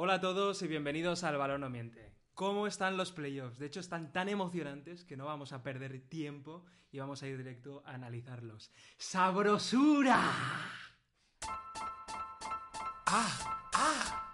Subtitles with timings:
[0.00, 2.14] Hola a todos y bienvenidos al Balón No Miente.
[2.32, 3.58] ¿Cómo están los playoffs?
[3.58, 7.36] De hecho, están tan emocionantes que no vamos a perder tiempo y vamos a ir
[7.36, 8.70] directo a analizarlos.
[8.96, 10.20] ¡Sabrosura!
[13.06, 13.70] ¡Ah!
[13.74, 14.28] ¡Ah!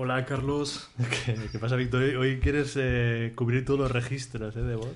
[0.00, 0.88] Hola, Carlos.
[1.26, 2.02] ¿Qué, qué pasa, Víctor?
[2.02, 4.60] Hoy, hoy quieres eh, cubrir todos los registros ¿eh?
[4.62, 4.94] de voz.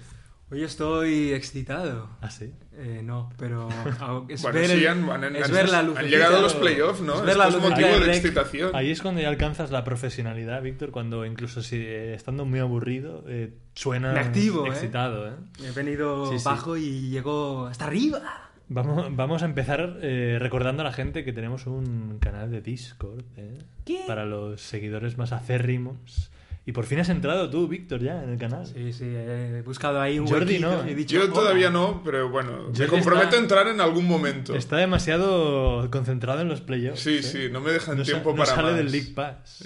[0.52, 2.08] Hoy estoy excitado.
[2.20, 2.52] ¿Ah, sí?
[2.76, 3.68] Eh, no, pero
[4.28, 6.08] es Bueno, ver, sí, el- han, han- es han- ver la han lucecita.
[6.10, 7.14] llegado a los playoffs, ¿no?
[7.16, 8.70] Es ver la es lucecita motivo de excitación.
[8.76, 13.24] Ahí es cuando ya alcanzas la profesionalidad, Víctor, cuando incluso si eh, estando muy aburrido
[13.26, 14.68] eh, suena Me activo, ¿eh?
[14.68, 15.26] excitado.
[15.26, 15.32] ¿eh?
[15.64, 16.44] He venido Sí, sí.
[16.44, 18.51] bajo y llego hasta arriba.
[18.74, 23.22] Vamos, vamos a empezar eh, recordando a la gente que tenemos un canal de Discord
[23.36, 23.58] ¿eh?
[23.84, 24.00] ¿Qué?
[24.06, 26.30] para los seguidores más acérrimos.
[26.64, 28.64] Y por fin has entrado tú, Víctor, ya en el canal.
[28.66, 30.94] Sí, sí, he buscado ahí un Jordi no, y he ¿eh?
[30.94, 34.54] dicho, Yo todavía no, pero bueno, Jordi me comprometo está- a entrar en algún momento.
[34.54, 37.00] Está demasiado concentrado en los playoffs.
[37.00, 37.22] Sí, ¿eh?
[37.24, 38.76] sí, no me dejan No sa- tiempo no para sale más.
[38.76, 39.64] del League Pass.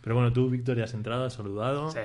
[0.00, 1.90] Pero bueno, tú, Víctor, ya has entrado, has saludado.
[1.90, 1.98] Sí.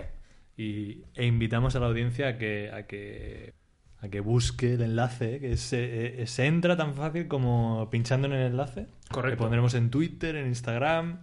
[0.57, 3.53] Y, e invitamos a la audiencia a que, a que,
[4.01, 8.33] a que busque el enlace, que se, eh, se entra tan fácil como pinchando en
[8.33, 8.87] el enlace.
[9.11, 9.37] Correcto.
[9.37, 11.19] Que pondremos en Twitter, en Instagram,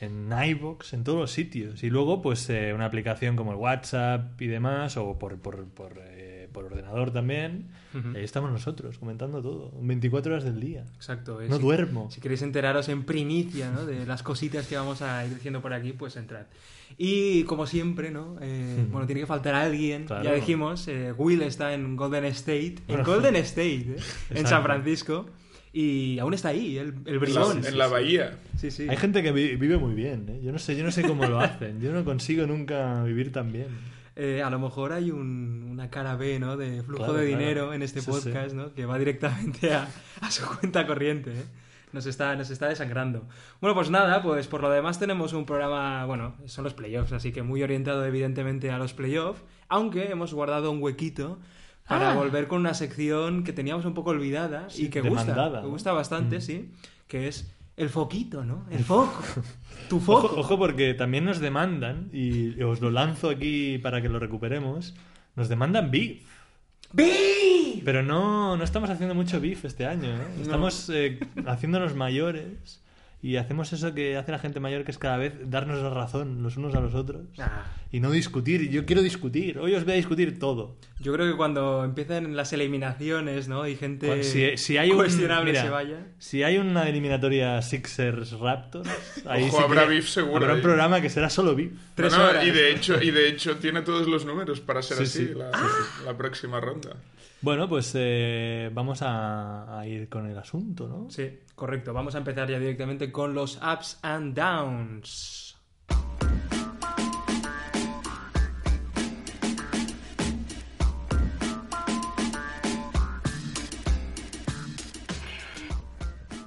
[0.00, 1.82] en iVoox, en todos los sitios.
[1.82, 5.98] Y luego, pues, eh, una aplicación como el WhatsApp y demás, o por, por, por,
[5.98, 6.15] eh,
[6.56, 7.66] por ordenador también.
[7.94, 8.12] Ujú.
[8.14, 9.70] Y ahí estamos nosotros, comentando todo.
[9.82, 10.84] 24 horas del día.
[10.96, 11.42] Exacto.
[11.42, 12.10] eh, No si- duermo.
[12.10, 13.84] Si queréis enteraros en primicia ¿no?
[13.84, 16.46] de las cositas que vamos a ir diciendo por aquí, pues entrad.
[16.96, 18.36] Y como siempre, ¿no?
[18.40, 20.04] Eh, bueno, tiene que faltar alguien.
[20.06, 20.24] Claro.
[20.24, 22.76] Ya dijimos, eh, Will está en Golden State.
[22.88, 23.02] En.
[23.02, 23.96] Golden State, ¿eh?
[24.30, 24.46] en.
[24.46, 25.26] San Francisco.
[25.72, 27.66] Y aún está ahí, el, el la, bribón.
[27.66, 28.38] en la bahía.
[28.56, 28.86] Sí, sí.
[28.88, 30.40] Hay gente que vi- vive muy bien, ¿eh?
[30.42, 31.82] Yo no sé, yo no sé cómo lo hacen.
[31.82, 33.66] Yo no consigo nunca vivir tan bien.
[34.18, 36.56] Eh, a lo mejor hay un- una cara B, ¿no?
[36.56, 37.38] De flujo Claro, de claro.
[37.38, 38.72] dinero en este Sí, podcast, ¿no?
[38.72, 39.86] Que va directamente a,
[40.22, 41.44] a su cuenta corriente, ¿eh?
[41.92, 43.26] Nos está, nos está desangrando.
[43.60, 47.30] Bueno, pues nada, pues por lo demás tenemos un programa, bueno, son los playoffs, así
[47.32, 51.38] que muy orientado evidentemente a los playoffs, aunque hemos guardado un huequito
[51.86, 52.14] para Ah.
[52.14, 56.38] volver con una sección que teníamos un poco olvidada y que gusta, que gusta bastante,
[56.38, 56.40] Mm.
[56.40, 56.70] sí,
[57.06, 58.66] que es el foquito, ¿no?
[58.70, 59.22] El foco.
[59.88, 60.26] Tu foco.
[60.26, 64.94] Ojo, ojo, porque también nos demandan, y os lo lanzo aquí para que lo recuperemos,
[65.34, 66.22] nos demandan beef.
[66.92, 67.82] ¡Bi!
[67.84, 70.40] Pero no, no estamos haciendo mucho beef este año, ¿eh?
[70.40, 72.82] Estamos eh, haciéndonos mayores
[73.26, 76.42] y hacemos eso que hace la gente mayor, que es cada vez darnos la razón
[76.42, 77.64] los unos a los otros Ah.
[77.90, 78.70] y no discutir.
[78.70, 80.76] Yo quiero discutir, hoy os voy a discutir todo.
[81.00, 83.66] Yo creo que cuando empiecen las eliminaciones, ¿no?
[83.66, 86.06] Y gente Cuando- si, si hay un, cuestionable mira, se vaya.
[86.18, 88.88] Si hay una eliminatoria Sixers Raptors,
[89.26, 91.72] ahí Ojo, sí habrá que beef seguro Habrá un programa que será solo beef.
[91.94, 92.46] Tres No, no, horas.
[92.46, 95.34] y, de hecho, y de hecho tiene todos los números para ser Sí, así sí.
[95.34, 95.68] La, Ah.
[96.04, 96.90] la próxima ronda.
[97.46, 101.08] Bueno, pues eh, vamos a, a ir con el asunto, ¿no?
[101.12, 101.92] Sí, correcto.
[101.92, 105.56] Vamos a empezar ya directamente con los ups and downs.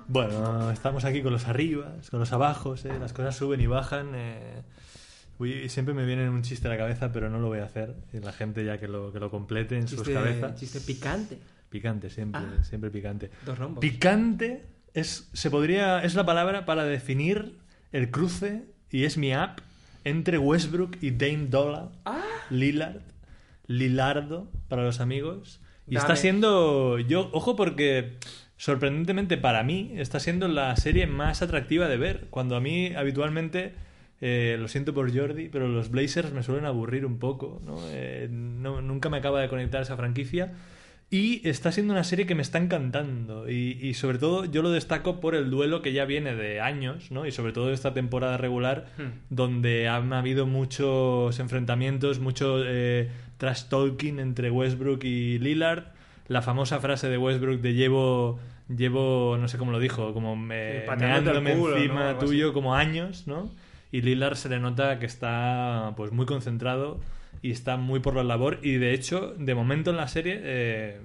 [0.09, 2.97] Bueno, estamos aquí con los arribas, con los abajos, ¿eh?
[2.99, 4.11] las cosas suben y bajan.
[4.15, 4.63] eh.
[5.39, 7.95] Uy, siempre me viene un chiste a la cabeza, pero no lo voy a hacer.
[8.13, 10.55] La gente ya que lo, que lo complete en sus cabezas.
[10.59, 11.37] chiste picante.
[11.69, 12.63] Picante, siempre, Ah.
[12.63, 13.31] siempre picante.
[13.45, 13.79] Dos rombos.
[13.81, 17.57] Picante es, se podría, es la palabra para definir
[17.91, 19.59] el cruce, y es mi app,
[20.03, 22.21] entre Westbrook y Dame Dolla, Ah.
[22.49, 23.01] Lillard,
[23.67, 25.61] Lilardo para los amigos.
[25.87, 25.99] Y Dame.
[26.01, 28.17] está siendo, yo, ojo porque
[28.57, 32.27] sorprendentemente para mí está siendo la serie más atractiva de ver.
[32.29, 33.73] Cuando a mí habitualmente,
[34.21, 37.61] eh, lo siento por Jordi, pero los Blazers me suelen aburrir un poco.
[37.65, 37.77] ¿no?
[37.91, 40.53] Eh, no- nunca me acaba de conectar esa franquicia.
[41.11, 43.49] Y está siendo una serie que me está encantando.
[43.49, 47.09] Y, y sobre todo yo lo destaco por el duelo que ya viene de años,
[47.09, 47.25] ¿no?
[47.25, 49.17] Y sobre todo esta temporada regular, Hmm.
[49.31, 55.85] donde han habido muchos enfrentamientos, mucho eh, trash talking entre Westbrook y Lillard.
[56.27, 60.81] La famosa frase de Westbrook de llevo, llevo, no sé cómo lo dijo, como me,
[60.81, 61.77] Sí, meándome culo, ¿no?
[61.81, 62.25] encima así.
[62.25, 63.49] tuyo como años, ¿no?
[63.91, 66.99] Y Lillard se le nota que está pues muy concentrado
[67.41, 70.99] y está muy por la labor y de hecho de momento en la serie eh,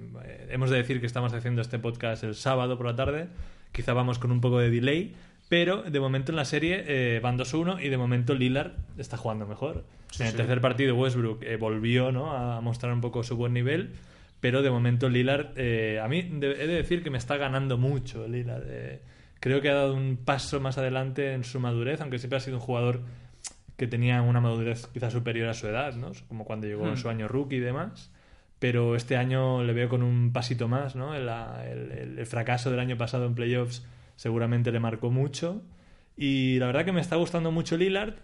[0.49, 3.27] hemos de decir que estamos haciendo este podcast el sábado por la tarde
[3.71, 5.13] quizá vamos con un poco de delay
[5.47, 9.45] pero de momento en la serie eh, van 2-1 y de momento Lillard está jugando
[9.45, 9.85] mejor
[10.19, 10.37] en el sí.
[10.37, 12.31] tercer partido Westbrook eh, volvió ¿no?
[12.31, 13.93] a mostrar un poco su buen nivel
[14.41, 18.27] pero de momento Lillard eh, a mí he de decir que me está ganando mucho
[18.27, 18.99] Lillard eh,
[19.45, 22.57] creo que ha dado un paso más adelante en su madurez aunque siempre ha sido
[22.57, 23.01] un jugador
[23.77, 26.11] que tenía una madurez quizás superior a su edad, ¿no?
[26.27, 26.97] Como cuando llegó en Hmm.
[26.97, 28.11] su año rookie y demás.
[28.57, 31.13] Pero este año le veo con un pasito más, ¿no?
[31.13, 35.61] El, el- el fracaso del año pasado en playoffs seguramente le marcó mucho.
[36.17, 38.15] Y la verdad que me está gustando mucho Lillard.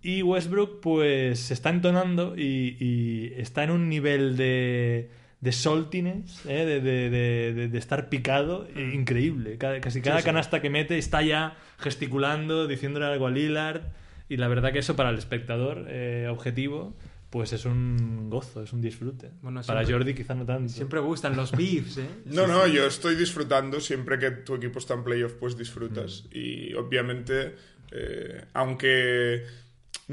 [0.00, 5.10] Y Westbrook, pues, se está entonando y, y está en un nivel de,
[5.42, 6.64] de saltiness, ¿eh?
[6.64, 9.58] de, de- de- de- de estar picado, eh, increíble.
[9.58, 10.24] Cada- casi cada sí.
[10.24, 13.82] canasta que mete está ya gesticulando, diciéndole algo a Lillard.
[14.28, 16.94] Y la verdad que eso para el espectador eh, objetivo,
[17.28, 19.30] pues es un gozo, es un disfrute.
[19.42, 20.72] Bueno, para Jordi quizá no tanto.
[20.72, 22.06] Siempre gustan los beefs, ¿eh?
[22.26, 26.24] No, no, yo estoy disfrutando siempre que tu equipo está en playoff, pues disfrutas.
[26.30, 27.56] Y obviamente,
[27.90, 29.42] eh, aunque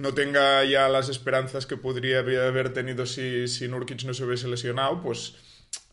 [0.01, 4.47] no tenga ya las esperanzas que podría haber tenido si, si Nurkic no se hubiese
[4.47, 5.35] lesionado, pues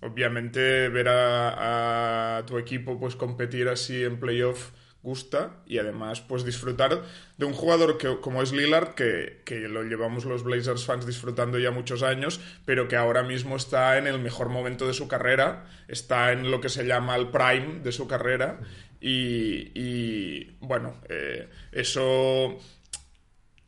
[0.01, 4.71] obviamente ver a, tu equipo pues competir así en playoff
[5.03, 7.03] gusta y además pues disfrutar
[7.39, 11.59] de un jugador que, como es Lillard que, que lo llevamos los Blazers fans disfrutando
[11.59, 15.67] ya muchos años pero que ahora mismo está en el mejor momento de su carrera
[15.87, 18.59] está en lo que se llama el prime de su carrera
[19.01, 22.59] y, y, bueno eh, eso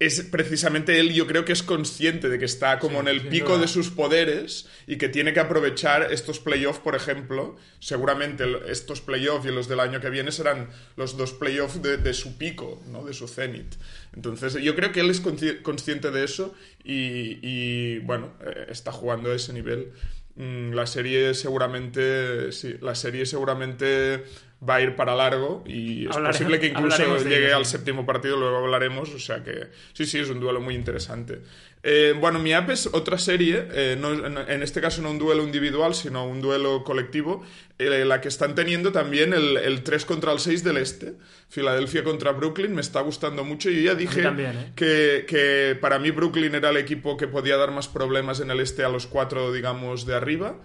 [0.00, 3.29] es precisamente él, yo creo que es consciente de que está como Sí, en el
[3.29, 3.62] pico duda.
[3.62, 7.56] de sus poderes y que tiene que aprovechar estos playoffs, por ejemplo.
[7.81, 12.15] Seguramente estos playoffs y los del año que viene serán los dos playoffs de, de
[12.15, 13.05] su pico, ¿no?
[13.05, 13.75] de su cenit.
[14.15, 16.55] Entonces, yo creo que él es consci- consciente de eso
[16.85, 19.93] y, y, bueno, eh, está jugando a ese nivel.
[20.37, 24.23] Mm, La serie seguramente, sí, la serie seguramente
[24.66, 28.56] va a ir para largo y es posible que incluso llegue al séptimo partido, luego
[28.56, 31.43] hablaremos, o sea que sí, sí, es un duelo muy interesante.
[31.84, 35.44] Eh, bueno, mi app es otra serie, eh, no, en, este caso no un duelo
[35.44, 37.44] individual, sino un duelo colectivo,
[37.78, 41.14] eh, la que están teniendo también el, el 3 contra el 6 del este,
[41.49, 46.11] Filadelfia contra Brooklyn, me está gustando mucho, yo ya dije también, que, que para mí
[46.11, 49.52] Brooklyn era el equipo que podía dar más problemas en el este a los cuatro,
[49.52, 50.56] digamos, de arriba.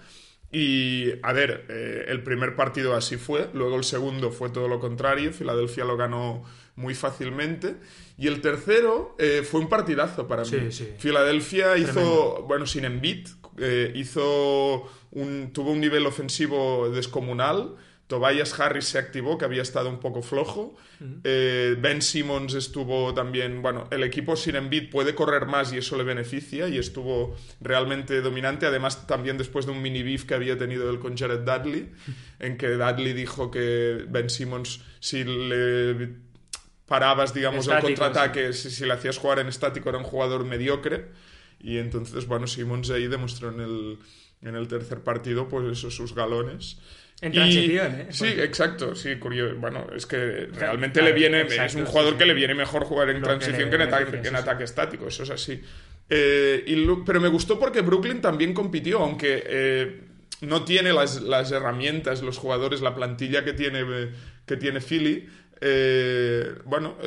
[0.54, 4.80] Y, a ver, eh, el primer partido así fue, luego el segundo fue todo lo
[4.80, 6.44] contrario, Filadelfia lo ganó
[6.76, 7.76] muy fácilmente,
[8.20, 10.72] y el tercero eh, fue un partidazo para Sí, mí.
[10.72, 10.90] sí.
[11.00, 12.46] Filadelfia hizo, Tremendo.
[12.48, 13.28] bueno, sin Embiid,
[13.58, 17.76] eh, hizo un, tuvo un nivel ofensivo descomunal,
[18.14, 20.76] Tobias Harris se activó, que había estado un poco flojo.
[21.24, 23.64] Eh, ben Simmons estuvo también.
[23.64, 28.22] Bueno, el equipo sin Embiid puede correr más y eso le beneficia y estuvo realmente
[28.22, 28.68] dominante.
[28.68, 31.92] Además, también después de un mini beef que había tenido él con Jared Dudley,
[32.40, 36.10] en que Dudley dijo que Ben Simmons, si le
[36.86, 40.46] parabas, digamos, el Estático, contraataque, si, si le hacías jugar en estático, era un jugador
[40.46, 41.08] mediocre.
[41.60, 43.98] Y entonces, bueno, Simmons ahí demostró en el,
[44.44, 46.78] en el tercer partido, pues eso, sus galones.
[47.24, 48.08] En Y- transición, ¿eh?
[48.10, 49.56] Sí, exacto, sí, curioso.
[49.56, 52.18] Bueno, es que realmente Claro, le viene, exacto, es un jugador sí.
[52.20, 54.34] que le viene mejor jugar en que transición le- que, en ataque, viene, que en
[54.36, 54.44] sí, sí.
[54.50, 55.62] ataque estático, eso es así.
[56.10, 60.02] Eh, y pero me gustó porque Brooklyn también compitió, aunque eh,
[60.42, 64.12] no tiene las, las herramientas, los jugadores, la plantilla que tiene, eh,
[64.46, 65.26] que tiene Philly.
[65.62, 66.98] Eh, bueno,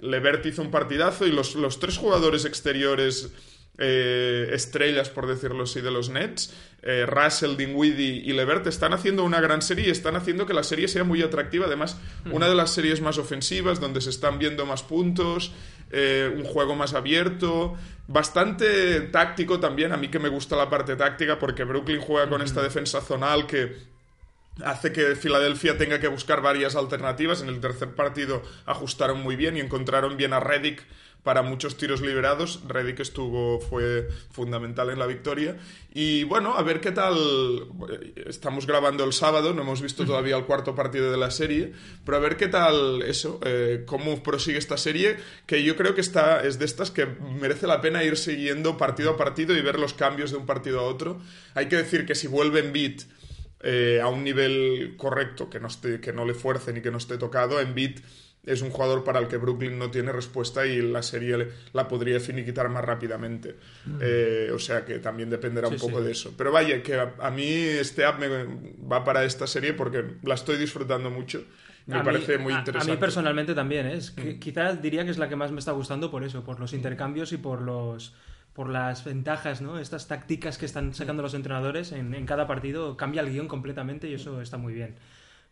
[0.00, 3.30] Levert hizo un partidazo y los, los tres jugadores exteriores
[3.78, 9.24] eh, estrellas, por decirlo así, de los Nets, eh, Russell, Dinwiddie y Levert están haciendo
[9.24, 11.66] una gran serie y están haciendo que la serie sea muy atractiva.
[11.66, 11.98] Además,
[12.30, 15.52] una de las series más ofensivas, donde se están viendo más puntos,
[15.90, 17.74] eh, un juego más abierto,
[18.06, 19.92] bastante táctico también.
[19.92, 23.46] A mí que me gusta la parte táctica porque Brooklyn juega con esta defensa zonal
[23.46, 23.76] que
[24.64, 27.42] hace que Filadelfia tenga que buscar varias alternativas.
[27.42, 30.84] En el tercer partido ajustaron muy bien y encontraron bien a Reddick
[31.26, 32.60] para muchos tiros liberados.
[32.68, 35.56] Reddick estuvo, fue fundamental en la victoria.
[35.92, 37.16] Y bueno, a ver qué tal.
[38.14, 41.72] Estamos grabando el sábado, no hemos visto todavía el cuarto partido de la serie,
[42.04, 45.16] pero a ver qué tal eso, eh, cómo prosigue esta serie,
[45.46, 49.10] que yo creo que está, es de estas que merece la pena ir siguiendo partido
[49.10, 51.20] a partido y ver los cambios de un partido a otro.
[51.54, 53.02] Hay que decir que si vuelven beat
[53.62, 56.98] eh, a un nivel correcto, que no, esté, que no le fuercen y que no
[56.98, 57.98] esté tocado, Embiid
[58.46, 62.18] es un jugador para el que Brooklyn no tiene respuesta y la serie la podría
[62.20, 63.56] finiquitar más rápidamente.
[64.00, 65.78] Eh, o sea que también dependerá un Mm.
[65.80, 66.04] Poco sí.
[66.06, 66.32] de eso.
[66.38, 68.28] Pero vaya, que a, a mí este app me
[68.90, 71.44] va para esta serie porque la estoy disfrutando mucho.
[71.86, 72.88] Me A mí- parece muy a- interesante.
[72.88, 72.92] Mm.
[72.92, 73.94] A mí personalmente también, ¿eh?
[73.96, 76.58] es que quizás diría que es la que más me está gustando por eso, por
[76.60, 78.14] los intercambios y por los
[78.54, 79.78] por las ventajas, ¿no?
[79.78, 84.08] Estas tácticas que están sacando los entrenadores en, en cada partido cambia el guion completamente
[84.08, 84.94] y eso está muy bien.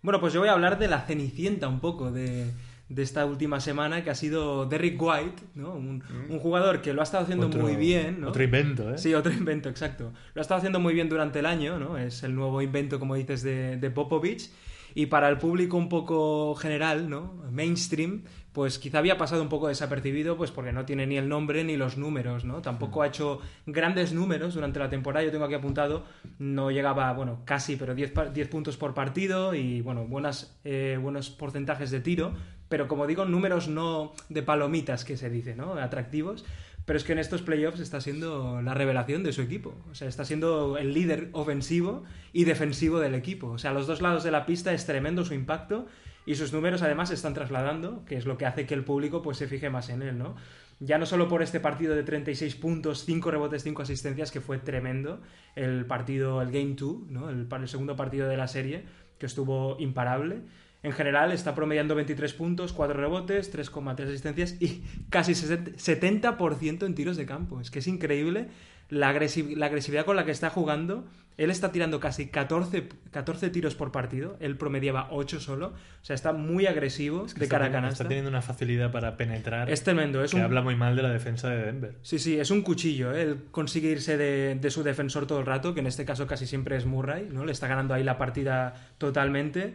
[0.01, 2.47] Bueno, pues yo voy a hablar de la cenicienta un poco de,
[2.89, 5.73] de esta última semana, que ha sido Derrick White, ¿no?
[5.75, 8.29] Un, un jugador que lo ha estado haciendo Otro- muy bien, ¿no?
[8.29, 8.99] Otro invento, ¿eh?
[8.99, 10.13] Sí, otro invento, exacto.
[10.35, 11.97] Lo ha estado haciendo muy bien durante el año, ¿no?
[11.99, 14.51] Es el nuevo invento, como dices, de, de Popovich.
[14.97, 17.43] Y para el público un poco general, ¿no?
[17.51, 18.23] Mainstream,
[18.53, 21.77] pues quizá había pasado un poco desapercibido, pues porque no tiene ni el nombre ni
[21.77, 22.63] los números, ¿no?
[22.63, 26.05] Tampoco ha hecho grandes números durante la temporada, yo tengo aquí apuntado,
[26.39, 30.97] no llegaba, bueno, casi, pero 10, pa- 10 puntos por partido y, bueno, buenas, eh,
[31.03, 32.33] buenos porcentajes de tiro,
[32.75, 35.75] pero como digo, números no de palomitas que se dice, ¿no?
[35.75, 36.45] Atractivos.
[36.85, 39.77] Pero es que en estos playoffs está siendo la revelación de su equipo.
[39.93, 42.03] O sea, está siendo el líder ofensivo
[42.33, 43.47] y defensivo del equipo.
[43.51, 45.87] O sea, a los dos lados de la pista es tremendo su impacto
[46.27, 49.23] y sus números además se están trasladando, que es lo que hace que el público
[49.23, 50.35] pues se fije más en él, ¿no?
[50.81, 54.59] Ya no solo por este partido de 36 puntos, 5 rebotes, 5 asistencias, que fue
[54.59, 55.21] tremendo,
[55.55, 57.31] el partido, el Game 2, ¿no?
[57.31, 58.83] el, el segundo partido de la serie,
[59.21, 60.43] que estuvo imparable.
[60.85, 66.95] En general está promediando 23 puntos, 4 rebotes, 3,3 asistencias y casi 60 70% en
[66.95, 67.61] tiros de campo.
[67.61, 68.49] Es que es increíble
[68.91, 71.05] la, agresi- la agresividad con la que está jugando.
[71.37, 75.69] Él está tirando casi 14, 14 tiros por partido, él promediaba 8 solo.
[75.69, 77.95] O sea, está muy agresivo Es que de cara a canasta.
[77.95, 79.69] Está teniendo una facilidad para penetrar.
[79.69, 81.97] Es tremendo, es que un, habla muy mal de la defensa de Denver.
[82.03, 83.13] Sí, sí, es un cuchillo.
[83.13, 83.23] ¿eh?
[83.23, 86.47] Él consigue irse de, de su defensor todo el rato, que en este caso casi
[86.47, 87.45] siempre es Murray, ¿no?
[87.45, 89.75] Le está ganando ahí la partida totalmente.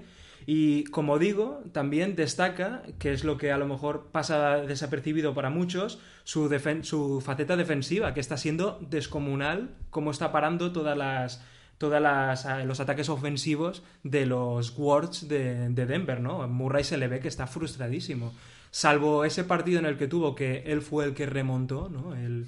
[0.51, 5.51] Y como digo, también destaca, que es lo que a lo mejor pasa desapercibido para
[5.51, 6.49] muchos, su,
[6.81, 11.43] su faceta defensiva, que está siendo descomunal, como está parando todas las
[11.79, 16.47] las, a- los ataques ofensivos de los Wards de, de Denver, ¿no?
[16.47, 18.33] Murray se le ve que está frustradísimo.
[18.71, 22.15] Salvo ese partido en el que tuvo que él fue el que remontó, ¿no?
[22.15, 22.47] El-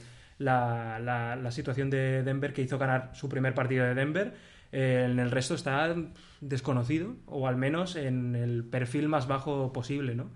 [1.00, 4.34] la- la situación de Denver que hizo ganar su primer partido de Denver.
[4.72, 5.94] Eh, en el resto está
[6.40, 10.32] desconocido, o al menos en el perfil más bajo posible, ¿no?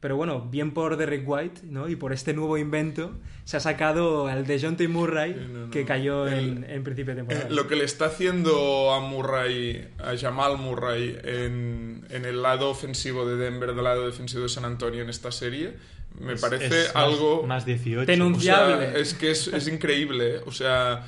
[0.00, 1.88] Pero bueno, bien por Derek White, ¿no?
[1.88, 5.70] Y por este nuevo invento, se ha sacado al de Jonte Murray, Sí, no, no.
[5.72, 7.48] que cayó en, El- en principio de temporada.
[7.48, 12.70] Eh, Lo que le está haciendo a Murray, a Jamal Murray, en, en el lado
[12.70, 15.74] ofensivo de Denver, del lado defensivo de San Antonio en esta serie,
[16.20, 17.42] me Es- parece es más- algo...
[17.44, 18.08] Más 18.
[18.12, 19.00] Denun- O sea, Confiable.
[19.00, 20.36] es que es, es increíble.
[20.36, 20.40] ¿eh?
[20.46, 21.04] O sea,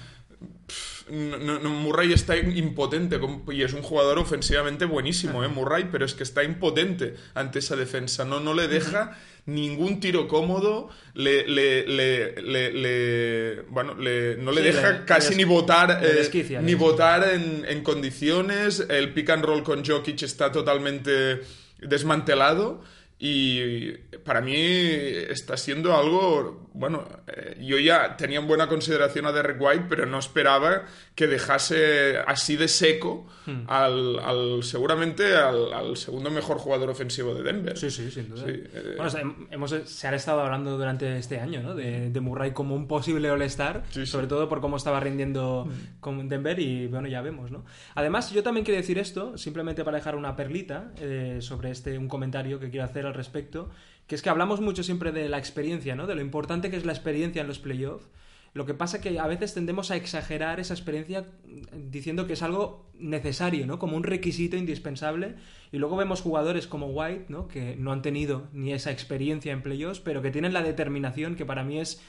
[0.67, 3.19] pff, Murray está impotente
[3.53, 5.49] y es un jugador ofensivamente buenísimo, ¿eh?
[5.49, 8.25] Murray, pero es que está impotente ante esa defensa.
[8.25, 14.53] No, no le deja ningún tiro cómodo, le, le, le, le- le- bueno, le- no
[14.53, 18.85] le Sí, deja casi ni votar, eh, ni votar en, en condiciones.
[18.89, 21.41] El pick and roll con Jokic está totalmente
[21.81, 22.83] desmantelado.
[23.23, 23.93] Y
[24.25, 29.61] para mí está siendo algo, bueno, eh, yo ya tenía en buena consideración a Derek
[29.61, 30.85] White, pero no esperaba
[31.15, 33.65] que dejase así de seco Hmm.
[33.69, 37.77] al, al- seguramente al, al segundo mejor jugador ofensivo de Denver.
[37.77, 38.45] Sí, sí, sin duda.
[38.45, 41.75] Sí, eh, Bueno, o sea, hem- hemos, se ha estado hablando durante este año, ¿no?
[41.75, 45.69] De, de Murray como un posible All-Star, Sí, sobre todo por cómo estaba rindiendo
[46.01, 47.65] con Denver y, bueno, ya vemos, ¿no?
[47.95, 52.07] Además, yo también quiero decir esto, simplemente para dejar una perlita eh, sobre este, un
[52.09, 53.71] comentario que quiero hacer al respecto,
[54.11, 56.09] que es que hablamos mucho siempre de la experiencia, ¿no?
[56.09, 58.09] De lo importante que es la experiencia en los playoffs.
[58.55, 61.27] Lo que pasa que a veces tendemos a exagerar esa experiencia
[61.73, 63.79] diciendo que es algo necesario, ¿no?
[63.79, 65.37] Como un requisito indispensable.
[65.71, 67.47] Y luego vemos jugadores como White, ¿no?
[67.47, 71.47] Que no han tenido ni esa experiencia en playoffs, pero que tienen la determinación que
[71.47, 72.03] para mí es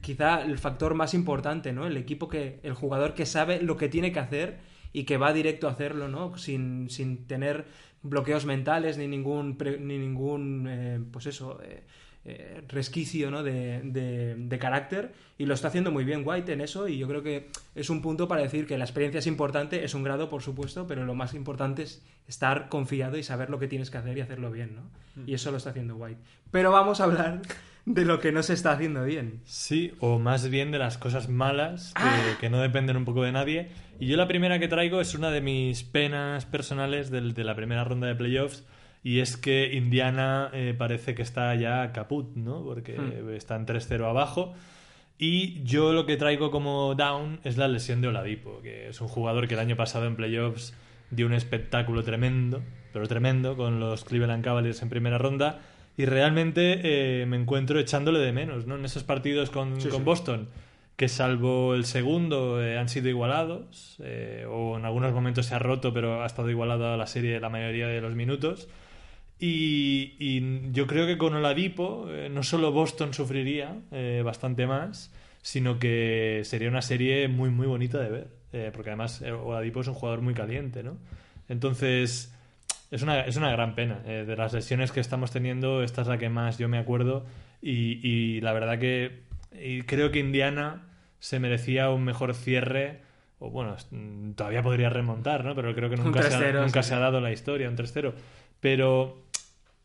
[0.00, 1.86] quizá el factor más importante, ¿no?
[1.86, 4.60] El equipo que, el jugador que sabe lo que tiene que hacer
[4.94, 6.38] y que va directo a hacerlo, ¿no?
[6.38, 7.66] Sin, sin tener
[8.04, 11.82] bloqueos mentales ni ningún, pre- ni ningún eh, pues eso, eh,
[12.26, 13.42] eh, resquicio ¿no?
[13.42, 17.08] de, de- de carácter y lo está haciendo muy bien White en eso y yo
[17.08, 20.30] creo que es un punto para decir que la experiencia es importante, es un grado
[20.30, 23.98] por supuesto, pero lo más importante es estar confiado y saber lo que tienes que
[23.98, 24.82] hacer y hacerlo bien, ¿no?
[25.26, 26.20] Y eso lo está haciendo White.
[26.50, 27.42] Pero vamos a hablar
[27.84, 29.40] de lo que no se está haciendo bien.
[29.44, 32.36] Sí, o más bien de las cosas malas que, Ah.
[32.40, 33.68] que no dependen un poco de nadie.
[34.00, 37.54] Y yo la primera que traigo es una de mis penas personales del- de la
[37.54, 38.66] primera ronda de playoffs.
[39.02, 42.62] Y es que Indiana eh, parece que está ya caput, ¿no?
[42.64, 43.30] Porque Hmm.
[43.34, 44.54] están 3-0 abajo.
[45.18, 49.08] Y yo lo que traigo como down es la lesión de Oladipo, que es un
[49.08, 50.74] jugador que el año pasado en playoffs
[51.10, 55.60] dio un espectáculo tremendo, pero tremendo, con los Cleveland Cavaliers en primera ronda.
[55.96, 56.80] Y realmente
[57.22, 58.74] eh, me encuentro echándole de menos, ¿no?
[58.74, 60.04] En esos partidos con, Sí, con sí.
[60.04, 60.48] Boston,
[60.96, 65.58] que salvo el segundo eh, han sido igualados, eh, o en algunos momentos se ha
[65.58, 68.68] roto, pero ha estado igualada la serie la mayoría de los minutos.
[69.38, 75.12] Y, y yo creo que con Oladipo eh, no solo Boston sufriría eh, bastante más,
[75.42, 79.80] sino que sería una serie muy muy bonita de ver, eh, porque además eh, Oladipo
[79.80, 80.96] es un jugador muy caliente, ¿no?
[81.48, 82.32] Entonces
[82.90, 83.98] es una, es una gran pena.
[83.98, 87.26] de las lesiones que estamos teniendo, esta es la que más yo me acuerdo
[87.60, 89.23] y, y la verdad que
[89.60, 93.00] y creo que Indiana se merecía un mejor cierre
[93.38, 95.54] o bueno, mm, todavía podría remontar, ¿no?
[95.54, 96.88] Pero creo que Un nunca, se ha, 3-0, nunca sí.
[96.90, 98.14] se ha dado la historia, un 3-0.
[98.60, 99.22] Pero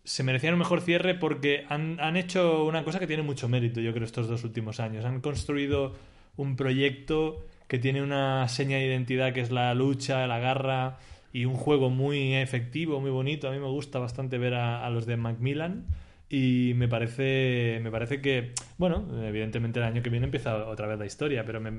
[0.03, 3.81] se merecían un mejor cierre porque han, han hecho una cosa que tiene mucho mérito,
[3.81, 5.05] yo creo, estos dos últimos años.
[5.05, 5.95] Han construido
[6.37, 10.97] un proyecto que tiene una seña de identidad que es la lucha, la garra
[11.33, 13.47] y un juego muy efectivo, muy bonito.
[13.47, 15.85] A mí me gusta bastante ver a, a los de Macmillan
[16.29, 20.99] y me parece, me parece que, bueno, evidentemente el año que viene empieza otra vez
[20.99, 21.71] la historia, pero me,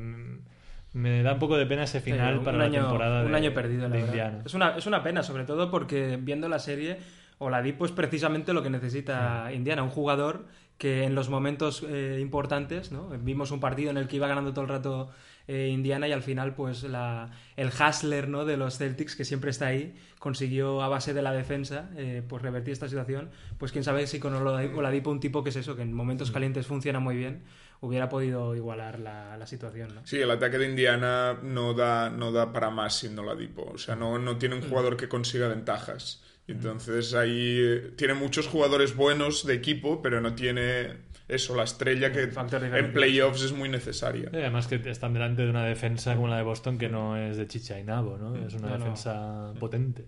[0.93, 3.37] me da un poco de pena ese final Sí, para la año- temporada un de,
[3.37, 4.01] año perdido, la de.
[4.01, 4.43] Indiana.
[4.45, 6.99] Es una, es una pena, sobre todo porque viendo la serie,
[7.39, 10.47] Oladipo es precisamente lo que necesita Indiana, un jugador
[10.79, 13.11] que en los momentos eh, importantes, ¿no?
[13.21, 15.11] Vimos un partido en el que iba ganando todo el rato
[15.47, 18.45] eh, Indiana y al final, pues la, el hustler ¿no?
[18.45, 22.43] de los Celtics, que siempre está ahí, consiguió a base de la defensa, eh, pues
[22.43, 23.31] revertir esta situación.
[23.59, 26.67] Pues quién sabe si con Oladipo, un tipo que es eso, que en momentos calientes
[26.67, 27.43] funciona muy bien,
[27.81, 30.07] hubiera podido igualar la, la situación, ¿no?
[30.07, 33.71] Sí, el ataque de Indiana no da, no da para más sin Oladipo.
[33.75, 36.23] O sea, no, no tiene un jugador que consiga ventajas.
[36.47, 40.97] Entonces ahí eh, tiene muchos jugadores buenos de equipo, pero no tiene
[41.35, 44.29] eso, la estrella que en playoffs es muy necesaria.
[44.33, 47.37] Y además que están delante de una defensa como la de Boston que no es
[47.37, 48.35] de chicha y nabo, ¿no?
[48.37, 48.85] Es una No, no.
[48.85, 50.05] defensa potente.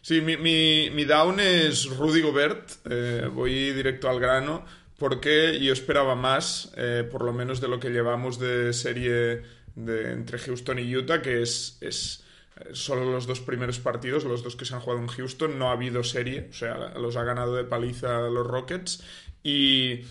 [0.00, 2.70] Sí, mi, mi, mi down es Rudy Gobert.
[2.90, 4.64] Eh, voy directo al grano
[4.98, 9.42] porque yo esperaba más, eh, por lo menos de lo que llevamos de serie
[9.74, 12.24] de, entre Houston y Utah, que es, es
[12.56, 15.70] eh, solo los dos primeros partidos, los dos que se han jugado en Houston, no
[15.70, 19.02] ha habido serie, o sea, los ha ganado de paliza los Rockets.
[19.42, 20.02] Y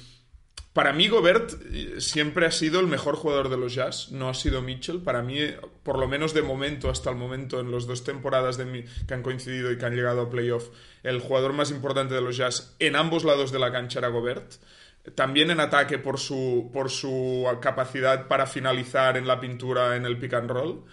[0.73, 4.33] para mí Gobert eh, siempre ha sido el mejor jugador de los Jazz, no ha
[4.33, 4.99] sido Mitchell.
[5.01, 5.37] Para mí,
[5.83, 9.13] por lo menos de momento, hasta el momento, en las dos temporadas de mi- que
[9.13, 10.69] han coincidido y que han llegado a playoff,
[11.03, 14.53] el jugador más importante de los Jazz en ambos lados de la cancha era Gobert.
[15.15, 20.17] También en ataque por su, por su capacidad para finalizar en la pintura en el
[20.19, 20.83] pick and roll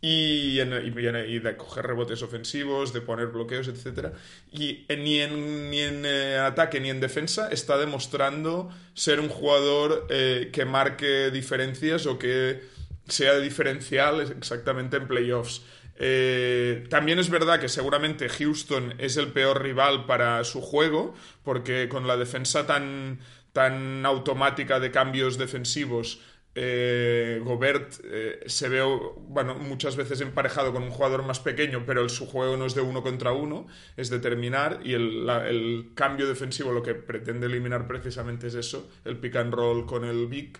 [0.00, 4.14] y, de coger rebotes ofensivos, de poner bloqueos, etc.
[4.50, 9.28] Y en- ni en, ni en eh, ataque ni en defensa está demostrando ser un
[9.28, 12.62] jugador eh, que marque diferencias o que
[13.08, 15.62] sea diferencial exactamente en playoffs.
[16.02, 21.88] Eh, también es verdad que seguramente Houston es el peor rival para su juego, porque
[21.90, 23.20] con la defensa tan,
[23.52, 26.20] tan automática de cambios defensivos,
[26.54, 32.02] eh, Gobert eh, se ve bueno, muchas veces emparejado con un jugador más pequeño, pero
[32.02, 36.72] el, su juego no es de uno contra uno, es determinar y el, cambio defensivo
[36.72, 40.58] lo que pretende eliminar precisamente es eso, el pick and roll con el big.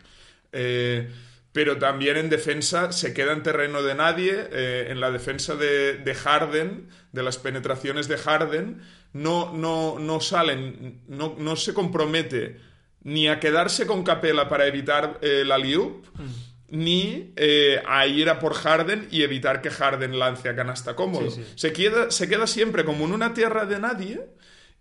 [0.52, 1.08] Eh,
[1.52, 4.46] pero también en defensa se queda en terreno de nadie.
[4.52, 8.80] en la defensa de, de Harden, de las penetraciones de Harden,
[9.12, 12.69] no, no, no salen, no, no se compromete
[13.02, 16.06] ni a quedarse con Capela para evitar eh, la alley-oop,
[16.68, 21.30] ni eh, a ir a por Harden y evitar que Harden lance a canasta cómodo.
[21.30, 21.52] Sí, sí.
[21.56, 24.20] Se, queda, se queda siempre como en una tierra de nadie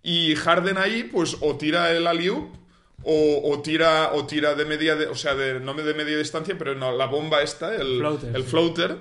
[0.04, 2.60] y Harden ahí pues o tira el alley-oop
[3.04, 6.56] o, o tira o tira de media de, o sea de, no de media distancia
[6.58, 8.50] pero no la bomba esta el Floater, el sí.
[8.50, 8.98] floater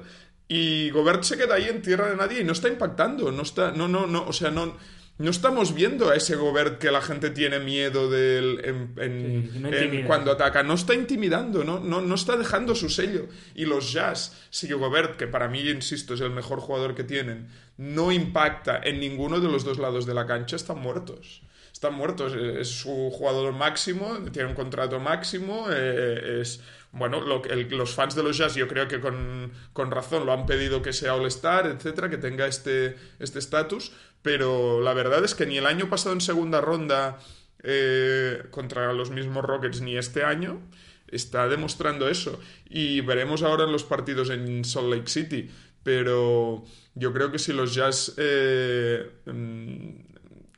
[0.48, 3.72] y Gobert se queda ahí en tierra de nadie y no está impactando no está
[3.72, 4.76] no no no o sea no
[5.18, 9.58] no estamos viendo a ese Gobert que la gente tiene miedo del en, en- Sí,
[9.58, 10.06] no en intimida.
[10.06, 14.36] cuando ataca no está intimidando no, no no está dejando su sello y los Jazz
[14.50, 19.00] si Gobert que para mí insisto es el mejor jugador que tienen no impacta en
[19.00, 22.32] ninguno de los dos lados de la cancha están muertos están muertos.
[22.34, 25.66] Es su jugador máximo, tiene un contrato máximo.
[25.70, 29.92] eh, es bueno, lo el- los fans de los Jazz, yo creo que con, con
[29.92, 33.92] razón lo han pedido que sea All-Star, etcétera, que tenga este este estatus.
[34.22, 37.18] Pero la verdad es que ni el año pasado en segunda ronda
[37.62, 40.60] eh, contra los mismos Rockets, ni este año
[41.08, 42.38] está demostrando eso.
[42.68, 45.50] Y veremos ahora en los partidos en Salt Lake City.
[45.82, 49.88] Pero yo creo que si los Jazz eh, mm,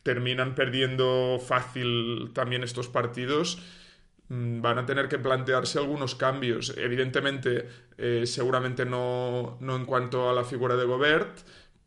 [0.03, 3.63] terminan perdiendo fácil también estos partidos,
[4.29, 6.75] mm, van a tener que plantearse algunos cambios.
[6.77, 7.69] Evidentemente,
[7.99, 11.39] eh, seguramente no, no en cuanto a la figura de Gobert,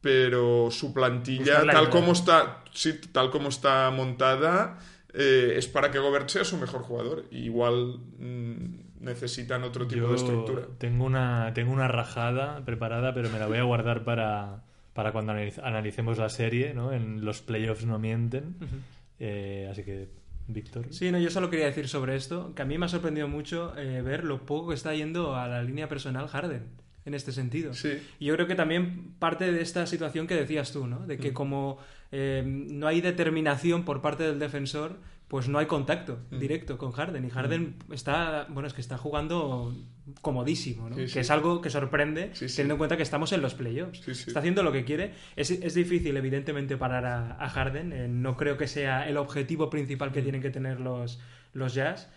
[0.03, 4.77] pero su plantilla, tal como está, sí, tal como está montada,
[5.13, 7.23] eh, es para que Gobert sea su mejor jugador.
[7.31, 10.63] Igual mm, necesitan otro tipo de estructura.
[10.77, 14.63] tengo una, tengo una rajada preparada, pero me la voy a guardar para,
[14.93, 16.91] para cuando analiz- analicemos la serie, ¿no?
[16.91, 18.57] En los playoffs no mienten.
[19.19, 20.09] Eh, así que,
[20.47, 20.87] Víctor.
[20.89, 23.73] Sí, no, yo solo quería decir sobre esto que a mí me ha sorprendido mucho
[23.77, 27.73] eh, ver lo poco que está yendo a la línea personal Harden en este sentido.
[27.73, 27.93] Sí.
[28.19, 31.05] Y yo creo que también parte de esta situación que decías tú, ¿no?
[31.05, 31.77] De que como
[32.11, 36.39] eh, no hay determinación por parte del defensor, pues no hay contacto Mm.
[36.39, 37.25] directo con Harden.
[37.25, 39.73] Y Harden está, bueno, es que está jugando
[40.21, 40.95] comodísimo, ¿no?
[40.95, 41.19] Sí, que sí.
[41.19, 44.07] es algo que sorprende teniendo en cuenta que estamos en los playoffs.
[44.07, 45.13] Está haciendo lo que quiere.
[45.35, 47.93] Es, es difícil, evidentemente, parar a, a Harden.
[47.93, 50.13] Eh, no creo que sea el objetivo principal Mm.
[50.13, 51.19] que tienen que tener los,
[51.53, 52.09] los Jazz.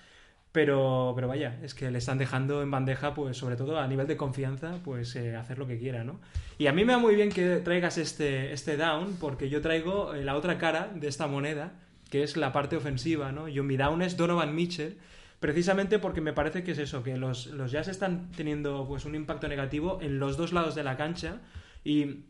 [0.56, 4.06] Pero, pero vaya, es que le están dejando en bandeja, pues sobre todo a nivel
[4.06, 6.18] de confianza, pues eh, hacer lo que quiera, ¿no?
[6.56, 10.14] Y a mí me va muy bien que traigas este, este down, porque yo traigo
[10.14, 11.74] eh, la otra cara de esta moneda,
[12.08, 13.48] que es la parte ofensiva, ¿no?
[13.48, 14.96] Yo mi down es Donovan Mitchell,
[15.40, 19.14] precisamente porque me parece que es eso, que los, los Jazz están teniendo pues un
[19.14, 21.42] impacto negativo en los dos lados de la cancha
[21.84, 22.24] y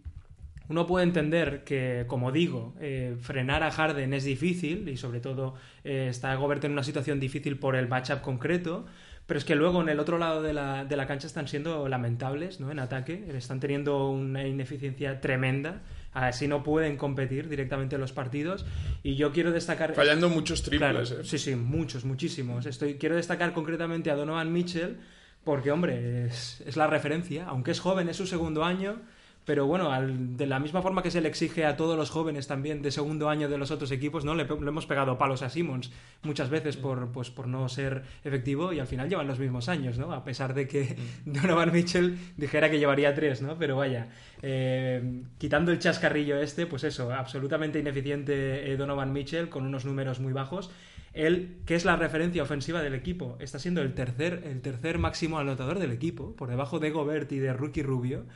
[0.69, 5.55] uno puede entender que, como digo, eh, frenar a Harden es difícil y sobre todo
[5.85, 8.87] eh, está Gobert en una situación difícil por el matchup concreto,
[9.27, 11.89] pero es que luego en el otro lado de la, de la cancha están siendo
[11.89, 12.71] lamentables ¿no?
[12.71, 18.65] en ataque, están teniendo una ineficiencia tremenda, así no pueden competir directamente en los partidos
[19.03, 19.95] y yo quiero destacar...
[19.95, 21.25] Fallando muchos triples, Claro, ¿eh?
[21.25, 22.67] Sí, sí, muchos, muchísimos.
[22.67, 24.97] Estoy, quiero destacar concretamente a Donovan Mitchell
[25.43, 27.47] porque, hombre, es, es la referencia.
[27.47, 29.01] Aunque es joven, es su segundo año,
[29.47, 32.47] pero bueno, al- de la misma forma que se le exige a todos los jóvenes
[32.49, 34.35] también de segundo año de los otros equipos, ¿no?
[34.35, 35.91] Le hemos pegado palos a Simmons
[36.23, 39.97] muchas veces por, pues, por no ser efectivo y al final llevan los mismos años,
[39.99, 40.13] ¿no?
[40.13, 43.57] A pesar de que Donovan Mitchell dijera que llevaría tres, ¿no?
[43.57, 44.09] Pero vaya,
[44.43, 50.21] eh, quitando el chascarrillo este, pues eso, absolutamente ineficiente eh, Donovan Mitchell con unos números
[50.21, 50.71] muy bajos.
[51.13, 55.39] Él, que es la referencia ofensiva del equipo, está siendo el tercer, el tercer máximo
[55.39, 58.27] anotador del equipo, por debajo de Gobert y de Rookie Rubio.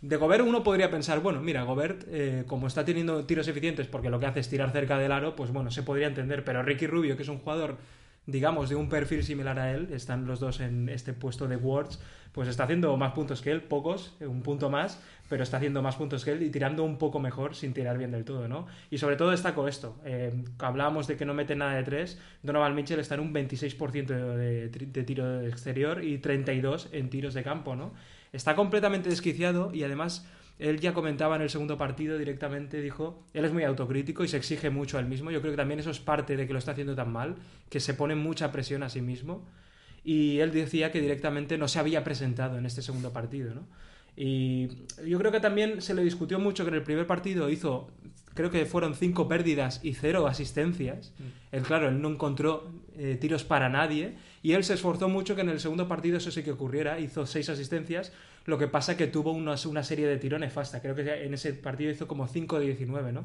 [0.00, 4.10] De Gobert uno podría pensar, bueno, mira, Gobert, eh, como está teniendo tiros eficientes porque
[4.10, 6.44] lo que hace es tirar cerca del aro, pues bueno, se podría entender.
[6.44, 7.78] Pero Ricky Rubio, que es un jugador,
[8.26, 12.00] digamos, de un perfil similar a él, están los dos en este puesto de Wards,
[12.30, 15.96] pues está haciendo más puntos que él, pocos, un punto más, pero está haciendo más
[15.96, 18.66] puntos que él y tirando un poco mejor sin tirar bien del todo, ¿no?
[18.90, 22.76] Y sobre todo destaco esto, eh, hablábamos de que no mete nada de tres, Donovan
[22.76, 24.06] Mitchell está en un 26%
[24.36, 27.92] de, tri- de tiro exterior y 32 en tiros de campo, ¿no?
[28.32, 30.26] Está completamente desquiciado y además
[30.58, 34.36] él ya comentaba en el segundo partido directamente, dijo, él es muy autocrítico y se
[34.36, 35.30] exige mucho a él mismo.
[35.30, 37.36] Yo creo que también eso es parte de que lo está haciendo tan mal,
[37.70, 39.46] que se pone mucha presión a sí mismo.
[40.04, 43.62] Y él decía que directamente no se había presentado en este segundo partido, ¿no?
[44.16, 44.68] Y
[45.06, 47.88] yo creo que también se le discutió mucho que en el primer partido hizo,
[48.34, 51.12] creo que fueron cinco pérdidas y cero asistencias.
[51.52, 55.42] Él, claro, él no encontró eh, tiros para nadie y él se esforzó mucho que
[55.42, 56.98] en el segundo partido eso sí que ocurriera.
[56.98, 58.12] Hizo seis asistencias,
[58.44, 60.80] lo que pasa que tuvo una, una serie de tiros nefasta.
[60.80, 63.24] Creo que en ese partido hizo como 5 de 19, ¿no?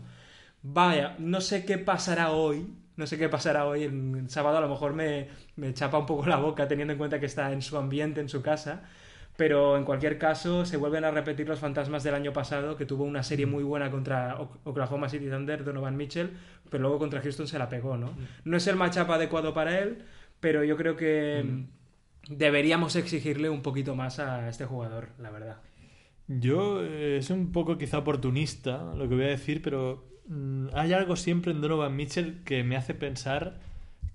[0.64, 2.68] Vaya, no sé qué pasará hoy.
[2.96, 3.84] No sé qué pasará hoy.
[3.84, 7.20] El sábado a lo mejor me, me chapa un poco la boca teniendo en cuenta
[7.20, 8.84] que está en su ambiente, en su casa.
[9.36, 13.04] Pero en cualquier caso, se vuelven a repetir los fantasmas del año pasado, que tuvo
[13.04, 16.30] una serie muy buena contra Oklahoma City Thunder, Donovan Mitchell,
[16.70, 18.14] pero luego contra Houston se la pegó, ¿no?
[18.46, 20.04] No es el matchup adecuado para él,
[20.44, 21.64] pero yo creo que
[22.28, 25.62] deberíamos exigirle un poquito más a este jugador, la verdad.
[26.28, 30.92] Yo eh, es un poco quizá oportunista lo que voy a decir, pero mm, hay
[30.92, 33.62] algo siempre en Donovan Mitchell que me hace pensar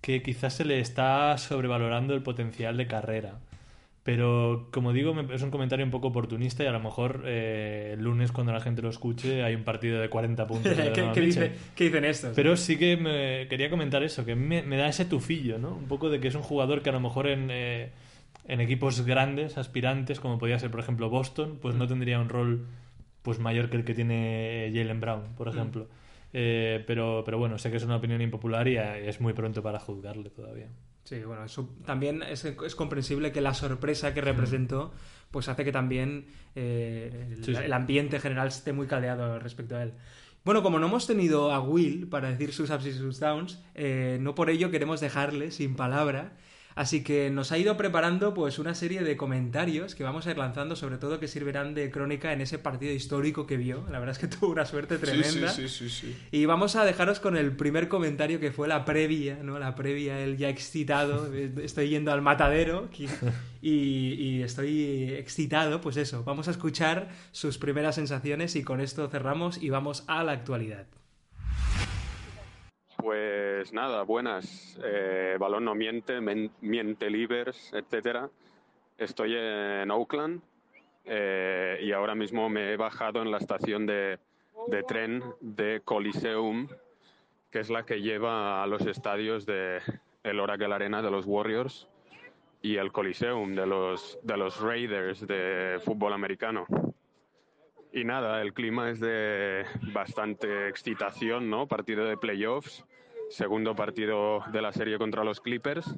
[0.02, 3.38] que quizás se le está sobrevalorando el potencial de carrera.
[4.04, 8.02] Pero como digo, es un comentario un poco oportunista y a lo mejor eh, el
[8.04, 10.76] lunes cuando la gente lo escuche hay un partido de 40 puntos.
[10.76, 11.42] de ¿Qué, Donovan qué Mitchell.
[11.50, 12.32] dice- qué dicen estos?
[12.34, 15.70] Pero sí que me quería comentar eso, que me, me da ese tufillo, ¿no?
[15.74, 17.90] Un poco de que es un jugador que a lo mejor en, eh,
[18.46, 22.66] en equipos grandes, aspirantes, como podría ser, por ejemplo, Boston, pues no tendría un rol
[23.22, 25.86] pues mayor que el que tiene Jalen Brown, por ejemplo.
[26.32, 29.62] Eh, pero, pero bueno, sé que es una opinión impopular y eh, es muy pronto
[29.62, 30.68] para juzgarle todavía.
[31.08, 34.92] Sí, bueno, eso también es, es comprensible que la sorpresa que representó
[35.30, 37.62] pues hace que también eh, el, Sí, sí.
[37.64, 39.94] el ambiente general esté muy caldeado respecto a él.
[40.44, 44.18] Bueno, como no hemos tenido a Will para decir sus ups y sus downs, eh,
[44.20, 46.32] no por ello queremos dejarle sin palabra.
[46.78, 50.38] Así que nos ha ido preparando pues una serie de comentarios que vamos a ir
[50.38, 53.84] lanzando, sobre todo que sirverán de crónica en ese partido histórico que vio.
[53.90, 55.48] La verdad es que tuvo una suerte tremenda.
[55.48, 56.16] sí, sí, sí, sí.
[56.30, 59.58] Y vamos a dejaros con el primer comentario que fue la previa, ¿no?
[59.58, 62.88] La previa, él ya excitado, eh, estoy yendo al matadero
[63.60, 69.60] y estoy excitado, pues eso, vamos a escuchar sus primeras sensaciones y con esto cerramos
[69.60, 70.86] y vamos a la actualidad.
[72.98, 74.76] Pues nada, buenas.
[74.84, 78.28] Eh, balón no miente, miente livers, etcétera.
[78.98, 80.42] Estoy en Oakland
[81.04, 84.18] eh, y ahora mismo me he bajado en la estación de,
[84.66, 86.66] de tren de Coliseum,
[87.52, 89.80] que es la que lleva a los estadios de
[90.24, 91.88] el Oracle Arena de los Warriors
[92.62, 96.66] y el Coliseum de los, de los Raiders de fútbol americano.
[97.92, 101.66] Y nada, el clima es de bastante excitación, ¿no?
[101.66, 102.84] Partido de playoffs.
[103.30, 105.94] segundo partido de la serie contra los Clippers.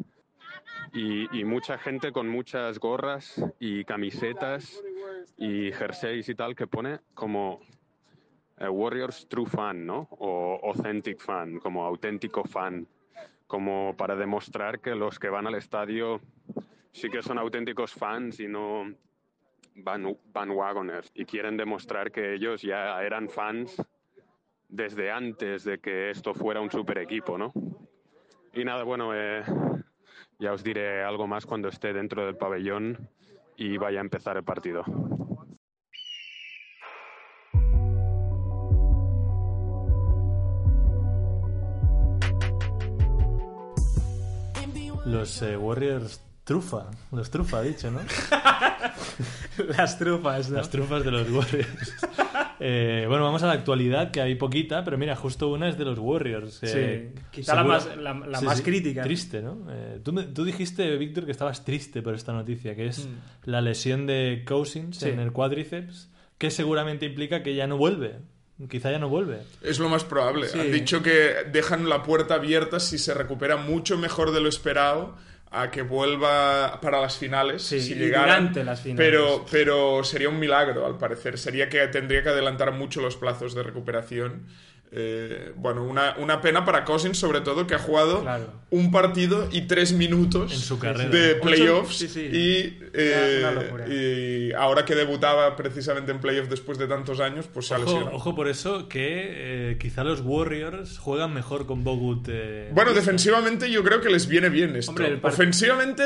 [0.92, 4.82] Y, mucha gente con muchas gorras y camisetas
[5.36, 7.60] y jerseys y tal que pone como
[8.58, 10.08] Warriors True Fan, ¿no?
[10.10, 12.86] O Authentic Fan, como auténtico fan,
[13.46, 16.20] como para demostrar que los que van al estadio
[16.92, 18.92] sí que son auténticos fans y no
[19.74, 23.82] van, bandwagoners y quieren demostrar que ellos ya eran fans
[24.68, 27.52] desde antes de que esto fuera un super equipo, ¿no?
[28.52, 29.42] Y nada, bueno, eh,
[30.38, 33.08] ya os diré algo más cuando esté dentro del pabellón
[33.56, 34.84] y vaya a empezar el partido.
[45.06, 48.00] Los eh, Warriors trufa, los trufa ha dicho, ¿no?
[49.76, 50.56] Las trufas, ¿no?
[50.56, 51.94] Las trufas de los Warriors.
[52.58, 55.84] Eh, bueno, vamos a la actualidad, que hay poquita, pero mira, justo una es de
[55.84, 56.58] los Warriors.
[56.62, 59.02] eh, Sí, quizá la más, la, la Sí, más sí, crítica.
[59.02, 59.58] Triste, ¿no?
[59.70, 63.50] Eh, tú, me- tú dijiste, Víctor, que estabas triste por esta noticia, que es Mm.
[63.50, 65.08] la lesión de Cousins Sí.
[65.08, 68.16] en el cuádriceps, que seguramente implica que ya no vuelve.
[68.68, 69.38] Quizá ya no vuelve.
[69.62, 70.48] Es lo más probable.
[70.48, 70.58] Sí.
[70.58, 75.16] Han dicho que dejan la puerta abierta si se recupera mucho mejor de lo esperado
[75.52, 78.36] a que vuelva para las finales, Sí, si llegara.
[78.36, 79.04] durante las finales.
[79.10, 81.38] Pero, pero sería un milagro, al parecer.
[81.38, 84.46] Sería que tendría que adelantar mucho los plazos de recuperación.
[84.92, 88.52] Eh, bueno, una, una pena para Cousins, sobre todo, que ha jugado Claro.
[88.70, 91.08] un partido y tres minutos En su carrera.
[91.10, 91.96] de playoffs.
[91.96, 92.20] sí, sí.
[92.22, 97.74] Y, eh, y ahora que debutaba precisamente en playoffs después de tantos años, pues se
[97.74, 98.16] ha Ojo, lesionado.
[98.16, 102.26] ojo por eso que eh, quizá los Warriors juegan mejor con Bogut.
[102.28, 104.90] eh, Bueno, defensivamente yo creo que les viene bien esto.
[104.90, 106.02] Hombre, el part- Ofensivamente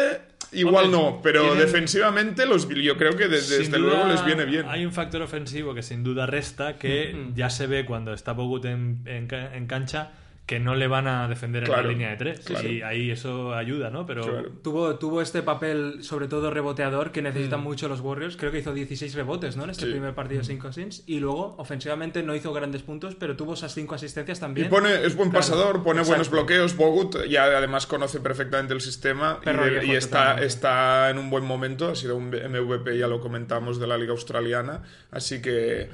[0.54, 4.44] igual Hombre, no, pero tienen- defensivamente los, yo creo que desde duda, luego les viene
[4.44, 4.66] bien.
[4.68, 8.64] Hay un factor ofensivo que sin duda resta, que ya se ve cuando está Bogut
[8.64, 10.12] en, en cancha,
[10.46, 12.40] que no le van a defender en la línea de tres.
[12.40, 12.68] claro.
[12.68, 14.04] Y ahí eso ayuda, ¿no?
[14.04, 14.50] Pero Claro.
[14.62, 18.36] Tuvo, tuvo este papel, sobre todo reboteador, que necesitan mucho los Warriors.
[18.36, 19.64] Creo que hizo 16 rebotes, ¿no?
[19.64, 19.90] En este Sí.
[19.92, 21.02] primer partido sin Cousins.
[21.06, 24.68] Y luego, ofensivamente, no hizo grandes puntos, pero tuvo esas 5 asistencias Y también.
[24.68, 26.08] pone, es buen Claro, pasador, pone exacto.
[26.10, 26.76] buenos bloqueos.
[26.76, 30.46] Bogut ya además conoce perfectamente el sistema y, de- está, totalmente.
[30.46, 31.88] está en un buen momento.
[31.88, 34.82] Ha sido un MVP, ya lo comentamos, de la Liga Australiana.
[35.10, 35.88] Así que.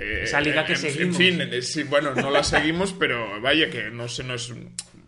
[0.00, 1.20] Eh, Esa liga que en, seguimos.
[1.20, 4.52] En fin, eh, sí, bueno, no la seguimos, pero vaya que no se nos.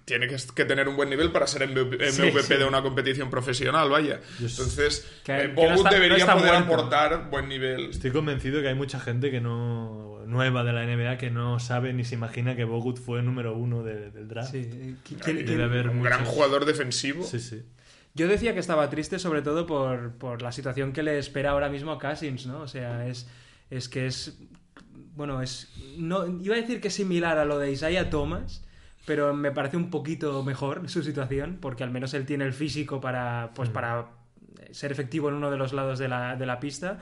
[0.04, 2.54] Tiene que, que tener un buen nivel para ser MVP, Sí, MVP sí.
[2.56, 4.20] de una competición profesional, vaya.
[4.40, 6.74] Entonces, Que- eh, que no Bogut está- debería poder muerto.
[6.74, 7.90] aportar buen nivel.
[7.90, 11.92] estoy convencido que hay mucha gente que no nueva de la NBA que no sabe
[11.92, 14.50] ni se imagina que Bogut fue número uno de- del draft.
[14.50, 14.96] Sí.
[15.08, 17.22] ¿Qui- quién- Debe haber Un muchos- gran jugador defensivo.
[17.24, 17.62] Sí, sí.
[18.14, 21.68] Yo decía que estaba triste sobre todo por, por la situación que le espera ahora
[21.70, 22.60] mismo a Cousins, ¿no?
[22.62, 23.28] O sea, es,
[23.70, 24.36] es que es...
[25.14, 25.72] Bueno, es...
[25.98, 28.64] No, iba a decir que es similar a lo de Isaiah Thomas,
[29.04, 33.00] pero me parece un poquito mejor su situación, porque al menos él tiene el físico
[33.00, 34.06] para, pues, para
[34.70, 37.00] ser efectivo en uno de los lados de la, de la pista.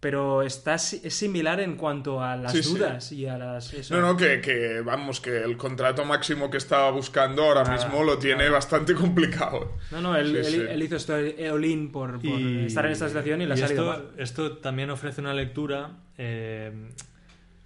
[0.00, 2.68] Pero está, es similar en cuanto a las Sí, sí.
[2.78, 3.72] dudas y a las...
[3.74, 3.96] eso.
[3.96, 8.04] No, no, que, que, vamos, que el contrato máximo que estaba buscando ahora Nada, mismo
[8.04, 8.50] lo tiene nada.
[8.52, 9.72] bastante complicado.
[9.90, 10.66] No, no, él, Sí, él- sí.
[10.70, 11.14] él hizo esto
[11.52, 14.12] all-in por, por estar en esta situación y le ha salido esto, mal.
[14.18, 16.90] esto también ofrece una lectura eh,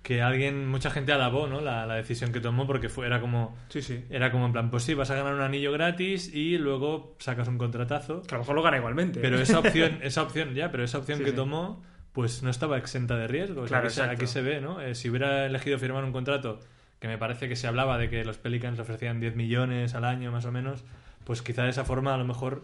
[0.03, 1.61] que alguien, mucha gente alabó, ¿no?
[1.61, 4.05] La, la decisión que tomó porque fue, era como Sí, sí.
[4.11, 7.47] era como en plan, pues sí, vas a ganar un anillo gratis y luego sacas
[7.49, 8.23] un contratazo.
[8.23, 9.21] Que a lo mejor lo gana igualmente.
[9.21, 12.79] Pero esa opción, esa opción, ya, pero esa opción Sí, que tomó, pues no estaba
[12.79, 13.69] exenta de riesgos.
[13.69, 14.23] Claro, aquí, se, exacto.
[14.23, 14.81] aquí se ve, ¿no?
[14.81, 16.59] Eh, si hubiera elegido firmar un contrato,
[16.99, 20.33] que me parece que se hablaba de que los Pelicans ofrecían 10 millones al año
[20.33, 20.85] más o menos,
[21.25, 22.63] pues quizá de esa forma a lo mejor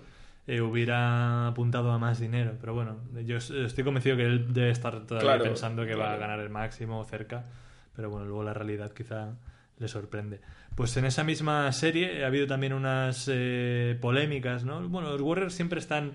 [0.49, 2.55] eh, hubiera apuntado a más dinero.
[2.61, 6.15] Pero bueno, yo es- estoy convencido que él debe estar todavía Claro, pensando que va
[6.15, 7.45] a ganar el máximo o cerca.
[7.95, 9.37] Pero bueno, luego la realidad quizá
[9.79, 10.41] le sorprende.
[10.75, 14.81] Pues en esa misma serie ha habido también unas eh, polémicas, ¿no?
[14.89, 16.13] Bueno, los Warriors siempre están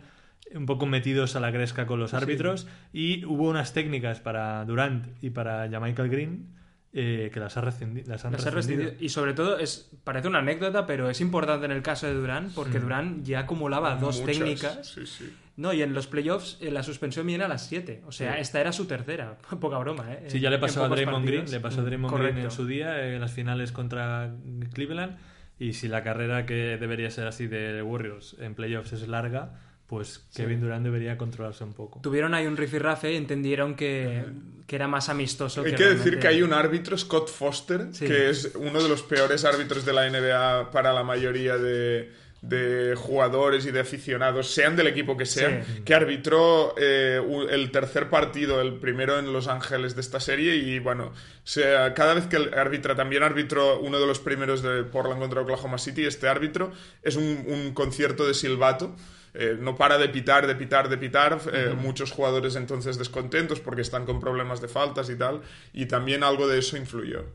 [0.54, 5.08] un poco metidos a la gresca con los árbitros y hubo unas técnicas para Durant
[5.24, 6.48] y para Michael Green
[6.94, 8.84] eh, que las, ha rescindi- las han Las ha rescindido.
[8.90, 9.06] rescindido.
[9.06, 12.52] Y sobre todo, es parece una anécdota, pero es importante en el caso de Durán,
[12.54, 14.88] porque Durán ya acumulaba dos Muchas, técnicas.
[14.88, 15.34] Sí, sí.
[15.56, 18.02] No, y en los playoffs eh, la suspensión viene a las 7.
[18.08, 19.38] O sea, esta era su tercera.
[19.60, 20.24] Poca broma, ¿eh?
[20.28, 21.42] Sí, ya le pasó a Draymond partidos.
[21.46, 24.34] Green, le pasó a Draymond Green en su día en las finales contra
[24.74, 25.18] Cleveland
[25.60, 30.24] y si la carrera que debería ser así de Warriors en playoffs es larga, pues
[30.36, 32.00] Kevin Durant debería controlarse un poco.
[32.02, 34.24] Tuvieron ahí un rifirrafe y entendieron que,
[34.66, 35.62] que era más amistoso.
[35.62, 38.06] Hay que decir realmente- que hay un árbitro, Scott Foster, Sí.
[38.08, 42.96] que es uno de los peores árbitros de la NBA para la mayoría de, de
[42.98, 48.60] jugadores y de aficionados, sean del equipo que sean, que arbitró eh, el tercer partido,
[48.62, 52.54] el primero en Los Ángeles de esta serie y bueno, sea, cada vez que el
[52.54, 56.72] arbitra, también arbitró uno de los primeros de Portland contra Oklahoma City, este árbitro
[57.04, 58.96] es un, un concierto de silbato.
[59.34, 61.40] Eh, no para de pitar, de pitar, de pitar.
[61.52, 65.42] eh, Muchos jugadores entonces descontentos porque están con problemas de faltas y tal.
[65.74, 67.26] Y también algo de eso influyó.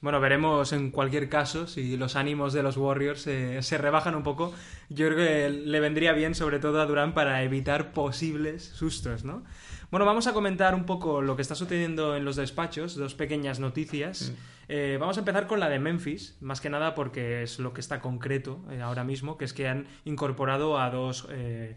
[0.00, 4.22] Bueno, veremos en cualquier caso si los ánimos de los Warriors eh, se rebajan un
[4.22, 4.54] poco.
[4.88, 9.44] Yo creo que le vendría bien, sobre todo a Durán, para evitar posibles sustos, ¿no?
[9.90, 13.60] Bueno, vamos a comentar un poco lo que está sucediendo en los despachos, dos pequeñas
[13.60, 14.32] noticias.
[14.72, 17.80] Eh, vamos a empezar con la de Memphis, más que nada porque es lo que
[17.80, 21.76] está concreto eh, ahora mismo, que es que han incorporado a dos, eh,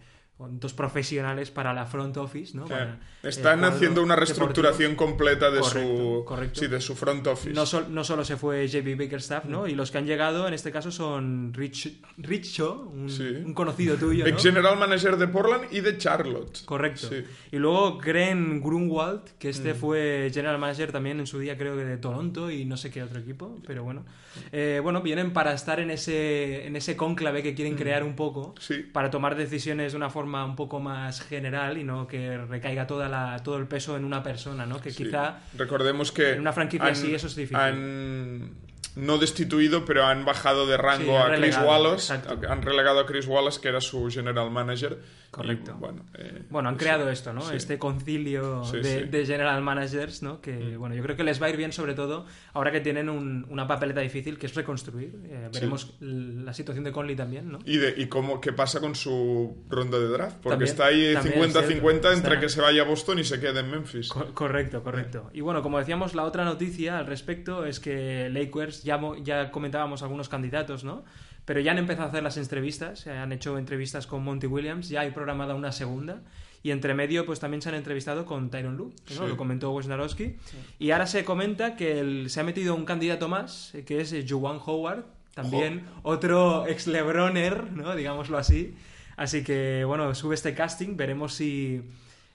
[0.51, 2.65] dos profesionales para la front office, ¿no?
[2.65, 4.45] Para, eh, Están haciendo una deportivo.
[4.47, 6.59] reestructuración completa de Correcto, su correcto.
[6.59, 7.53] Sí, de su front office.
[7.53, 9.67] No, sol- no solo se fue JB Bakerstaff, ¿no?
[9.67, 13.23] Y los que han llegado en este caso son Rich, Rich Shaw, un, Sí.
[13.45, 14.29] un conocido tuyo, ¿no?
[14.29, 16.63] Ex general manager de Portland y de Charlotte.
[16.65, 17.07] Correcto.
[17.09, 17.23] Sí.
[17.51, 19.51] Y luego Gren Grunwald, que Mm.
[19.51, 22.91] este fue general manager también en su día, creo que de Toronto y no sé
[22.91, 24.03] qué otro equipo, pero bueno.
[24.51, 28.53] Eh, bueno, vienen para estar en ese, en ese cónclave que quieren crear un poco,
[28.57, 28.61] Mm.
[28.61, 28.75] Sí.
[28.91, 33.07] para tomar decisiones de una forma un poco más general y no que recaiga toda
[33.09, 34.79] la, todo el peso en una persona, ¿no?
[34.81, 35.03] Que Sí.
[35.05, 36.31] quizá Recordemos que.
[36.33, 37.57] en una franquicia así eso es difícil.
[37.57, 38.51] Han
[38.95, 42.13] no destituido, pero han bajado de rango Sí, han a Chris Wallace.
[42.13, 42.49] exacto.
[42.51, 44.99] Han relegado a Chris Wallace, que era su general manager.
[45.33, 45.73] Correcto.
[45.75, 46.79] Y, bueno, eh, Bueno, han sí.
[46.79, 47.41] creado esto, ¿no?
[47.41, 47.55] Sí.
[47.55, 49.05] Este concilio Sí, de, sí.
[49.07, 49.09] Mm.
[49.11, 50.39] de general managers, ¿no?
[50.41, 53.09] Que, bueno, yo creo que les va a ir bien, sobre todo, ahora que tienen
[53.09, 55.15] un- una papeleta difícil, que es reconstruir.
[55.25, 57.59] Eh, veremos la situación de Conley también, ¿no?
[57.65, 60.37] ¿Y, de, y cómo, qué pasa con su ronda de draft?
[60.37, 62.11] Porque También- está ahí también, 50-50 cierto.
[62.13, 64.09] entre que se vaya a Boston y se quede en Memphis.
[64.09, 65.29] Co- correcto, correcto.
[65.33, 70.03] Y bueno, como decíamos, la otra noticia al respecto es que Lakers, ya, ya comentábamos
[70.03, 71.03] algunos candidatos, ¿no?
[71.45, 74.89] Pero ya han empezado a hacer las entrevistas, eh, han hecho entrevistas con Monty Williams,
[74.89, 76.21] ya hay programada una segunda.
[76.65, 78.93] Y entre medio, pues también se han entrevistado con Tyron Lue, ¿no?
[79.25, 79.27] Sí.
[79.27, 80.35] lo comentó Wojnarowski.
[80.79, 84.25] Y ahora se comenta que el- se ha metido un candidato más, que es eh,
[84.27, 85.03] Juwan Howard,
[85.33, 87.93] también otro ex Lebroner, ¿no?
[87.95, 88.73] Digámoslo así.
[89.17, 91.81] Así que, bueno, sube este casting, veremos si...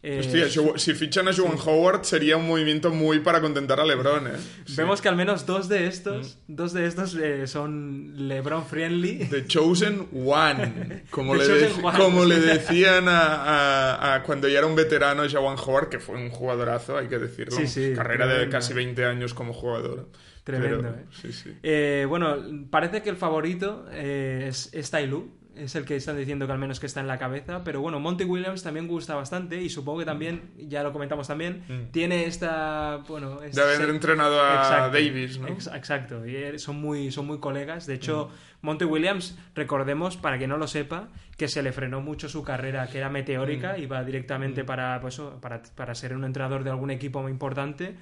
[0.03, 4.29] eh, Hostia, si fichan a Joan Howard sería un movimiento muy para contentar a LeBron,
[4.29, 4.31] ¿eh?
[4.65, 4.75] Sí.
[4.77, 9.27] Vemos que al menos dos de estos, dos de estos eh, son LeBron friendly.
[9.29, 11.99] The Chosen One, como, The le, Chosen dec- One.
[11.99, 16.15] como le decían a, a- a cuando ya era un veterano Jawan Howard, que fue
[16.17, 17.57] un jugadorazo, hay que decirlo.
[17.57, 18.77] Sí, sí, Carrera de casi eh.
[18.77, 20.09] 20 años como jugador.
[20.45, 21.05] Tremendo, Pero, eh.
[21.21, 21.53] Sí, sí.
[21.63, 22.37] Eh, bueno,
[22.71, 25.27] parece que el favorito eh, es, es Lue,
[25.59, 28.01] es el que están diciendo que al menos que está en la cabeza, pero bueno,
[28.01, 31.91] Monty Williams también gusta bastante y supongo que también, ya lo comentamos también, Mm.
[31.91, 33.41] tiene esta, bueno...
[33.41, 35.49] De haber entrenado a Exacto, Davis, ¿no?
[35.49, 37.87] ex- exacto, y eh, son muy, son muy colegas.
[37.87, 38.29] De hecho,
[38.63, 38.67] Mm.
[38.67, 42.87] Monty Williams, recordemos, para quien no lo sepa, que se le frenó mucho su carrera,
[42.89, 43.83] que era meteórica, Mm.
[43.83, 47.97] iba directamente para, pues, para, para ser un entrenador de algún equipo muy importante.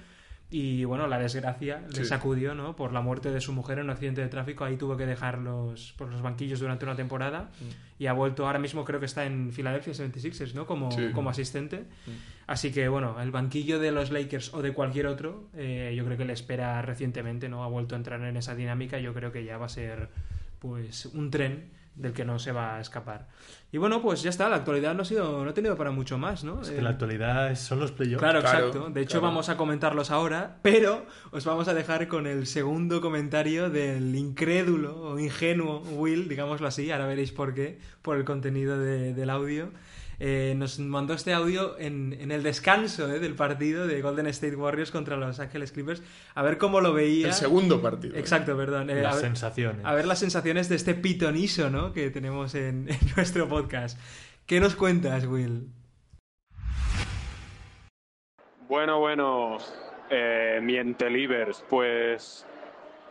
[0.49, 2.05] Y bueno, la desgracia le Sí.
[2.05, 2.73] sacudió, ¿no?
[2.75, 4.63] Por la muerte de su mujer en un accidente de tráfico.
[4.63, 7.49] Ahí tuvo que dejar los, por los banquillos durante una temporada.
[7.59, 8.01] Mm.
[8.03, 10.65] Y ha vuelto, ahora mismo creo que está en Philadelphia 76ers, ¿no?
[10.65, 11.09] Como, Sí.
[11.13, 11.83] como asistente.
[12.45, 16.17] Así que bueno, el banquillo de los Lakers o de cualquier otro, eh, yo creo
[16.17, 17.65] que le espera recientemente, ¿no?
[17.65, 18.99] Ha vuelto a entrar en esa dinámica.
[18.99, 20.07] Yo creo que ya va a ser,
[20.59, 21.65] pues, un tren
[21.97, 23.27] del que no se va a escapar.
[23.71, 24.47] Y bueno, pues ya está.
[24.49, 26.61] La actualidad no ha sido, no ha tenido para mucho más, ¿no?
[26.61, 28.19] Es que Eh, la actualidad es- son los playoffs.
[28.23, 28.89] Claro, Claro, exacto.
[28.89, 29.27] De hecho, claro.
[29.27, 34.95] vamos a comentarlos ahora, pero os vamos a dejar con el segundo comentario del incrédulo
[35.01, 36.91] o ingenuo Will, digámoslo así.
[36.91, 39.71] Ahora veréis por qué, por el contenido de- del audio.
[40.19, 44.55] Eh, nos mandó este audio en, en el descanso eh, del partido de Golden State
[44.55, 46.01] Warriors contra los Ángeles Clippers.
[46.33, 47.27] A ver cómo lo veía.
[47.27, 48.15] El segundo partido.
[48.15, 48.19] ¿eh?
[48.19, 48.89] Exacto, perdón.
[48.89, 49.85] Eh, Las a ver- sensaciones.
[49.85, 51.93] a ver las sensaciones de este pitoniso, ¿no?
[51.93, 53.99] Que tenemos en, en nuestro podcast.
[54.47, 55.67] ¿Qué nos cuentas, Will?
[58.67, 59.57] Bueno, bueno,
[60.09, 62.45] eh, Mientelivers, pues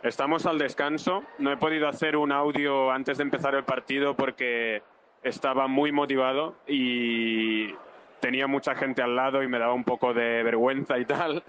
[0.03, 1.23] estamos al descanso.
[1.39, 4.83] No he podido hacer un audio antes de empezar el partido porque
[5.23, 7.73] estaba muy motivado y
[8.19, 11.43] tenía mucha gente al lado y me daba un poco de vergüenza y tal.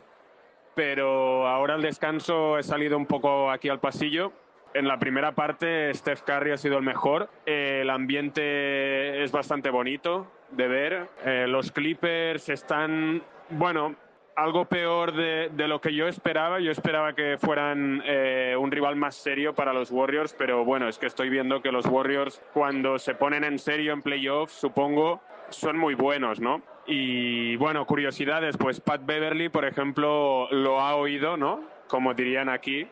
[0.75, 4.33] Pero ahora al descanso he salido un poco aquí al pasillo.
[4.75, 7.31] En la primera parte Steph Curry ha sido el mejor.
[7.47, 11.09] El ambiente es bastante bonito de ver.
[11.25, 13.97] Eh, los Clippers están, bueno,
[14.39, 16.61] algo peor de, de lo que yo esperaba.
[16.61, 20.97] Yo esperaba que fueran eh, un rival más serio para los Warriors, pero bueno, es
[20.97, 25.77] que estoy viendo que los Warriors cuando se ponen en serio en playoffs, supongo, son
[25.77, 26.63] muy buenos, ¿no?
[26.87, 31.65] Y bueno, curiosidades, pues Pat Beverly, por ejemplo, lo ha oído, ¿no?
[31.89, 32.87] Como dirían aquí,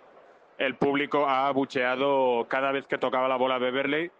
[0.58, 4.10] el público ha abucheado cada vez que tocaba la bola Beverly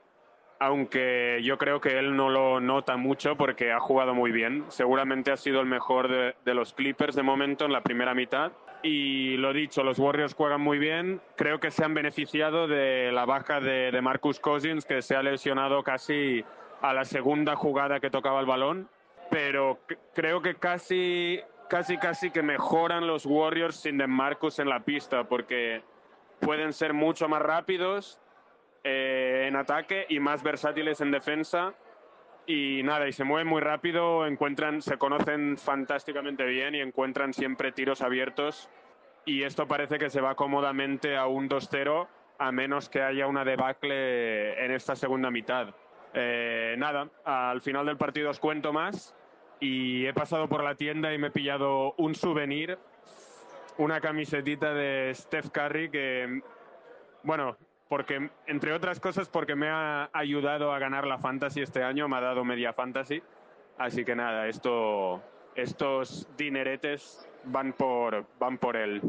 [0.59, 4.65] aunque yo creo que él no lo nota mucho porque ha jugado muy bien.
[4.69, 8.53] Seguramente ha sido el mejor de, de los Clippers de momento en la primera mitad.
[8.83, 11.21] Y lo dicho, los Warriors juegan muy bien.
[11.37, 15.23] Creo que se han beneficiado de la baja de, de Marcus Cousins, que se ha
[15.23, 16.45] lesionado casi
[16.83, 18.89] a la segunda jugada que tocaba el balón.
[19.31, 19.79] Pero
[20.15, 25.83] creo que casi, casi, casi que mejoran los Warriors sin DeMarcus en la pista, porque
[26.41, 28.21] pueden ser mucho más rápidos
[28.89, 31.75] eh, en ataque y más versátiles en defensa.
[32.47, 37.73] Y nada, y se mueven muy rápido, encuentran, se conocen fantásticamente bien y encuentran siempre
[37.73, 38.71] tiros abiertos.
[39.25, 42.07] Y esto parece que se va cómodamente a un 2-0,
[42.39, 45.75] a menos que haya una debacle en esta segunda mitad.
[46.15, 49.17] Eh, nada, al final del partido os cuento más.
[49.59, 52.79] Y he pasado por la tienda y me he pillado un souvenir,
[53.79, 56.41] una camisetita de Steph Curry que,
[57.25, 57.57] bueno,
[57.89, 62.17] porque entre otras cosas porque me ha ayudado a ganar la fantasy este año, me
[62.17, 63.23] ha dado media fantasy.
[63.79, 65.23] Así que nada, esto,
[65.55, 69.01] estos dineretes van por, van por él.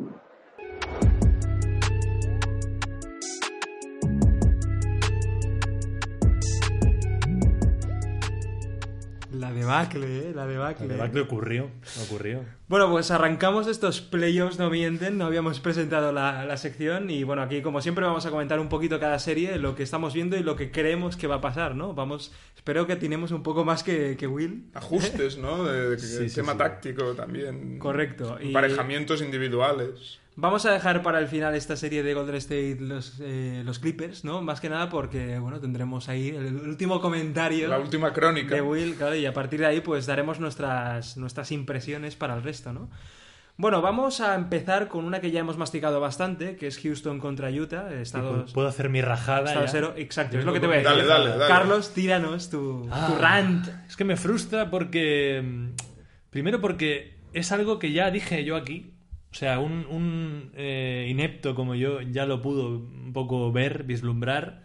[9.38, 10.32] La debacle, ¿eh?
[10.34, 10.88] La debacle.
[10.88, 11.70] La debacle ocurrió,
[12.06, 12.42] ocurrió.
[12.68, 17.42] Bueno, pues arrancamos estos playoffs, no mienten, no habíamos presentado la, la sección y bueno,
[17.42, 20.44] aquí como siempre vamos a comentar un poquito cada serie, lo que estamos viendo y
[20.44, 21.94] lo que creemos que va a pasar, ¿no?
[21.94, 24.66] Vamos, espero que tenemos un poco más que, que Will.
[24.74, 25.64] Ajustes, ¿no?
[25.64, 26.58] De, de- Sí, sí, tema sí.
[26.58, 27.80] táctico también.
[27.80, 28.38] Correcto.
[28.42, 30.20] Y Emparejamientos individuales.
[30.38, 34.24] Vamos a dejar para el final esta serie de Golden State los, eh, los Clippers,
[34.24, 34.42] ¿no?
[34.42, 38.56] Más que nada porque, bueno, tendremos ahí el último comentario La última crónica.
[38.56, 42.44] de Will, claro, y a partir de ahí pues daremos nuestras, nuestras impresiones para el
[42.44, 42.90] resto, ¿no?
[43.60, 47.50] Bueno, vamos a empezar con una que ya hemos masticado bastante, que es Houston contra
[47.50, 49.46] Utah, estados, Puedo hacer mi rajada.
[49.50, 49.94] estado cero.
[49.98, 50.92] Exacto, es lo que te voy a decir.
[50.96, 51.48] Dale, dale, dale.
[51.48, 53.68] Carlos, tíranos tu, tu Ah, rant.
[53.88, 55.42] Es que me frustra porque.
[55.44, 55.70] mm,
[56.30, 58.94] Primero porque es algo que ya dije yo aquí.
[59.32, 64.64] O sea, un, un, eh, inepto como yo ya lo pudo un poco ver, vislumbrar.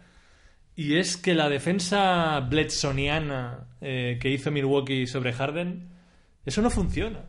[0.75, 5.89] Y es que la defensa Bledsoniana eh, que hizo Milwaukee sobre Harden,
[6.45, 7.19] eso no funciona.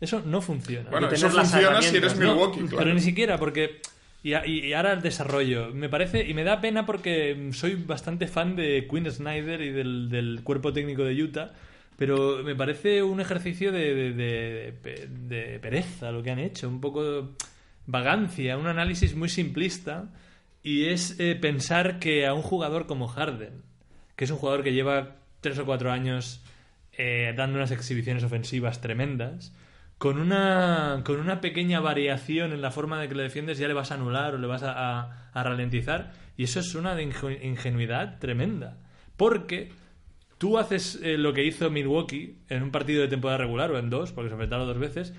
[0.00, 0.90] Eso no funciona.
[0.90, 2.16] Bueno, eso funciona si eres.
[2.16, 2.78] Milwaukee, claro.
[2.78, 3.80] Pero ni siquiera, porque.
[4.24, 5.70] Y, y ahora el desarrollo.
[5.72, 6.28] Me parece.
[6.28, 10.72] Y me da pena porque soy bastante fan de Quinn Snyder y del, del cuerpo
[10.72, 11.52] técnico de Utah.
[11.96, 15.06] Pero me parece un ejercicio de, de- de- de-
[15.50, 16.68] de pereza lo que han hecho.
[16.68, 17.30] Un poco
[17.86, 20.10] vagancia, un análisis muy simplista.
[20.64, 23.62] Y es eh, pensar que a un jugador como Harden,
[24.16, 26.40] que es un jugador que lleva tres o cuatro años
[26.92, 29.52] eh, dando unas exhibiciones ofensivas tremendas,
[29.98, 33.74] con una, con una pequeña variación en la forma de que le defiendes ya le
[33.74, 36.12] vas a anular o le vas a, a- a ralentizar.
[36.36, 38.78] Y eso es una de inge- ingenuidad tremenda.
[39.16, 39.72] Porque
[40.42, 43.90] tú haces eh, lo que hizo Milwaukee en un partido de temporada regular o en
[43.90, 45.14] dos, porque se enfrentaron dos veces,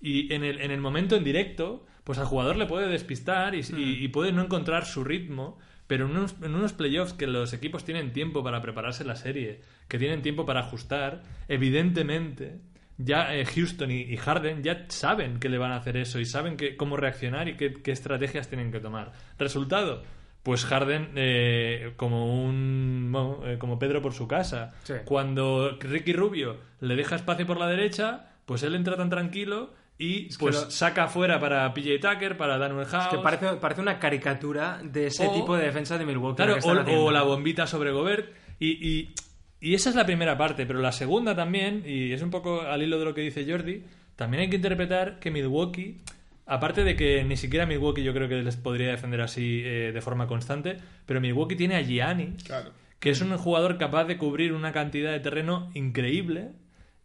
[0.00, 3.62] y en el, en el momento en directo, pues al jugador le puede despistar y,
[3.76, 5.58] y- y puede no encontrar su ritmo,
[5.88, 9.62] pero en unos, en unos playoffs que los equipos tienen tiempo para prepararse la serie,
[9.88, 12.60] que tienen tiempo para ajustar, evidentemente
[12.98, 16.24] ya eh, Houston y, y Harden ya saben que le van a hacer eso y
[16.24, 19.12] saben que, cómo reaccionar y qué, qué estrategias tienen que tomar.
[19.38, 20.02] Resultado,
[20.48, 24.72] pues Harden eh, como un bueno, eh, como Pedro por su casa.
[24.84, 24.94] Sí.
[25.04, 30.34] Cuando Ricky Rubio le deja espacio por la derecha, pues él entra tan tranquilo y
[30.38, 33.04] pues lo- saca afuera para PJ Tucker, para Daniel House.
[33.04, 36.36] Es que parece, parece una caricatura de ese O- tipo de defensa de Milwaukee.
[36.42, 36.56] Claro,
[37.02, 38.32] o la bombita sobre Gobert.
[38.58, 39.14] Y, y-
[39.60, 42.82] y esa es la primera parte, pero la segunda también, y es un poco al
[42.82, 43.82] hilo de lo que dice Jordi,
[44.16, 46.00] también hay que interpretar que Milwaukee,
[46.48, 50.00] aparte de que ni siquiera Milwaukee yo creo que les podría defender así eh, de
[50.00, 52.70] forma constante, pero Milwaukee tiene a Giannis, Claro.
[52.98, 56.48] que es un jugador capaz de cubrir una cantidad de terreno increíble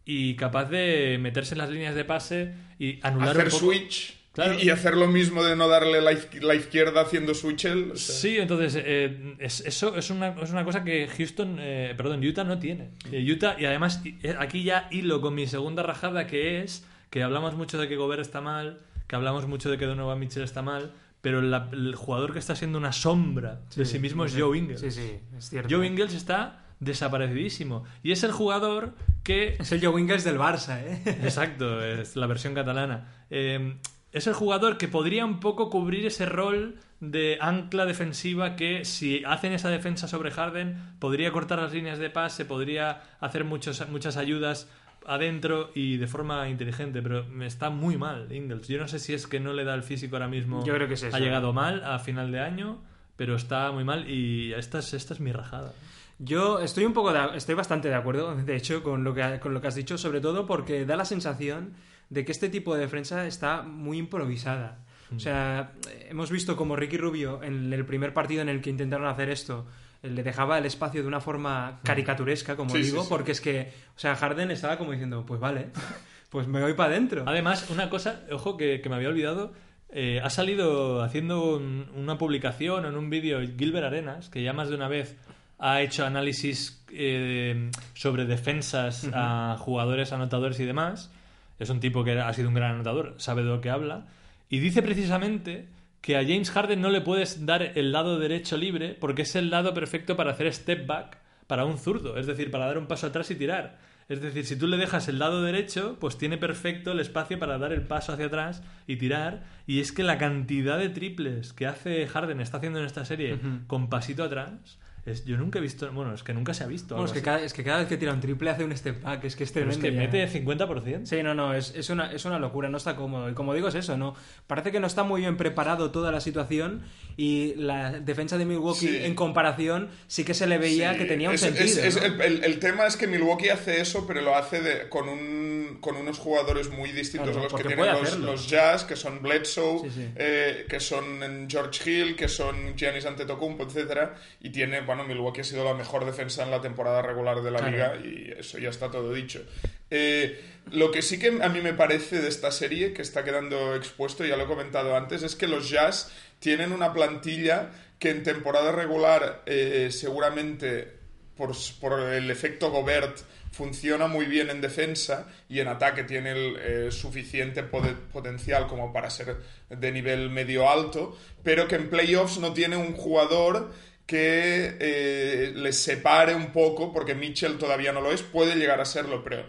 [0.04, 3.64] y capaz de meterse en las líneas de pase y anular Hacer un poco...
[3.66, 4.56] switch Claro.
[4.60, 7.90] y, hacer lo mismo de no darle la, iz- la izquierda haciendo switch él.
[7.92, 11.94] o sea, Sí, entonces eh, es- eso es una, es una cosa que Houston, eh,
[11.96, 12.88] perdón, Utah no tiene.
[13.12, 17.22] Eh, Utah, y además eh, aquí ya hilo con mi segunda rajada que es que
[17.22, 20.62] hablamos mucho de que Gobert está mal, que hablamos mucho de que Donovan Mitchell está
[20.62, 24.34] mal, pero la- el jugador que está siendo una sombra de sí mismo es.
[24.36, 24.80] Joe Ingles.
[24.80, 25.74] Sí, sí, es cierto.
[25.74, 30.80] Joe Ingles está desaparecidísimo y es el jugador que Es el Joe Ingles del Barça,
[30.82, 31.02] ¿eh?
[31.22, 33.08] Exacto, es la versión catalana.
[33.30, 33.78] Eh,
[34.12, 39.22] es el jugador que podría un poco cubrir ese rol de ancla defensiva que si
[39.24, 44.16] hacen esa defensa sobre Harden podría cortar las líneas de pase, podría hacer muchos, muchas
[44.16, 44.68] ayudas
[45.06, 48.68] adentro y de forma inteligente, pero está muy mal Ingles.
[48.68, 50.64] Yo no sé si es que no le da el físico ahora mismo.
[50.64, 51.16] Yo creo que es eso.
[51.16, 52.78] Ha llegado mal a final de año,
[53.16, 55.72] pero está muy mal y esta es, esta es mi rajada.
[56.18, 59.52] Yo estoy un poco de- estoy bastante de acuerdo, de hecho, con lo, que, con
[59.52, 61.72] lo que has dicho, sobre todo porque da la sensación
[62.10, 64.78] de que este tipo de defensa está muy improvisada.
[65.14, 65.72] O sea,
[66.08, 69.64] hemos visto como Ricky Rubio en el primer partido en el que intentaron hacer esto
[69.64, 69.68] eh,
[70.04, 73.06] le dejaba el espacio de una forma caricaturesca, como Sí, digo, sí.
[73.08, 75.68] porque es que, o sea, Harden estaba como diciendo, pues vale,
[76.30, 77.24] pues me voy para adentro.
[77.26, 79.52] Además, una cosa, ojo, que, que me había olvidado.
[79.96, 84.68] eh, ha salido haciendo un- una publicación en un vídeo Gilbert Arenas, que ya más
[84.68, 85.16] de una vez
[85.60, 91.12] ha hecho análisis eh, sobre defensas a jugadores, anotadores y demás.
[91.60, 94.06] Es un tipo que ha sido un gran anotador, sabe de lo que habla.
[94.50, 95.68] Y dice precisamente
[96.04, 99.48] que a James Harden no le puedes dar el lado derecho libre porque es el
[99.48, 103.06] lado perfecto para hacer step back para un zurdo, es decir, para dar un paso
[103.06, 103.78] atrás y tirar.
[104.10, 107.56] Es decir, si tú le dejas el lado derecho, pues tiene perfecto el espacio para
[107.56, 109.44] dar el paso hacia atrás y tirar.
[109.66, 113.38] Y es que la cantidad de triples que hace Harden, está haciendo en esta serie
[113.66, 116.94] con pasito atrás, es, yo nunca he visto, bueno, es que nunca se ha visto.
[116.94, 119.02] Bueno, es, que cada, es que cada vez que tira un triple hace un step
[119.02, 119.86] back, es que es Pero tremendo.
[119.86, 120.24] es que ya.
[120.46, 121.04] mete 50%.
[121.06, 123.28] Sí, no, no, es, es, una, es una locura, no está cómodo.
[123.28, 124.14] Y como digo, es eso, ¿no?
[124.46, 126.82] Parece que no está muy bien preparado toda la situación
[127.16, 128.98] y la defensa de Milwaukee, Sí.
[129.04, 131.64] en comparación, sí que se le veía Sí, que tenía un es- sentido.
[131.64, 132.04] es- es ¿no?
[132.06, 135.78] el, el- el tema es que Milwaukee hace eso, pero lo hace de- con, un,
[135.80, 139.80] con unos jugadores muy distintos Claro, a los que tienen los, Jazz, que son Bledsoe,
[139.82, 140.08] Sí, sí.
[140.16, 145.44] eh, que son George Hill, que son Giannis Antetokounmpo, etcétera, y tiene, bueno, Milwaukee ha
[145.44, 147.96] sido la mejor defensa en la temporada regular de la Claro.
[147.96, 149.42] liga y eso ya está todo dicho.
[149.90, 150.40] Eh,
[150.70, 154.24] lo que sí que a mí me parece de esta serie, que está quedando expuesto,
[154.24, 158.70] ya lo he comentado antes, es que los Jazz tienen una plantilla que en temporada
[158.70, 160.92] regular eh, seguramente
[161.36, 163.18] por, por el efecto Gobert
[163.52, 169.10] funciona muy bien en defensa y en ataque tiene el eh, suficiente potencial como para
[169.10, 169.36] ser
[169.70, 173.72] de nivel medio alto, pero que en playoffs no tiene un jugador
[174.06, 178.84] que eh, les separe un poco, porque Mitchell todavía no lo es, puede llegar a
[178.84, 179.44] serlo, pero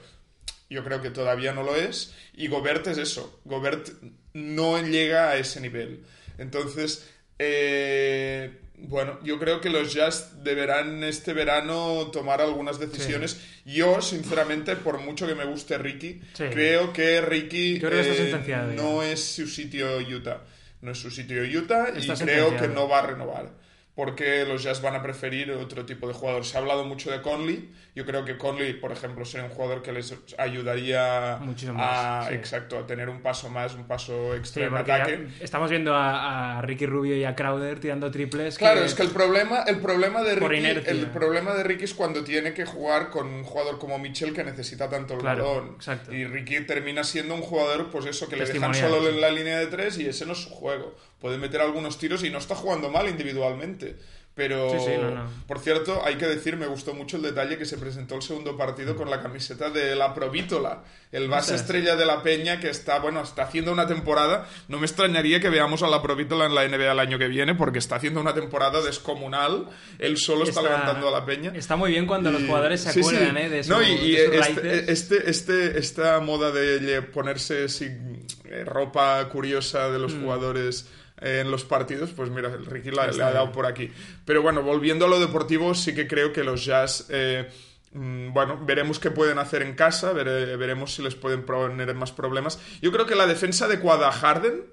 [0.69, 2.13] yo creo que todavía no lo es.
[2.33, 3.41] Y Gobert es eso.
[3.45, 3.89] Gobert
[4.33, 6.03] no llega a ese nivel.
[6.37, 13.39] Entonces, eh, bueno, yo creo que los Jazz deberán este verano tomar algunas decisiones.
[13.65, 16.45] Yo, sinceramente, por mucho que me guste Ricky, Sí.
[16.51, 20.41] creo que Ricky creo que eh, no es su sitio Utah.
[20.81, 23.64] No es su sitio Utah y creo que no va a renovar.
[23.95, 26.49] Porque los Jazz van a preferir otro tipo de jugadores.
[26.49, 27.71] Se ha hablado mucho de Conley.
[27.95, 32.33] Yo creo que Conley, por ejemplo, sería un jugador que les ayudaría Muchísimo a, sí.
[32.35, 35.27] exacto, a tener un paso más, un paso Sí, extra en ataque.
[35.39, 38.57] estamos viendo a, a Ricky Rubio y a Crowder tirando triples.
[38.57, 42.23] Claro, es que el problema, el problema de Ricky, el problema de Ricky es cuando
[42.23, 45.75] tiene que jugar con un jugador como Mitchell que necesita tanto el Claro, balón.
[45.75, 46.13] exacto.
[46.13, 49.57] Y Ricky termina siendo un jugador, pues eso, que le dejan solo en la línea
[49.59, 50.95] de tres y ese no es su juego.
[51.25, 53.95] Puede meter algunos tiros y no está jugando mal individualmente.
[54.35, 55.29] Pero, Sí, sí, no, no.
[55.47, 58.55] por cierto, hay que decir, me gustó mucho el detalle que se presentó el segundo
[58.55, 62.99] partido con la camiseta de la Provítola, el base estrella de la Peña que está,
[62.99, 64.47] bueno, está haciendo una temporada.
[64.67, 67.55] No me extrañaría que veamos a la Provítola en la NBA el año que viene
[67.55, 69.67] porque está haciendo una temporada descomunal.
[69.97, 71.51] Él solo está, levantando a la Peña.
[71.55, 73.49] Está muy bien cuando los jugadores se acuerdan ¿eh?
[73.49, 78.27] de su, No, y, de este, este, este- esta moda de ponerse sin,
[78.65, 80.21] ropa curiosa de los Mm.
[80.23, 80.89] jugadores
[81.21, 83.89] eh, en los partidos, pues mira, el Ricky la- le ha dado por aquí.
[84.25, 87.05] Pero bueno, volviendo a lo deportivo, sí que creo que los Jazz...
[87.09, 87.49] eh,
[87.93, 92.11] mm, bueno, veremos qué pueden hacer en casa, vere- veremos si les pueden poner más
[92.11, 92.59] problemas.
[92.81, 94.65] Yo creo que la defensa adecuada a Harden,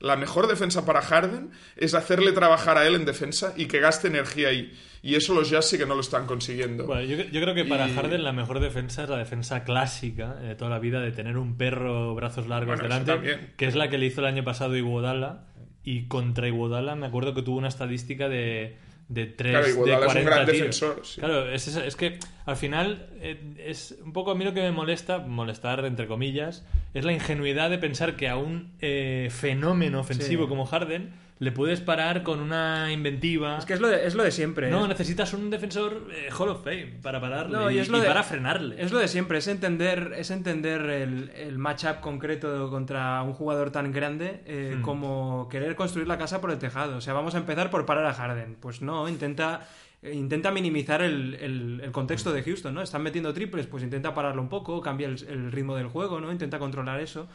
[0.00, 4.08] la mejor defensa para Harden, es hacerle trabajar a él en defensa y que gaste
[4.08, 4.72] energía ahí.
[5.02, 6.86] Y eso los Jazz sí que no lo están consiguiendo.
[6.86, 10.34] Bueno, yo, yo creo que para Y- Harden la mejor defensa es la defensa clásica
[10.34, 13.88] de toda la vida de tener un perro brazos largos Bueno, delante, que es la
[13.90, 15.44] que le hizo el año pasado Iguodala
[15.84, 18.76] y contra Iguodala me acuerdo que tuvo una estadística de
[19.08, 20.58] de 3 Claro, de Iguodala es un 40 gran tiros.
[20.58, 21.20] defensor, sí.
[21.20, 24.70] Claro, es, es que al final eh, es un poco a mí lo que me
[24.72, 30.44] molesta, molestar entre comillas, es la ingenuidad de pensar que a un eh, fenómeno ofensivo
[30.44, 30.48] Sí.
[30.48, 33.58] como Harden le puedes parar con una inventiva.
[33.58, 34.70] Es que es lo de, es lo de siempre.
[34.70, 37.88] No, es- necesitas un defensor eh, Hall of Fame para pararle No, y, y es
[37.88, 38.82] lo y de- para frenarle.
[38.82, 43.70] Es lo de siempre, es entender, es entender el, el matchup concreto contra un jugador
[43.70, 44.82] tan grande eh, Hmm.
[44.82, 46.96] como querer construir la casa por el tejado.
[46.96, 48.56] O sea, vamos a empezar por parar a Harden.
[48.60, 49.66] Pues no, intenta,
[50.02, 52.82] eh, intenta minimizar el, el- el contexto de Houston, ¿no?
[52.82, 56.32] Están metiendo triples, pues intenta pararlo un poco, cambia el, el ritmo del juego, ¿no?
[56.32, 57.28] Intenta controlar eso.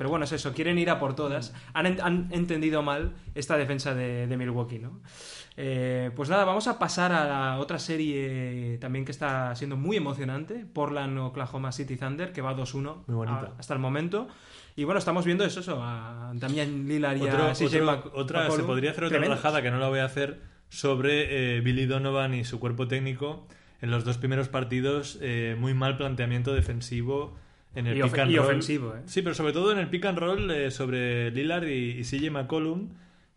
[0.00, 1.52] Pero bueno, es eso, quieren ir a por todas.
[1.74, 4.98] Han, en- han entendido mal esta defensa de, de Milwaukee, ¿no?
[5.58, 9.98] Eh, pues nada, vamos a pasar a la otra serie también que está siendo muy
[9.98, 13.52] emocionante, Portland Oklahoma City Thunder, que va 2-1 Muy bonita.
[13.54, 14.26] a- hasta el momento.
[14.74, 18.50] Y bueno, estamos viendo eso, eso a Damian Lillard y Otro- a otro- Mac- otra,
[18.50, 19.36] se podría hacer otra Tremendos.
[19.42, 20.40] rajada que no la voy a hacer
[20.70, 23.46] sobre eh, Billy Donovan y su cuerpo técnico
[23.82, 27.36] en los dos primeros partidos eh, muy mal planteamiento defensivo
[27.74, 28.46] en el Y pick and y roll.
[28.46, 29.00] ofensivo, ¿eh?
[29.06, 32.30] Sí, pero sobre todo en el pick and roll eh, sobre Lillard y, y CJ
[32.30, 32.90] McCollum,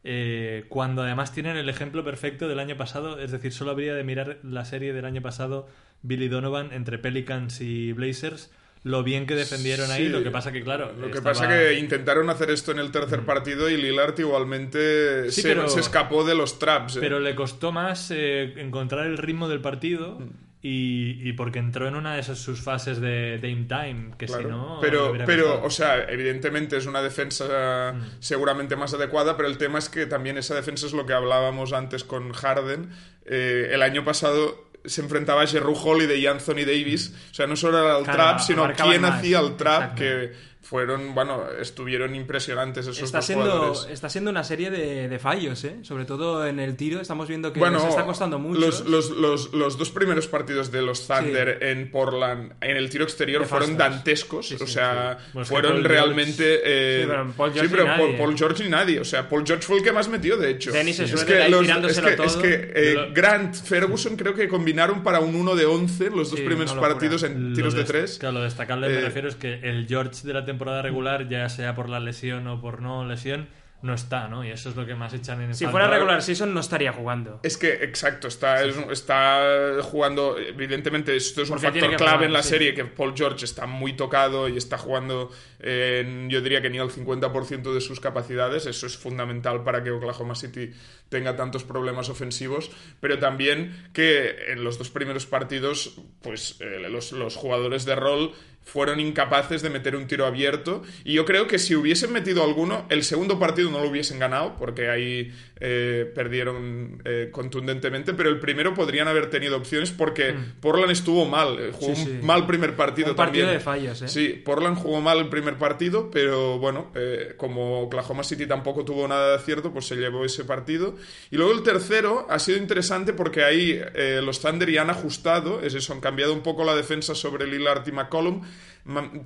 [0.03, 4.03] eh, cuando además tienen el ejemplo perfecto del año pasado, es decir, solo habría de
[4.03, 5.67] mirar la serie del año pasado,
[6.01, 8.51] Billy Donovan, entre Pelicans y Blazers,
[8.83, 11.79] lo bien que defendieron ahí, lo que pasa que, claro, Lo que estaba- pasa que
[11.79, 16.25] intentaron hacer esto en el tercer partido y Lillard igualmente Sí, se, pero- se escapó
[16.25, 16.97] de los traps.
[16.97, 16.99] ¿eh?
[16.99, 20.29] Pero le costó más eh, encontrar el ritmo del partido Mm.
[20.65, 24.43] Y, y porque entró en una de esas sus fases de Dame Time, que Claro.
[24.43, 24.77] si no...
[24.81, 28.01] pero, pero o sea, evidentemente es una defensa Mm.
[28.19, 31.73] seguramente más adecuada, pero el tema es que también esa defensa es lo que hablábamos
[31.73, 32.89] antes con Harden.
[33.25, 37.13] Eh, el año pasado se enfrentaba a Jeru Holiday y Anthony Davis.
[37.31, 39.15] O sea, no solo era el Claro, trap, sino quién más.
[39.19, 40.31] hacía el trap, que
[40.63, 43.87] fueron, bueno, estuvieron impresionantes esos Está dos siendo, jugadores.
[43.91, 45.75] está siendo una serie de, de fallos, ¿eh?
[45.83, 47.01] Sobre todo en el tiro.
[47.01, 48.59] Estamos viendo que Bueno, les está costando mucho.
[48.59, 53.03] Los, los, los, los dos primeros partidos de los Thunder en Portland en el tiro
[53.03, 54.47] exterior fueron dantescos.
[54.47, 55.17] Sí, sí, o sea.
[55.33, 56.61] Bueno, fueron realmente.
[56.63, 58.17] eh, Sí, pero Paul George pero Paul, nadie.
[58.17, 58.99] Paul George ni nadie.
[59.01, 60.71] O sea, Paul George fue el que más metió, de hecho.
[60.71, 62.25] Dennis es que, es que, todo.
[62.25, 66.31] es que, eh, lo- Grant, Ferguson creo que combinaron para un 1 de 11 los
[66.31, 68.17] dos primeros partidos en tiros de des- 3.
[68.19, 71.49] Claro, lo destacable me Eh, refiero es que el George de la temporada regular, ya
[71.49, 73.47] sea por la lesión o por no lesión,
[73.83, 74.45] no está, ¿no?
[74.45, 75.71] Y eso es lo que más echan en Si falta.
[75.71, 77.41] fuera regular season no estaría jugando.
[77.43, 80.37] Es que, exacto, está, está jugando.
[80.39, 82.49] Evidentemente, esto es un Porque factor clave jugar, en la sí.
[82.49, 86.79] serie: que Paul George está muy tocado y está jugando, en, yo diría que ni
[86.79, 88.67] al 50% de sus capacidades.
[88.67, 90.71] Eso es fundamental para que Oklahoma City
[91.09, 92.71] tenga tantos problemas ofensivos.
[93.01, 98.31] Pero también que en los dos primeros partidos, pues eh, los, los jugadores de rol
[98.65, 100.83] fueron incapaces de meter un tiro abierto.
[101.03, 104.55] Y yo creo que si hubiesen metido alguno, el segundo partido no lo hubiesen ganado,
[104.57, 110.91] porque ahí eh, perdieron eh, contundentemente, pero el primero podrían haber tenido opciones porque Portland
[110.91, 111.95] estuvo mal, eh, jugó Mm.
[111.95, 113.59] Sí, un mal primer partido Un partido también.
[113.59, 114.07] de fallos, ¿eh?
[114.07, 116.91] Sí, Portland jugó mal el primer partido, pero bueno,
[117.37, 120.95] como Oklahoma City tampoco tuvo nada de acierto, pues se llevó ese partido.
[121.31, 123.79] Y luego el tercero ha sido interesante porque ahí
[124.23, 127.87] los Thunder ya han ajustado, es eso, han cambiado un poco la defensa sobre Lillard
[127.87, 128.41] y McCollum.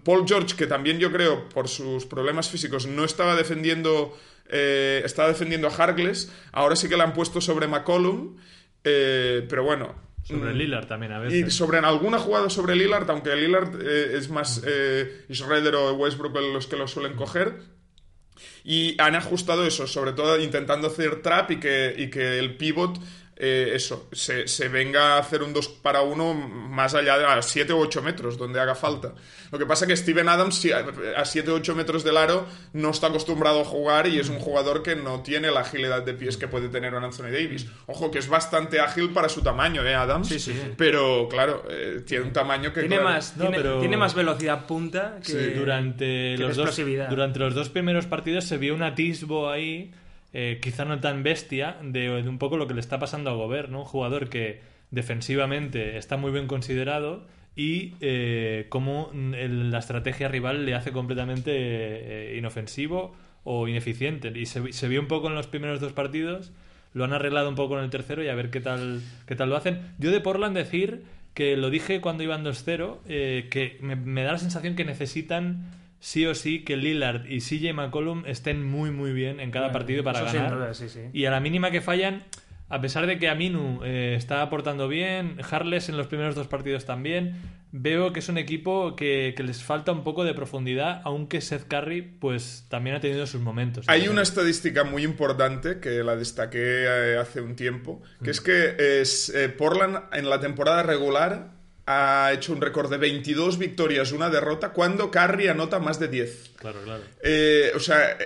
[0.04, 4.16] Paul George, que también yo creo por sus problemas físicos no estaba defendiendo,
[4.50, 8.38] eh, estaba defendiendo a Harkless, ahora sí que le han puesto sobre McCollum,
[8.84, 9.96] eh, pero bueno.
[10.24, 11.54] Sobre mm, Lillard también a y veces.
[11.54, 16.36] sobre en alguna jugada sobre Lillard, aunque Lillard eh, es más eh, Schroeder o Westbrook
[16.36, 17.56] los que lo suelen coger.
[18.64, 23.00] Y han ajustado eso, sobre todo intentando hacer trap y que, y que el pivot,
[23.40, 27.42] eh, eso, se, se venga a hacer un 2 para 1 más allá de a
[27.42, 29.14] 7 o 8 metros, donde haga falta.
[29.52, 30.86] Lo que pasa es que Steven Adams si a
[31.16, 34.40] a 7 o 8 metros del aro no está acostumbrado a jugar y es un
[34.40, 37.68] jugador que no tiene la agilidad de pies que puede tener un Anthony Davis.
[37.86, 40.28] Ojo, que es bastante ágil para su tamaño, ¿eh, Adams?
[40.28, 40.54] Sí, sí.
[40.76, 42.82] Pero, claro, eh, tiene un tamaño que...
[42.82, 45.32] Tiene claro, más, No, tiene, pero- tiene más velocidad punta que...
[45.32, 46.76] Sí, durante que los, dos,
[47.10, 49.92] durante los dos primeros partidos se vio un atisbo ahí,
[50.34, 53.70] eh, quizá no tan bestia, de, un poco lo que le está pasando a Gobert,
[53.70, 53.80] ¿no?
[53.80, 54.62] Un jugador que
[54.92, 57.26] defensivamente está muy bien considerado
[57.56, 64.32] y eh, cómo la estrategia rival le hace completamente eh, inofensivo o ineficiente.
[64.36, 66.52] Y se, vio un poco en los primeros dos partidos,
[66.94, 69.50] lo han arreglado un poco en el tercero y a ver qué tal, qué tal
[69.50, 69.82] lo hacen.
[69.98, 71.04] Yo de Portland decir
[71.34, 76.26] que lo dije cuando iban 2-0, eh, que me da la sensación que necesitan sí
[76.26, 80.04] o sí que Lillard y CJ McCollum estén muy muy bien en cada Bueno, partido
[80.04, 80.56] para ganar.
[80.56, 81.02] duda, sí, sí.
[81.14, 82.24] Y a la mínima que fallan,
[82.70, 86.86] a pesar de que Aminu eh, está aportando bien, Harles en los primeros dos partidos
[86.86, 87.36] también,
[87.72, 91.68] veo que es un equipo que, que les falta un poco de profundidad, aunque Seth
[91.68, 93.86] Curry pues también ha tenido sus momentos.
[93.88, 99.02] Hay una estadística muy importante que la destaqué eh, hace un tiempo, que es que
[99.02, 101.57] es, eh, Portland en la temporada regular
[101.88, 106.52] ha hecho un récord de 22 victorias, una derrota, cuando Curry anota más de 10.
[106.58, 107.02] Claro, claro.
[107.24, 108.18] Eh, o sea,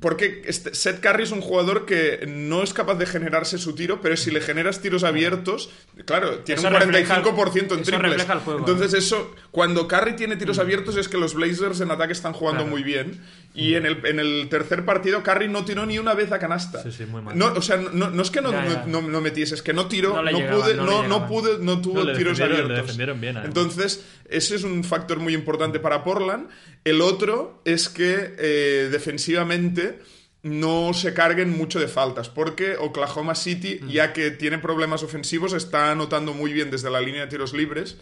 [0.00, 4.00] porque este- Seth Curry es un jugador que no es capaz de generarse su tiro,
[4.00, 5.70] pero si le generas tiros abiertos,
[6.04, 8.28] claro, tiene Eso un refleja el- 45% en eso triples.
[8.28, 12.12] el juego, Entonces eso, cuando Curry tiene tiros abiertos es que los Blazers en ataque
[12.12, 12.72] están jugando Claro.
[12.72, 13.22] muy bien.
[13.56, 16.82] Y en el, en el tercer partido Curry no tiró ni una vez a canasta.
[16.82, 17.38] Sí, sí, muy mal.
[17.38, 18.84] No, o sea, no, no es que no, Ya, ya.
[18.88, 20.96] no, no- no metiese, es que no tiró, No no, llegaban, pude, no no, le
[20.96, 21.28] no llegaban.
[21.28, 22.76] pude, no tuvo No, le tiros abiertos.
[22.76, 23.36] defendieron bien.
[23.36, 26.48] Entonces, ese es un factor muy importante para Portland.
[26.82, 30.00] El otro es que eh, defensivamente
[30.42, 33.88] no se carguen mucho de faltas, porque Oklahoma City, Mm.
[33.88, 37.96] ya que tiene problemas ofensivos, está anotando muy bien desde la línea de tiros libres.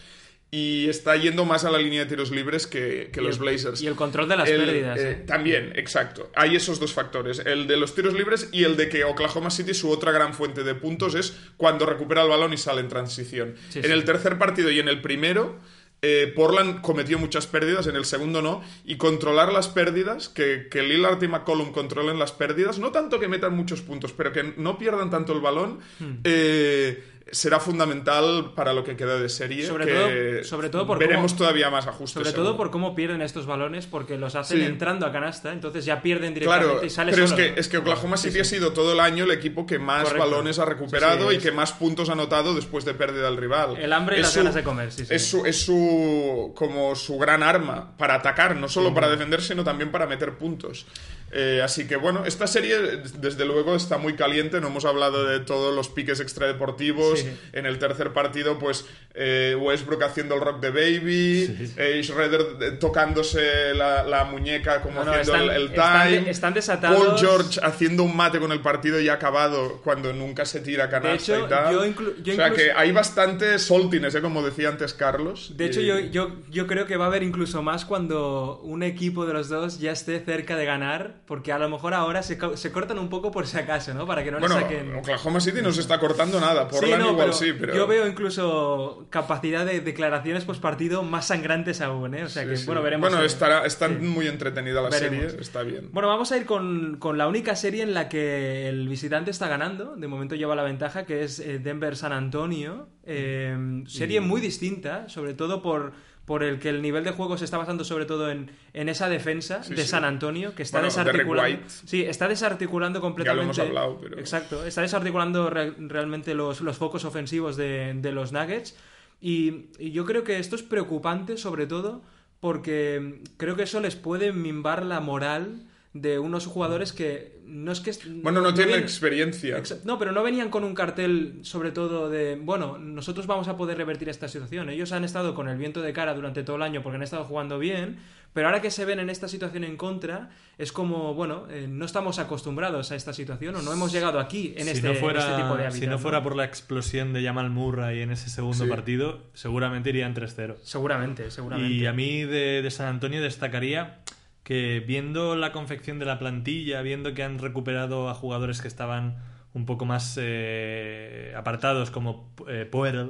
[0.55, 3.81] Y está yendo más a la línea de tiros libres que, que los el- Blazers.
[3.81, 5.15] y el control de las El, pérdidas, eh, ¿eh?
[5.27, 6.31] También, exacto.
[6.35, 7.39] Hay esos dos factores.
[7.47, 10.63] El de los tiros libres y el de que Oklahoma City, su otra gran fuente
[10.63, 13.55] de puntos, es cuando recupera el balón y sale en transición.
[13.71, 13.91] Sí, en sí.
[13.93, 15.59] el tercer partido y en el primero,
[16.03, 18.63] eh, Portland cometió muchas pérdidas, en el segundo no.
[18.85, 23.29] Y controlar las pérdidas, que, que Lillard y McCollum controlen las pérdidas, no tanto que
[23.29, 26.19] metan muchos puntos, pero que no pierdan tanto el balón, Hmm.
[26.25, 29.67] eh, será fundamental para lo que queda de serie.
[29.67, 32.15] Sobre que todo- sobre todo por veremos cómo- todavía más ajustes.
[32.15, 32.49] Sobre seguro.
[32.49, 34.65] todo por cómo pierden estos balones, porque los hacen Sí.
[34.65, 37.57] entrando a canasta, entonces ya pierden directamente Claro, y sale pero es solo, que, ¿no?
[37.57, 38.57] es que Oklahoma Sí, City ha sí.
[38.57, 40.29] sido todo el año el equipo que más Correcto.
[40.31, 43.25] balones ha recuperado Sí, sí, y es- que más puntos ha anotado después de pérdida
[43.27, 43.77] del rival.
[43.77, 45.15] El hambre y Es las su- ganas de comer, sí, sí.
[45.15, 49.65] Es su, es su como su gran arma para atacar, no solo para defender, sino
[49.65, 50.87] también para meter puntos.
[51.35, 52.77] Eh, así que bueno, esta serie
[53.19, 57.21] desde luego está muy caliente, no hemos hablado de todos los piques extradeportivos.
[57.21, 57.29] Sí.
[57.55, 62.71] En el tercer partido, pues eh, Westbrook haciendo el rock de Baby, eh, Schroeder eh,
[62.73, 65.73] tocándose la, la muñeca como No, no, haciendo están- el, el
[66.21, 66.31] time.
[66.31, 66.99] están desatados.
[67.07, 71.35] Paul George haciendo un mate con el partido ya acabado cuando nunca se tira canasta
[71.37, 71.73] hecho, y tal.
[71.73, 74.21] yo inclu- yo o sea que hay bastante soltines, ¿eh?
[74.21, 75.57] como decía antes Carlos.
[75.57, 79.33] De hecho, yo, yo creo que va a haber incluso más cuando un equipo de
[79.33, 82.71] los dos ya esté cerca de ganar, porque a lo mejor ahora se, co- se
[82.71, 84.07] cortan un poco por si acaso, ¿no?
[84.07, 84.97] Para que no Bueno, le saquen...
[84.97, 86.65] Oklahoma City no se está cortando nada.
[86.69, 87.75] Sí, Portland no, igual pero sí, pero...
[87.75, 92.25] yo veo incluso capacidad de declaraciones post partido más sangrantes aún, ¿eh?
[92.25, 92.67] O sea que, Sí, sí.
[92.67, 93.09] bueno, veremos.
[93.09, 93.27] Bueno, eh.
[93.27, 93.95] estará, está Sí.
[93.95, 95.23] muy entretenida la Veremos.
[95.31, 95.89] serie, está bien.
[95.91, 99.49] Bueno, vamos a ir con, con la única serie en la que el visitante está
[99.49, 99.97] ganando.
[99.97, 102.89] De momento lleva la ventaja, que es eh, Denver-San Antonio.
[103.05, 105.95] Eh, serie muy distinta, sobre todo por,
[106.33, 109.11] por el que el nivel de juego se está basando sobre todo en, en esa
[109.11, 109.89] defensa Sí, de sí.
[109.89, 111.59] San Antonio, que está Bueno, desarticulando.
[111.69, 113.45] Sí, está desarticulando completamente.
[113.45, 118.33] hemos hablado, pero- Exacto, está desarticulando re- realmente los, los focos ofensivos de, de los
[118.33, 118.75] Nuggets.
[119.21, 122.01] Y, y yo creo que esto es preocupante, sobre todo,
[122.41, 125.65] porque creo que eso les puede mimbar la moral
[125.95, 127.93] de unos jugadores que no es que...
[128.23, 129.63] Bueno, no, tienen ven- experiencia.
[129.85, 133.77] No, pero no venían con un cartel, sobre todo, de, bueno, nosotros vamos a poder
[133.77, 134.71] revertir esta situación.
[134.71, 137.25] Ellos han estado con el viento de cara durante todo el año porque han estado
[137.25, 137.99] jugando bien,
[138.33, 141.85] pero ahora que se ven en esta situación en contra, es como, bueno, eh, no
[141.85, 145.01] estamos acostumbrados a esta situación o no hemos llegado aquí en, si, este, no en
[145.01, 145.81] fuera, este tipo de hábitat.
[145.81, 145.99] si no ¿no?
[145.99, 148.71] fuera por la explosión de Jamal Murray en ese segundo Sí.
[148.71, 150.57] partido, seguramente irían 3-0.
[150.63, 151.71] Seguramente, seguramente.
[151.75, 154.02] Y a mí de, de San Antonio destacaría
[154.43, 159.17] que viendo la confección de la plantilla, viendo que han recuperado a jugadores que estaban
[159.55, 162.69] un poco más eh, apartados como eh,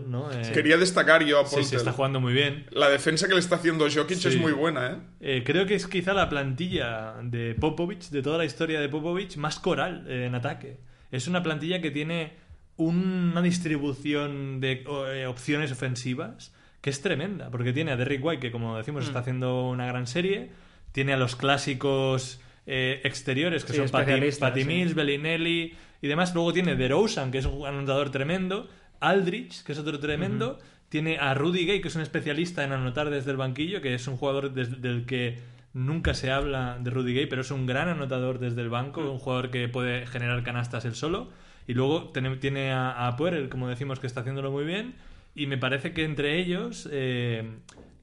[0.08, 0.30] ¿no?
[0.32, 2.66] Eh, Quería destacar yo a sí, Paul sí, está jugando muy bien.
[2.72, 4.28] La defensa que le está haciendo Jokic Sí.
[4.28, 4.96] es muy buena, ¿eh?
[5.20, 9.36] Eh, creo que es quizá la plantilla de Popovich, de toda la historia de Popovich,
[9.36, 10.78] más coral en ataque.
[11.12, 12.32] Es una plantilla que tiene
[12.76, 14.84] una distribución de
[15.28, 19.06] opciones ofensivas que es tremenda, porque tiene a Derrick White, que como decimos Mm.
[19.06, 20.50] está haciendo una gran serie,
[20.92, 24.64] tiene a los clásicos eh, exteriores, que Sí, son sí.
[24.64, 26.34] Mills, Bellinelli y demás.
[26.34, 28.68] Luego tiene DeRozan, que es un anotador tremendo,
[29.00, 33.10] Aldrich, que es otro tremendo, tiene a Rudy Gay, que es un especialista en anotar
[33.10, 35.38] desde el banquillo, que es un jugador del que
[35.74, 39.18] nunca se habla de Rudy Gay, pero es un gran anotador desde el banco, un
[39.18, 41.30] jugador que puede generar canastas él solo.
[41.66, 44.94] Y luego tiene, tiene a, a Puerel, como decimos, que está haciéndolo muy bien.
[45.34, 47.48] Y me parece que entre ellos, eh,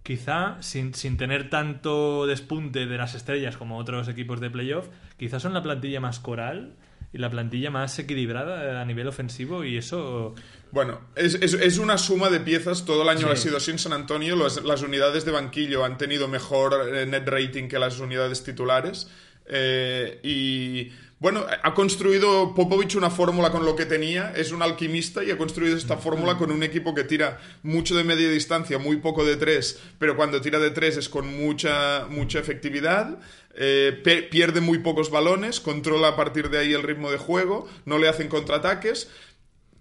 [0.10, 4.88] quizá sin, sin tener tanto despunte de las estrellas como otros equipos de playoff,
[5.18, 6.74] quizás son la plantilla más coral
[7.14, 10.34] y la plantilla más equilibrada a nivel ofensivo y eso
[10.72, 12.86] Bueno, es, es- es una suma de piezas.
[12.86, 13.34] Todo el año Sí.
[13.34, 14.36] ha sido así en San Antonio.
[14.36, 19.12] Las, las unidades de banquillo han tenido mejor eh, net rating que las unidades titulares.
[19.46, 24.32] Eh, y bueno, ha construido Popovich una fórmula con lo que tenía.
[24.36, 28.06] Es un alquimista y ha construido esta fórmula con un equipo que tira mucho de
[28.06, 32.40] media distancia, muy poco de tres, pero cuando tira de tres es con mucha, mucha
[32.40, 33.20] efectividad.
[33.56, 37.98] Eh, pierde muy pocos balones, controla a partir de ahí el ritmo de juego, no
[37.98, 39.10] le hacen contraataques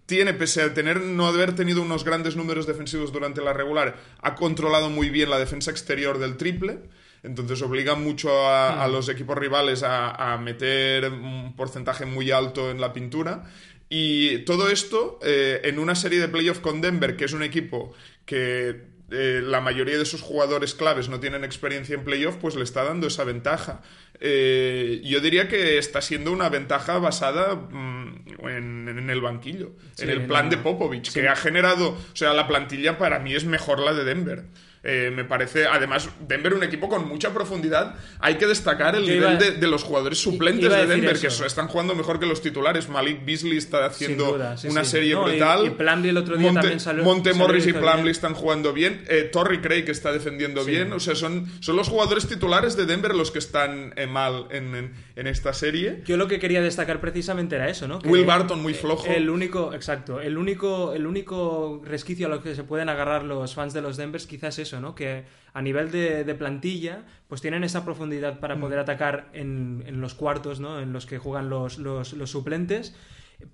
[0.08, 4.36] tiene, pese a tener, no haber tenido unos grandes números defensivos durante la regular, ha
[4.36, 6.78] controlado muy bien la defensa exterior del triple.
[7.22, 12.70] Entonces obliga mucho a, a los equipos rivales a, a meter un porcentaje muy alto
[12.70, 13.44] en la pintura.
[13.88, 17.94] Y todo esto eh, en una serie de playoff con Denver, que es un equipo
[18.26, 22.64] que eh, la mayoría de sus jugadores claves no tienen experiencia en playoff, pues le
[22.64, 23.80] está dando esa ventaja.
[24.20, 30.04] Eh, yo diría que está siendo una ventaja basada mm, en, en el banquillo, Sí,
[30.04, 30.58] en el plan de.
[30.58, 34.44] Popovich, que ha generado, o sea, la plantilla para mí es mejor la de Denver.
[34.84, 37.96] Eh, me parece, además, Denver un equipo con mucha profundidad.
[38.20, 41.26] Hay que destacar el Yo nivel iba- de, de los jugadores suplentes de Denver, que
[41.26, 42.88] están jugando mejor que los titulares.
[42.88, 44.90] Malik Beasley está haciendo Sin duda, sí, una sí.
[44.92, 45.66] serie No, y- brutal.
[45.66, 48.72] y Plumlee el otro día Monte, también salió- Monte salió Morris y Plumlee están jugando
[48.72, 49.04] bien.
[49.08, 50.92] Eh, Torrey Craig está defendiendo bien.
[50.92, 54.74] O sea, son, son los jugadores titulares de Denver los que están eh, mal en,
[54.74, 56.02] en- en esta serie.
[56.06, 57.98] Yo lo que quería destacar precisamente era eso, ¿no?
[57.98, 59.06] Que Will Barton muy flojo.
[59.06, 63.54] El único, exacto, el único, el único resquicio a lo que se pueden agarrar los
[63.54, 64.94] fans de los Denvers quizás eso, ¿no?
[64.94, 65.24] Que
[65.58, 68.60] a nivel de, de plantilla, pues tienen esa profundidad para Mm.
[68.60, 70.80] poder atacar en, en los cuartos, ¿no?
[70.80, 72.94] En los que juegan los, los, los suplentes.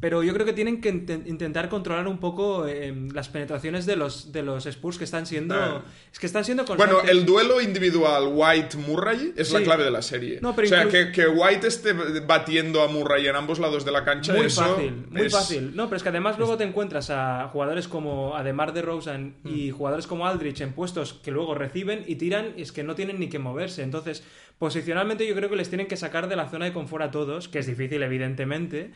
[0.00, 3.96] Pero yo creo que tienen que inten- intentar controlar un poco eh, las penetraciones de
[3.96, 5.54] los, de los Spurs que están siendo...
[5.54, 5.82] Ah.
[6.10, 6.96] Es que están siendo constantes.
[7.02, 10.38] Bueno, el duelo individual White-Murray es la clave de la serie.
[10.40, 13.92] No, pero o sea, que, que White esté batiendo a Murray en ambos lados de
[13.92, 15.76] la cancha, Muy eso fácil, muy es- fácil.
[15.76, 19.70] No, pero es que además luego te encuentras a jugadores como Ademar de Rosen y
[19.70, 19.74] Mm.
[19.76, 23.20] jugadores como Aldrich en puestos que luego reciben y tiran y es que no tienen
[23.20, 23.82] ni que moverse.
[23.82, 24.24] Entonces,
[24.58, 27.48] posicionalmente yo creo que les tienen que sacar de la zona de confort a todos,
[27.48, 28.90] que es difícil evidentemente.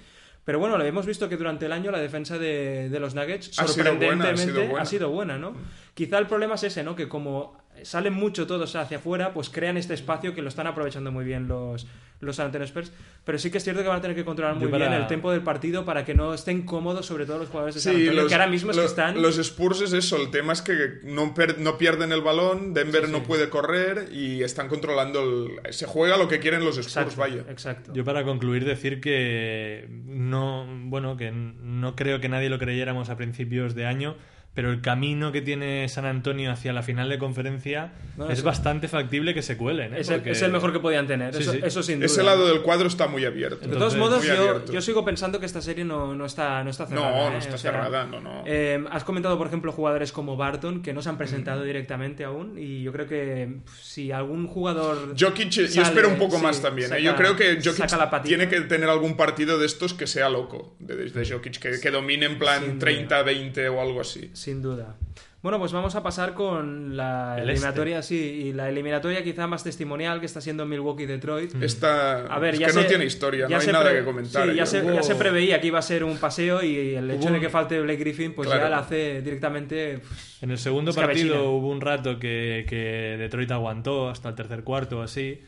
[0.45, 3.59] Pero bueno, lo hemos visto que durante el año la defensa de, de los Nuggets
[3.59, 4.83] Ha sido buena, ha sorprendentemente sido buena.
[4.83, 5.55] ha sido buena, ¿no?
[5.93, 6.97] Quizá el problema es ese, ¿no?
[6.97, 11.13] Que como salen mucho todos hacia afuera, pues crean este espacio que lo están aprovechando
[11.13, 11.87] muy bien los,
[12.21, 12.93] los San Antonio Spurs.
[13.25, 15.07] Pero sí que es cierto que van a tener que controlar muy para- bien el
[15.07, 18.01] tempo del partido para que no estén cómodos, sobre todo los jugadores de San Sí,
[18.01, 19.21] Antonio, los, que ahora mismo es lo- que están...
[19.23, 23.07] los Spurs es eso, el tema es que no, per- no pierden el balón, Denver
[23.07, 25.73] Sí, no puede correr y están controlando el...
[25.73, 27.45] Se juega lo que quieren los Spurs, Exacto, vaya.
[27.51, 27.93] exacto.
[27.95, 33.17] Yo para concluir decir que no, bueno, que no creo que nadie lo creyéramos a
[33.17, 34.17] principios de año,
[34.55, 38.89] pero el camino que tiene San Antonio hacia la final de conferencia No, es bastante
[38.89, 39.95] factible que se cuelen.
[39.95, 40.01] ¿eh?
[40.01, 41.61] es, el, Porque- es el mejor que podían tener, Sí, eso, sí.
[41.63, 42.07] eso sin duda.
[42.07, 43.69] Ese lado del cuadro está muy abierto.
[43.69, 44.25] De todos modos,
[44.73, 47.09] yo, sigo pensando que esta serie no, no está, no está cerrada.
[47.11, 47.31] No, ¿eh?
[47.33, 48.43] no está O sea, cerrada, no, no.
[48.47, 52.59] eh, has comentado, por ejemplo, jugadores como Barton, que no se han presentado directamente aún,
[52.59, 55.15] y yo creo que si algún jugador...
[55.19, 56.87] Jokic, yo espero un poco sí, más también.
[56.87, 56.91] ¿eh?
[56.97, 60.75] saca- yo creo que Jokic tiene que tener algún partido de estos que sea loco,
[60.81, 62.91] de, de Jokic, que, que domine en plan duda.
[63.25, 64.31] 30-20 o algo así.
[64.49, 64.97] Sin duda.
[65.43, 69.63] Bueno, pues vamos a pasar con la El eliminatoria, sí, y la eliminatoria quizá más
[69.63, 71.63] testimonial que está siendo Milwaukee-Detroit.
[71.63, 73.99] Esta, A ver, es ya que se- no tiene historia, ya no hay nada pre-
[74.01, 74.43] que comentar.
[74.49, 77.11] sí, ya, Yo- se, ya se preveía que iba a ser un paseo y el
[77.11, 78.63] hecho Hubo- de que falte Blake Griffin, pues Claro.
[78.65, 79.99] ya la hace directamente.
[80.01, 81.33] pues, En el segundo Escabechina.
[81.35, 85.41] partido hubo un rato que, que Detroit aguantó hasta el tercer cuarto o así,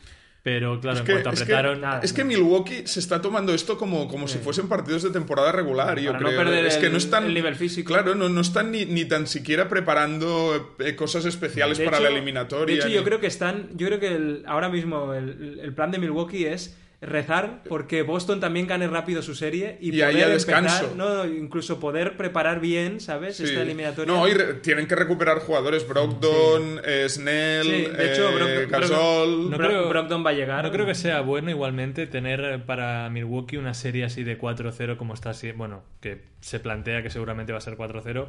[0.43, 1.81] pero claro, Es en que, cuanto es que- apretaron...
[1.81, 2.23] nada, es que.
[2.23, 6.19] Milwaukee se está tomando esto como, como si fuesen partidos de temporada regular, yo Para
[6.23, 6.39] no creo.
[6.43, 7.93] perder es que el- no están, el nivel físico.
[7.93, 12.03] Claro, no, no están ni, ni tan siquiera preparando eh, cosas especiales de para hecho-
[12.05, 12.73] la eliminatoria.
[12.75, 13.69] De hecho, ni- yo creo que están.
[13.75, 18.39] Yo creo que el- ahora mismo el, el plan de Milwaukee es rezar porque Boston
[18.39, 20.93] también gane rápido su serie y, Y ahí poder a empezar, descanso.
[20.95, 23.37] no, incluso poder preparar bien, ¿sabes?
[23.37, 23.43] Sí.
[23.45, 24.13] Esta eliminatoria.
[24.13, 25.87] No, y re- tienen que recuperar jugadores.
[25.87, 29.49] Brogdon, eh, Snell, Sí, de hecho, eh, Gasol.
[29.49, 30.63] No creo- Brogdon va a llegar.
[30.63, 34.95] No creo que sea bueno igualmente tener eh, para Milwaukee una serie así de 4-0
[34.97, 38.27] como está así, bueno, que se plantea que seguramente va a ser 4-0,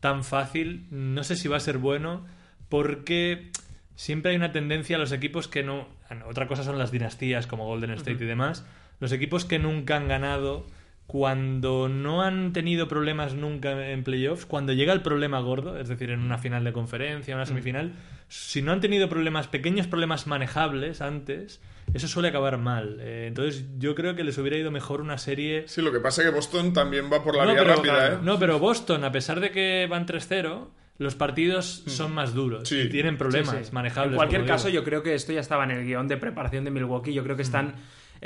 [0.00, 2.24] tan fácil, no sé si va a ser bueno
[2.70, 3.50] porque
[3.94, 5.88] siempre hay una tendencia a los equipos que no,
[6.28, 8.64] otra cosa son las dinastías como Golden State y demás,
[9.00, 10.66] los equipos que nunca han ganado
[11.06, 16.10] cuando no han tenido problemas nunca en playoffs, cuando llega el problema gordo, es decir,
[16.10, 17.92] en una final de conferencia, una semifinal,
[18.28, 21.60] si no han tenido problemas, pequeños problemas manejables antes,
[21.92, 22.98] eso suele acabar mal.
[23.00, 25.64] Eh, entonces yo creo que les hubiera ido mejor una serie...
[25.68, 28.14] Sí, lo que pasa es que Boston también va por la no, vía pero, rápida,
[28.14, 28.18] ¿eh?
[28.22, 30.68] no, pero Boston, a pesar de que van 3-0,
[30.98, 32.66] los partidos son más duros Mm.
[32.66, 32.80] Sí.
[32.82, 33.72] y tienen problemas Sí, sí.
[33.72, 34.12] manejables.
[34.12, 34.54] En cualquier digo.
[34.54, 37.12] caso, yo creo que esto ya estaba en el guion de preparación de Milwaukee.
[37.12, 37.74] Yo creo que están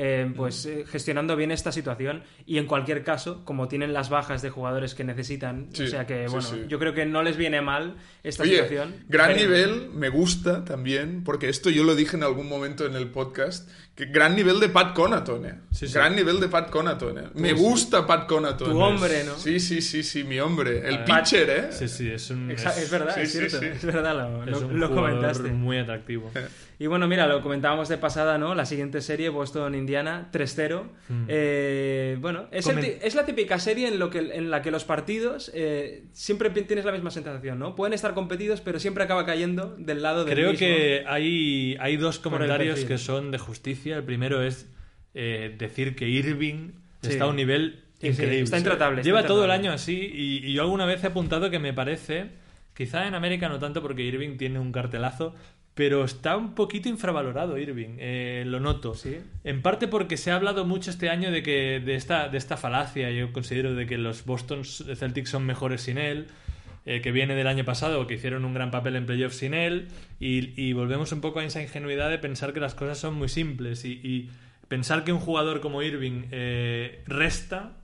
[0.01, 2.23] eh, pues eh, gestionando bien esta situación.
[2.47, 6.07] Y en cualquier caso, como tienen las bajas de jugadores que necesitan, Sí, o sea
[6.07, 6.65] que bueno, sí.
[6.69, 8.95] yo creo que no les viene mal esta Oye, situación.
[9.09, 12.95] gran Pero- nivel, me gusta también, porque esto yo lo dije en algún momento en
[12.95, 15.55] el podcast, que gran nivel de Pat Conaton, ¿eh?
[15.73, 15.95] Sí, sí.
[15.95, 17.23] Gran nivel de Pat Conaton, ¿eh?
[17.35, 18.71] Me gusta Pat Conaton.
[18.71, 19.35] Tu hombre, ¿no?
[19.37, 20.89] Sí, sí, sí, sí, mi hombre.
[20.89, 21.67] El Pat- pitcher, ¿eh?
[21.73, 22.51] Sí, sí, es un...
[22.51, 23.67] Exa- Es verdad, Sí, es cierto, sí.
[23.67, 25.49] es verdad, lo, es lo- un lo comentaste.
[25.51, 26.31] muy atractivo.
[26.81, 28.55] Y bueno, mira, lo comentábamos de pasada, ¿no?
[28.55, 30.85] La siguiente serie, Boston-Indiana, 3-0.
[31.27, 34.85] Eh, bueno, es, Comen- es la típica serie en, lo que, en la que los
[34.85, 37.75] partidos eh, siempre tienes la misma sensación, ¿no?
[37.75, 40.67] Pueden estar competidos, pero siempre acaba cayendo del lado del Creo mismo.
[40.67, 43.97] que hay, hay dos comentarios que son de justicia.
[43.97, 44.71] El primero es
[45.15, 46.71] eh, decir que Irving
[47.03, 47.11] Sí.
[47.11, 48.41] está a un nivel Sí, sí, increíble.
[48.43, 51.49] está intratable, está Lleva todo el año así y, y yo alguna vez he apuntado
[51.51, 52.27] que me parece,
[52.75, 55.33] quizá en América no tanto porque Irving tiene un cartelazo,
[55.79, 58.95] pero está un poquito infravalorado Irving, eh, lo noto.
[58.97, 59.17] Sí.
[59.45, 62.57] En parte porque se ha hablado mucho este año de que de esta, de esta
[62.57, 66.27] falacia, yo considero de que los Boston Celtics son mejores sin él.
[66.89, 69.89] eh, que viene del año pasado, que hicieron un gran papel en playoffs sin él,
[70.19, 73.29] y, y volvemos un poco a esa ingenuidad de pensar que las cosas son muy
[73.29, 74.31] simples y, y
[74.69, 77.77] pensar que un jugador como Irving eh, resta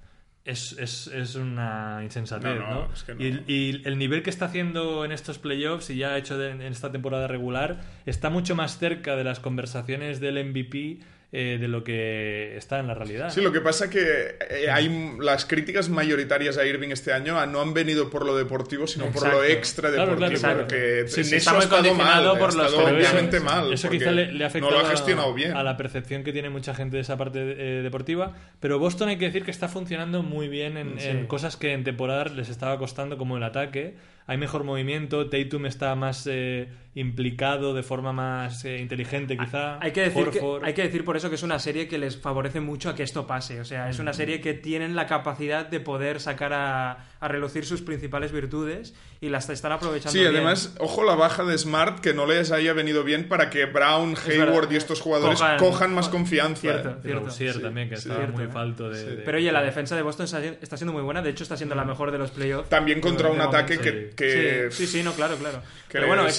[0.44, 2.74] es, es, es una insensatez, No, ¿no?
[2.86, 3.22] no, es que no.
[3.24, 6.50] Y, y el nivel que está haciendo en estos playoffs y ya ha hecho de-
[6.50, 10.98] en esta temporada regular está mucho más cerca de las conversaciones del MVP
[11.36, 13.28] eh, de lo que está en la realidad.
[13.30, 17.60] Sí, lo que pasa que eh, hay las críticas mayoritarias a Irving este año no
[17.60, 20.16] han venido por lo deportivo, sino por lo extra deportivo.
[20.16, 20.58] claro, claro.
[20.60, 23.36] Porque Sí, en sí, eso está ha muy estado mal, condicionado ha por los obviamente
[23.38, 23.72] Eso- mal.
[23.72, 25.56] Eso quizá le, le ha afectado no lo ha gestionado a, bien.
[25.56, 28.32] a la percepción que tiene mucha gente de esa parte eh, deportiva.
[28.60, 31.08] Pero Boston hay que decir que está funcionando muy bien en, Sí.
[31.08, 33.94] en cosas que en temporada les estaba costando, como el ataque.
[34.26, 39.78] Hay mejor movimiento, Tatum está más eh, implicado de forma más eh, inteligente, quizá.
[39.82, 42.16] Hay que, decir que- hay que decir por eso que es una serie que les
[42.16, 43.60] favorece mucho a que esto pase.
[43.60, 47.64] O sea, es una serie que tienen la capacidad de poder sacar a, a relucir
[47.66, 50.12] sus principales virtudes y las están aprovechando.
[50.12, 50.34] Sí, bien.
[50.34, 54.14] además, ojo la baja de Smart que no les haya venido bien para que Brown,
[54.28, 56.60] Hayward y estos jugadores cojan, Cojan- más co- confianza.
[56.60, 56.90] cierto.
[56.90, 57.30] ¿eh?
[57.30, 58.02] Sí, también, que sí.
[58.02, 58.52] estaba Cierto, muy ¿eh?
[58.52, 59.06] falto de, Sí.
[59.16, 60.26] de- Pero oye, la defensa de Boston
[60.60, 61.22] está, siendo muy buena.
[61.22, 62.68] De hecho, está siendo la mejor de los playoffs.
[62.68, 64.10] También contra un ataque momento.
[64.16, 65.60] que, que, Sí, sí, sí, no, claro, claro.
[65.88, 66.34] que Pero bueno, es,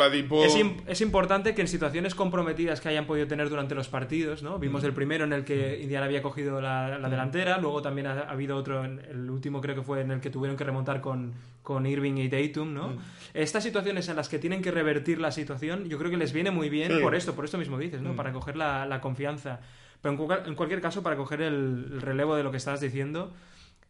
[0.00, 0.54] Oladipo- es,
[0.86, 4.58] es importante que en situaciones comprometidas que hayan podido tener durante los partidos, ¿no?
[4.58, 8.12] Vimos el primero en el que Indiana había cogido la, la delantera, luego también ha,
[8.20, 11.00] ha habido otro, en- el último creo que fue en el que tuvieron que remontar
[11.00, 11.32] con,
[11.62, 12.96] con Irving y Tatum, ¿no?
[13.34, 16.50] Estas situaciones en las que tienen que revertir la situación, yo creo que les viene
[16.50, 16.98] muy bien Sí.
[17.02, 18.04] por esto, por esto mismo dices, Mm.
[18.04, 18.16] ¿no?
[18.16, 19.60] Para coger la, la confianza.
[20.02, 22.80] Pero en, cual- en cualquier caso, para coger el, el relevo de lo que estabas
[22.80, 23.32] diciendo,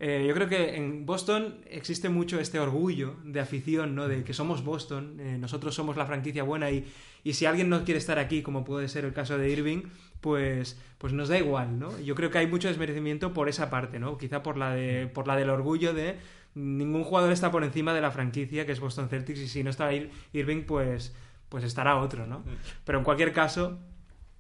[0.01, 4.09] eh, yo creo que en Boston existe mucho este orgullo de afición, ¿no?
[4.09, 6.87] De que somos Boston, eh, nosotros somos la franquicia buena y,
[7.23, 9.83] y si alguien no quiere estar aquí, como puede ser el caso de Irving,
[10.21, 11.99] pues, pues nos da igual, ¿no?
[12.01, 14.17] Yo creo que hay mucho desmerecimiento por esa parte, ¿no?
[14.19, 16.17] Quizá por la, de, por la del orgullo de
[16.55, 19.71] ningún jugador está por encima de la franquicia que es Boston Celtics y si no
[19.71, 21.15] está Ir- Irving, pues,
[21.49, 22.43] pues estará otro, ¿no?
[22.85, 23.79] Pero en cualquier caso,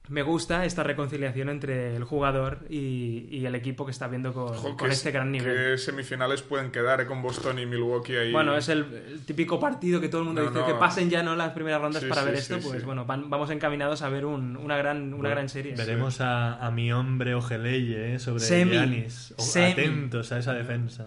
[0.09, 4.49] me gusta esta reconciliación entre el jugador y, y el equipo que está viendo con,
[4.55, 5.55] Ojo, con que- este gran nivel.
[5.55, 8.33] Que semifinales pueden quedar eh, con Boston y Milwaukee ahí.
[8.33, 10.67] Bueno, es el, el típico partido que todo el mundo No, dice no.
[10.67, 12.87] que pasen ya no las primeras rondas Sí, para sí, ver sí, esto, pues sí.
[12.87, 15.75] bueno, van- vamos encaminados a ver un- una gran, una Bueno, gran serie.
[15.77, 18.73] Veremos a, a mi hombre Ojeleye eh, sobre Semi.
[18.73, 19.33] Giannis.
[19.37, 19.73] O- Semi.
[19.73, 21.07] Atentos a esa defensa.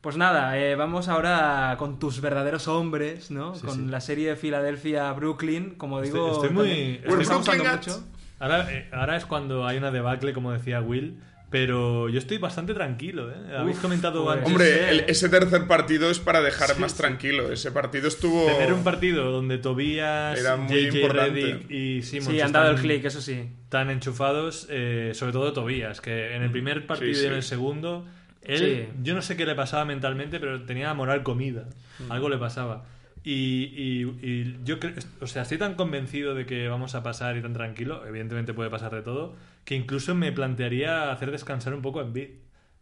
[0.00, 3.56] Pues nada, eh, vamos ahora con tus verdaderos hombres, ¿no?
[3.56, 3.84] Sí, con sí.
[3.90, 6.32] la serie Filadelfia-Brooklyn, como Estoy- digo...
[6.32, 8.04] estoy muy- estoy- usando at- mucho.
[8.40, 11.18] Ahora, eh, ahora es cuando hay una debacle, como decía Will,
[11.50, 13.30] pero yo estoy bastante tranquilo.
[13.30, 13.56] ¿eh?
[13.56, 16.98] Habéis Uf, comentado pues- antes Hombre, ese tercer partido es para dejar Sí, más sí.
[16.98, 17.50] tranquilo.
[17.50, 18.46] Ese partido estuvo.
[18.46, 21.30] tener un partido donde Tobías, Era muy JJ importante.
[21.40, 23.48] Redick y Simmons Sí, han dado el clic, eso sí.
[23.70, 27.42] tan enchufados, eh, sobre todo Tobías, que en el primer partido Sí, y en el
[27.42, 28.06] segundo,
[28.42, 28.88] él, Sí.
[29.02, 31.64] yo no sé qué le pasaba mentalmente, pero tenía la moral comida.
[32.10, 32.84] Algo le pasaba.
[33.30, 37.36] Y, y- y yo creo, o sea, estoy tan convencido de que vamos a pasar
[37.36, 41.82] y tan tranquilo, evidentemente puede pasar de todo, que incluso me plantearía hacer descansar un
[41.82, 42.28] poco en Bid.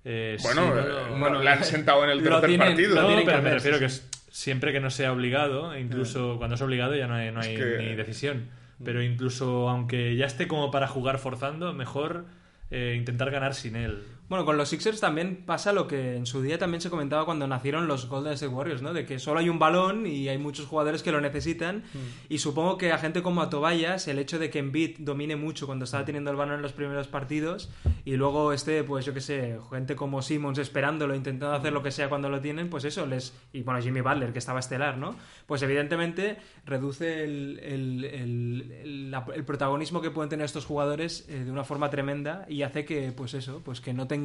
[0.05, 2.69] Eh, Bueno, sí, no, eh, no, bueno, le han sentado en el lo tercer tienen-
[2.69, 2.95] partido.
[2.95, 6.55] no, pero me refiero sí, que es- siempre que no sea obligado, e incluso cuando
[6.55, 8.45] es obligado ya no hay, no hay Es que- ni decisión.
[8.85, 12.27] Pero incluso aunque ya esté como para jugar forzando, mejor
[12.71, 14.05] eh, intentar ganar sin él.
[14.29, 17.47] Bueno, con los Sixers también pasa lo que en su día también se comentaba cuando
[17.47, 18.93] nacieron los Golden State Warriors, ¿no?
[18.93, 21.85] De que solo hay un balón y hay muchos jugadores que lo necesitan.
[22.29, 25.67] Y supongo que a gente como a Tobias, el hecho de que Embiid domine mucho
[25.67, 27.71] cuando estaba teniendo el balón en los primeros partidos
[28.05, 31.93] y luego esté, pues yo qué sé, gente como Simmons esperándolo, intentando hacer lo que
[31.93, 33.33] sea cuando lo tienen, pues eso les...
[33.53, 35.15] Y bueno, Jimmy Butler, que estaba estelar, ¿no?
[35.47, 41.53] Pues evidentemente reduce el, el- el- el protagonismo que pueden tener estos jugadores eh, de
[41.53, 44.16] una forma tremenda y hace que, pues eso, pues que no tengan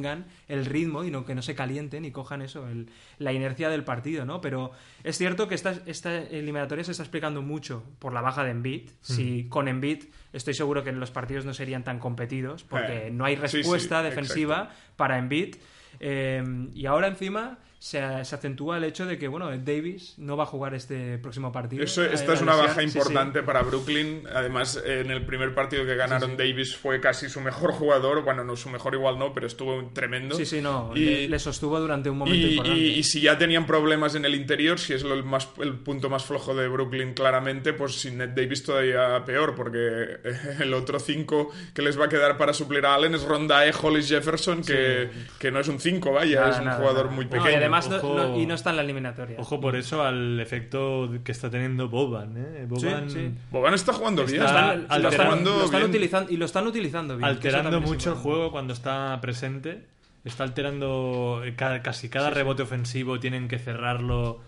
[0.48, 2.88] el ritmo y no, que no se calienten y cojan eso, el-
[3.18, 4.40] la inercia del partido, ¿no?
[4.40, 4.70] Pero
[5.04, 8.90] es cierto que esta, esta eliminatoria se está explicando mucho por la baja de Embiid.
[9.00, 13.24] Si con Embiid estoy seguro que los partidos no serían tan competidos porque Eh, no
[13.24, 15.56] hay sí, sí, respuesta defensiva para Embiid.
[16.00, 16.42] Eh,
[16.74, 20.46] y ahora encima se, se acentúa el hecho de que, bueno, Davis no va a
[20.46, 21.82] jugar este próximo partido.
[21.82, 22.96] Eso, esta es una baja sí, sí.
[22.96, 24.22] importante para Brooklyn.
[24.32, 28.22] Además, en el primer partido que ganaron, Davis fue casi su mejor jugador.
[28.22, 30.36] Bueno, no su mejor igual no, pero estuvo tremendo.
[30.36, 30.92] Sí, sí, no.
[30.94, 32.78] Y- le, le sostuvo durante un momento Y, importante.
[32.80, 35.74] y- y si ya tenían problemas en el interior, si es lo- el, más, el
[35.74, 40.18] punto más flojo de Brooklyn claramente, pues sin Ned Davis todavía peor, porque
[40.60, 44.08] el otro 5 que les va a quedar para suplir a Allen es Rondae, Hollis
[44.08, 45.10] Jefferson, que,
[45.40, 47.16] que no es un 5, vaya, Nada, es un nada, jugador nada.
[47.16, 47.71] muy pequeño.
[47.76, 48.14] Además no, Ojo.
[48.16, 49.36] no- y no está en la eliminatoria.
[49.40, 52.34] Ojo por eso al efecto que está teniendo Boban.
[52.36, 52.66] ¿eh?
[52.68, 53.30] Boban sí.
[53.50, 54.42] Boban está jugando bien.
[54.42, 55.90] Está Están- lo alterando- están, jugando lo están bien.
[55.90, 57.28] utilizando y lo están utilizando bien.
[57.28, 59.86] alterando mucho el juego cuando está presente.
[60.24, 64.40] Está alterando eh, ca- casi cada rebote ofensivo, tienen que cerrarlo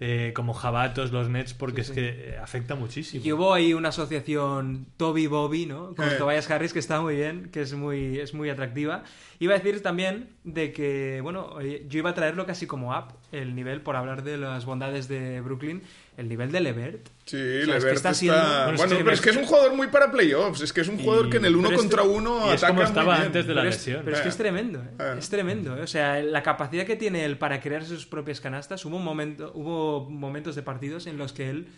[0.00, 3.24] eh, como jabatos los Nets porque es que eh, afecta muchísimo.
[3.24, 5.94] Y hubo ahí una asociación Toby Bobby, ¿no?
[5.94, 6.16] Con Eh.
[6.18, 9.04] Tobias Harris que está muy bien, que es muy, es muy atractiva.
[9.38, 13.54] Iba a decir también de que, bueno, yo iba a traerlo casi como up, el
[13.54, 15.82] nivel, por hablar de las bondades de Brooklyn,
[16.16, 17.08] el nivel de Levert.
[17.24, 18.14] Sí, O sea, es que Levert está está...
[18.14, 20.60] siendo- Bueno, Bueno, es que pero es que es un jugador muy para playoffs.
[20.60, 22.62] Es que es un jugador Y- que en el uno este- contra uno y es
[22.62, 23.26] ataca como muy estaba bien.
[23.26, 24.02] antes de la Pero es, lesión.
[24.04, 24.88] pero es que es tremendo, ¿eh?
[25.00, 25.14] Eh.
[25.18, 25.76] Es tremendo.
[25.76, 25.80] ¿eh?
[25.82, 29.52] O sea, la capacidad que tiene él para crear sus propias canastas, hubo, un momento,
[29.54, 31.68] hubo momentos de partidos en los que él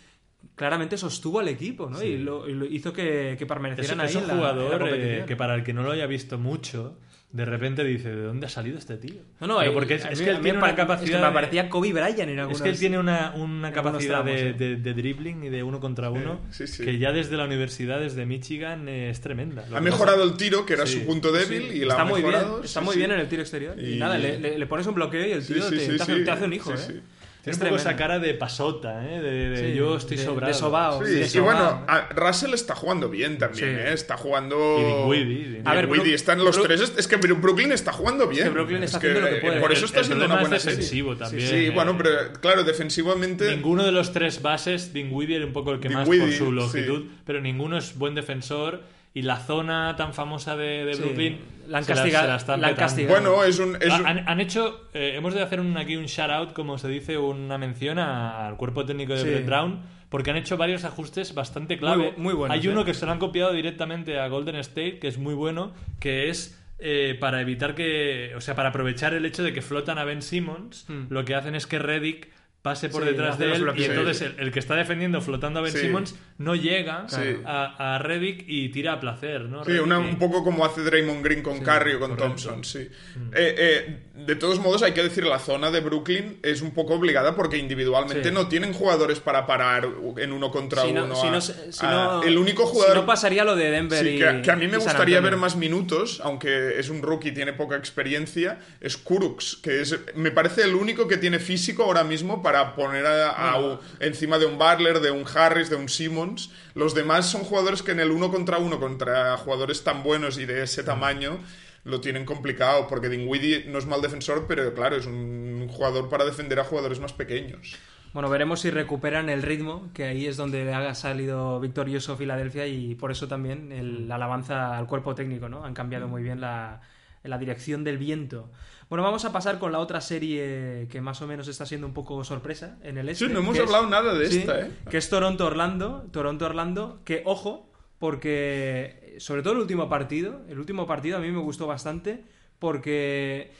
[0.55, 1.97] claramente sostuvo al equipo, ¿no?
[1.99, 2.05] Sí.
[2.07, 4.39] Y, lo, y lo hizo que, que Es, permanecieran es ahí un en la, en
[4.41, 6.97] la jugador eh, que para el que no lo haya visto mucho,
[7.31, 9.15] de repente dice, ¿de dónde ha salido este tío?
[9.41, 11.03] No, no, Pero eh, porque es, a es mí- que él tiene una capacidad...
[11.03, 12.57] Es que me de- parecía Kobe Bryant en algunos...
[12.59, 14.53] Es que él tiene una, una capacidad tramos, de, ¿eh?
[14.53, 16.85] de- de dribbling y de uno contra uno sí, sí.
[16.85, 19.65] que ya desde la universidad, desde Michigan, eh, es tremenda.
[19.69, 20.99] Lo Ha que mejorado pasa- el tiro, que era Sí.
[20.99, 22.99] su punto débil, y la está ha muy bien, está sí, muy sí.
[22.99, 23.75] bien en el tiro exterior.
[23.77, 25.97] Y, Y- nada, le, le- le pones un bloqueo y el tío sí, te, sí,
[25.97, 26.23] te hace, sí.
[26.23, 27.01] te hace un hijo, Sí, ¿eh?
[27.45, 27.51] Sí.
[27.51, 29.21] Tiene Es un poco esa cara de pasota, ¿eh?
[29.21, 30.47] de, de Sí, yo estoy de- sobrado.
[30.51, 31.05] de sobao.
[31.05, 33.81] Sí, de y bueno, a- Russell está jugando bien también, Sí.
[33.81, 33.93] ¿eh?
[33.93, 34.57] Está jugando...
[34.79, 34.83] Y
[35.23, 36.93] Dinwiddie, A ver, Brook- están los Brook- tres.
[36.97, 38.43] Es que Brooklyn está jugando bien.
[38.45, 39.59] que Brooklyn está Es que, haciendo lo que puede.
[39.61, 40.77] Por eso El- está el siendo problema una buena es serie.
[40.77, 41.47] defensivo también.
[41.49, 41.69] Sí, eh.
[41.71, 42.09] bueno, pero
[42.41, 43.49] claro, defensivamente...
[43.55, 46.45] Ninguno de los tres bases, Dinwiddie era un poco el que más Dinwiddie, por su
[46.45, 46.51] sí.
[46.51, 48.81] longitud, pero ninguno es buen defensor
[49.15, 51.01] y la zona tan famosa de, de Sí.
[51.01, 53.15] Brooklyn La han se la- castigado- se la están la han castigado.
[53.21, 53.75] Bueno, es un...
[53.81, 56.77] es un- han, han hecho, eh, hemos de hacer un- aquí un shout out, como
[56.77, 59.25] se dice, una mención a- al cuerpo técnico de Sí.
[59.29, 62.11] Brett Brown, porque han hecho varios ajustes bastante clave.
[62.17, 62.85] Muy muy buenos, Hay uno ¿eh?
[62.85, 66.61] que se lo han copiado directamente a Golden State, que es muy bueno, que es
[66.77, 70.21] eh, para evitar que, o sea, para aprovechar el hecho de que flotan a Ben
[70.21, 71.05] Simmons, Hmm.
[71.09, 72.29] lo que hacen es que Reddick
[72.65, 75.61] pase por Sí, detrás de él y entonces el, el que está defendiendo flotando a
[75.61, 75.81] Ben Sí.
[75.81, 77.37] Simmons no llega Sí.
[77.45, 79.63] a, a Reddick y tira a placer, ¿no?
[79.63, 82.25] Sí, una- un poco como hace Draymond Green con Curry o con correcto.
[82.49, 82.79] Thompson, sí.
[82.79, 82.89] Eh,
[83.35, 87.35] eh, de todos modos, hay que decir, la zona de Brooklyn es un poco obligada
[87.35, 88.33] porque individualmente Sí.
[88.33, 89.87] no tienen jugadores para parar
[90.17, 91.15] en uno contra Si no, uno.
[91.15, 91.53] si a- no si
[91.85, 92.95] a- no- el único si jugador...
[92.95, 95.55] no pasaría lo de Denver Sí, y que, que a mí me gustaría ver más
[95.55, 100.73] minutos, aunque es un rookie, tiene poca experiencia, es Kurux, que es, me parece el
[100.73, 105.11] único que tiene físico ahora mismo para poner a- a- encima de un Butler, de
[105.11, 106.51] un Harris, de un Simmons.
[106.73, 110.45] Los demás son jugadores que en el uno contra uno, contra jugadores tan buenos y
[110.45, 111.39] de ese tamaño,
[111.83, 116.25] lo tienen complicado, porque Dinwiddie no es mal defensor, pero claro, es un jugador para
[116.25, 117.75] defender a jugadores más pequeños.
[118.13, 122.95] Bueno, veremos si recuperan el ritmo, que ahí es donde ha salido victorioso Filadelfia y
[122.95, 125.65] por eso también el- la alabanza al cuerpo técnico, ¿no?
[125.65, 126.79] Han cambiado muy bien la,
[127.27, 128.51] la dirección del viento.
[128.89, 131.93] Bueno, vamos a pasar con la otra serie que más o menos está siendo un
[131.93, 133.25] poco sorpresa en el este.
[133.27, 134.71] Sí, no hemos es- hablado nada de Sí, esta, ¿eh?
[134.89, 141.17] Que es Toronto-Orlando, Toronto-Orlando, que ojo, porque sobre todo el último partido, el último partido
[141.17, 142.23] a mí me gustó bastante
[142.59, 143.51] porque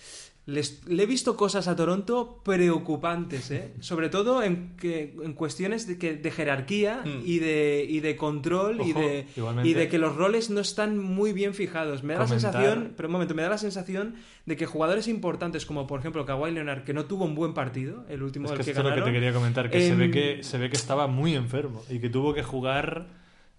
[0.47, 3.73] les- le he visto cosas a Toronto preocupantes, ¿eh?
[3.79, 7.21] sobre todo en, que, en cuestiones de, que, de jerarquía Mm.
[7.25, 9.25] y, de, y de control y de,
[9.63, 12.03] y de que los roles no están muy bien fijados.
[12.03, 14.15] Me da la sensación, pero un momento, me da la sensación
[14.45, 18.05] de que jugadores importantes como por ejemplo Kawhi Leonard, que no tuvo un buen partido,
[18.09, 19.79] el último Es que del que esto es lo que te ganaron, quería comentar, que,
[19.81, 23.07] se em, ve que se ve que estaba muy enfermo y que tuvo que jugar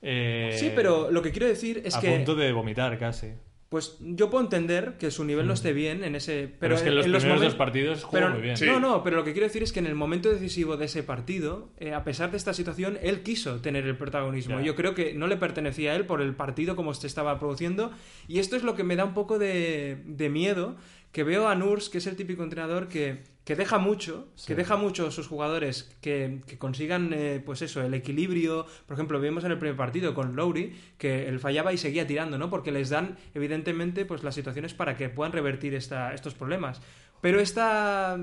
[0.02, 3.28] eh, Sí, pero lo que quiero decir es a que punto de vomitar casi.
[3.68, 6.42] Pues yo puedo entender que su nivel no esté bien en ese.
[6.42, 8.56] Pero, Pero, es que en los primeros momen- dos partidos jugó pero- muy bien.
[8.56, 8.64] Sí.
[8.64, 11.02] No, no, pero lo que quiero decir es que en el momento decisivo de ese
[11.02, 14.60] partido, eh, a pesar de esta situación, él quiso tener el protagonismo.
[14.60, 14.66] Ya.
[14.66, 17.90] Yo creo que no le pertenecía a él por el partido como se estaba produciendo.
[18.28, 20.76] Y esto es lo que me da un poco de, de miedo.
[21.16, 24.76] Que veo a Nurs, que es el típico entrenador que, que deja mucho, que deja
[24.76, 28.66] mucho a sus jugadores que, que consigan, eh, pues eso, el equilibrio.
[28.84, 32.36] Por ejemplo, vimos en el primer partido con Lowry que él fallaba y seguía tirando,
[32.36, 32.50] ¿no?
[32.50, 36.82] Porque les dan, evidentemente, pues las situaciones para que puedan revertir esta, estos problemas.
[37.22, 38.18] Pero esta,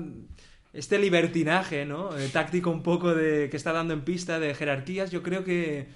[0.72, 2.16] este libertinaje, ¿no?
[2.16, 5.88] Eh, táctico un poco de que está dando en pista de jerarquías, yo creo que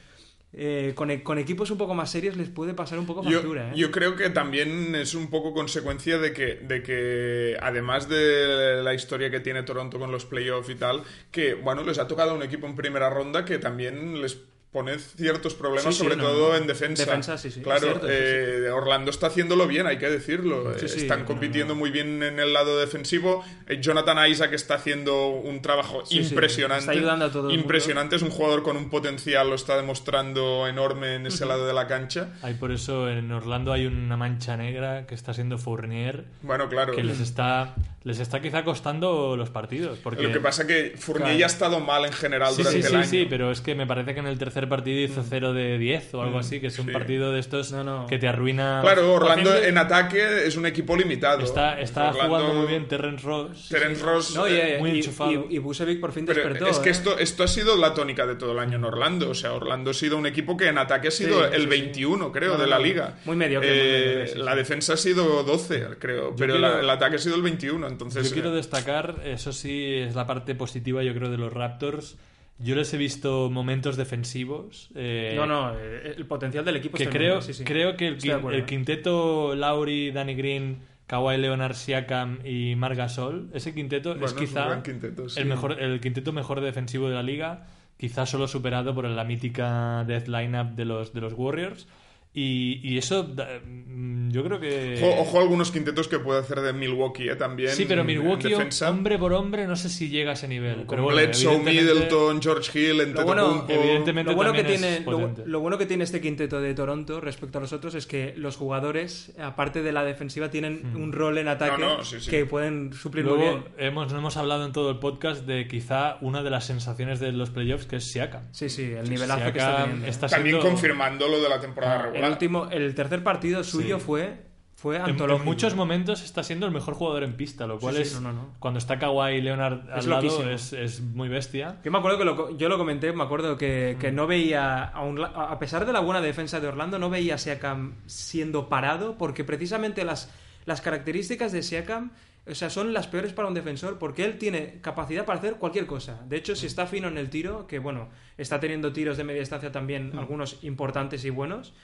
[0.53, 3.39] eh, con, e- con equipos un poco más serios les puede pasar un poco Yo,
[3.41, 3.73] factura, ¿eh?
[3.77, 8.95] yo creo que también es un poco consecuencia de que, de que, además de la
[8.95, 12.43] historia que tiene Toronto con los playoffs y tal, que, bueno, les ha tocado un
[12.43, 14.41] equipo en primera ronda que también les
[14.71, 16.57] pone ciertos problemas, Sí, sí, sobre no, todo no.
[16.57, 17.05] en defensa.
[17.07, 20.75] Defensa, sí, sí, Claro, es cierto, sí, eh, Orlando está haciéndolo bien, hay que decirlo.
[20.79, 23.43] Sí, Eh, sí, Están no, compitiendo muy bien en el lado defensivo.
[23.67, 26.81] Eh, Jonathan Isaac está haciendo un trabajo Sí, sí, impresionante.
[26.81, 27.63] está ayudando a todo el mundo.
[27.63, 31.73] impresionante, es un jugador con un potencial, lo está demostrando enorme en ese lado de
[31.73, 32.35] la cancha.
[32.43, 36.95] Hay por eso en Orlando hay una mancha negra que está siendo Fournier Bueno, claro.
[36.95, 37.75] que les está
[38.05, 41.39] les está quizá costando los partidos porque Lo que pasa que Fournier Claro.
[41.41, 43.05] ya ha estado mal en general Sí, durante sí, el sí, año.
[43.07, 45.79] sí, pero es que me parece que en el tercer tercer partido hizo 0 de
[45.79, 46.93] 10 o algo así, que es un sí.
[46.93, 48.07] partido de estos No, no.
[48.07, 48.81] que te arruina.
[48.83, 51.43] Claro, Orlando en ataque es un equipo limitado.
[51.45, 53.69] Está, está Orlando- jugando muy bien Terrence Ross.
[53.69, 54.35] Terence Ross.
[54.35, 55.31] No, y, eh, eh, muy y- enchufado.
[55.49, 56.67] y- y Vucevic por fin pero despertó.
[56.67, 56.93] es que ¿eh?
[56.93, 59.31] esto, esto ha sido la tónica de todo el año en Orlando.
[59.31, 61.61] O sea, Orlando ha sido un equipo que en ataque ha sido Sí, el sí,
[61.63, 61.67] sí.
[61.67, 63.19] 21, creo, de la liga.
[63.25, 64.59] Muy mediocre, muy Eh, mediocre, la sí.
[64.59, 66.35] defensa ha sido 12, creo.
[66.37, 67.87] Pero quiero- la- el ataque ha sido el 21.
[67.87, 71.53] Entonces, Yo quiero eh, destacar, eso sí, es la parte positiva, yo creo, de los
[71.53, 72.17] Raptors.
[72.61, 74.91] Yo les he visto momentos defensivos.
[74.95, 77.65] eh, No, no, eh, el potencial del equipo que es creo, sí, sí.
[77.65, 78.19] creo que el,
[78.53, 84.35] el quinteto Lauri, Danny Green, Kawhi Leonard, Siakam y Marc Gasol, ese quinteto Bueno, es
[84.35, 85.41] quizá gran quinteto, sí.
[85.41, 87.67] el, mejor, el quinteto mejor defensivo de la liga,
[87.97, 91.87] quizá solo superado por la mítica death lineup de los, de los Warriors.
[92.35, 95.01] Y, y eso, da- mm, yo creo que...
[95.03, 97.71] Ojo, ojo a algunos quintetos que puede hacer de Milwaukee, eh, también.
[97.71, 98.91] Sí, pero en Milwaukee, defensa.
[98.91, 100.77] hombre por hombre, no sé si llega a ese nivel.
[100.85, 104.85] Con pero bueno, Bledsoe, evidentemente- Middleton, George Hill, Lo bueno, evidentemente Lo bueno, que también
[104.85, 108.07] es tiene, lo, bueno que tiene este quinteto de Toronto respecto a los otros es
[108.07, 112.21] que los jugadores, aparte de la defensiva, tienen un rol en ataque No, no, sí,
[112.21, 112.31] sí.
[112.31, 113.65] que pueden suplir muy Luego bien.
[113.79, 117.33] hemos, no hemos hablado en todo el podcast de quizá una de las sensaciones de
[117.33, 118.43] los playoffs que es Siakam.
[118.53, 120.07] Sí, sí, el nivelazo que está Siakam teniendo.
[120.07, 123.99] está También siendo- confirmando lo de la temporada Ah, El último, el tercer partido suyo
[123.99, 124.05] Sí.
[124.05, 125.43] fue, fue En, antológico.
[125.43, 128.21] en muchos momentos está siendo el mejor jugador en pista, lo cual sí, es no,
[128.21, 128.55] no, no.
[128.61, 131.77] cuando está Kawhi Leonard al Es lado es, es muy bestia.
[131.85, 134.01] Yo me acuerdo que lo, yo lo comenté, me acuerdo que, Mm.
[134.01, 137.35] que no veía, a, un a pesar de la buena defensa de Orlando, no veía
[137.35, 140.31] a Siakam siendo parado, porque precisamente las,
[140.65, 142.13] las características de Siakam,
[142.49, 145.87] o sea, son las peores para un defensor, porque él tiene capacidad para hacer cualquier
[145.87, 146.21] cosa.
[146.29, 146.69] De hecho, si Mm.
[146.69, 148.09] está fino en el tiro, que bueno,
[148.39, 150.19] está teniendo tiros de media distancia también, Mm.
[150.21, 151.75] algunos importantes y buenos.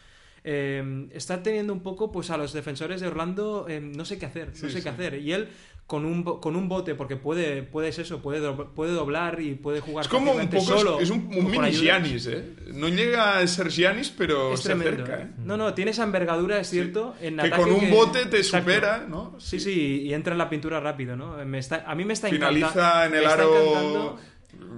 [0.44, 4.26] Eh, está teniendo un poco pues a los defensores de Orlando eh, no sé qué
[4.26, 4.82] hacer no Sí, sé sí.
[4.82, 5.48] qué hacer y él
[5.86, 9.54] con un con un bote porque puede puede es eso puede do- puede doblar y
[9.54, 10.64] puede jugar Es como un poco.
[10.64, 11.72] solo es un, o un con mini.
[11.72, 12.56] Giannis, ¿eh?
[12.72, 15.02] No llega a ser Giannis, pero es se tremendo.
[15.02, 15.26] acerca, ¿eh?
[15.30, 15.34] ¿eh?
[15.44, 17.14] No, no, tiene esa envergadura, es cierto.
[17.20, 18.70] En Que con un que- bote te Exacto.
[18.70, 19.34] supera, ¿no?
[19.38, 21.36] Sí, sí, y entra en la pintura rápido, ¿no?
[21.44, 24.18] Me está, a mí me está Finaliza encanta- en el aro.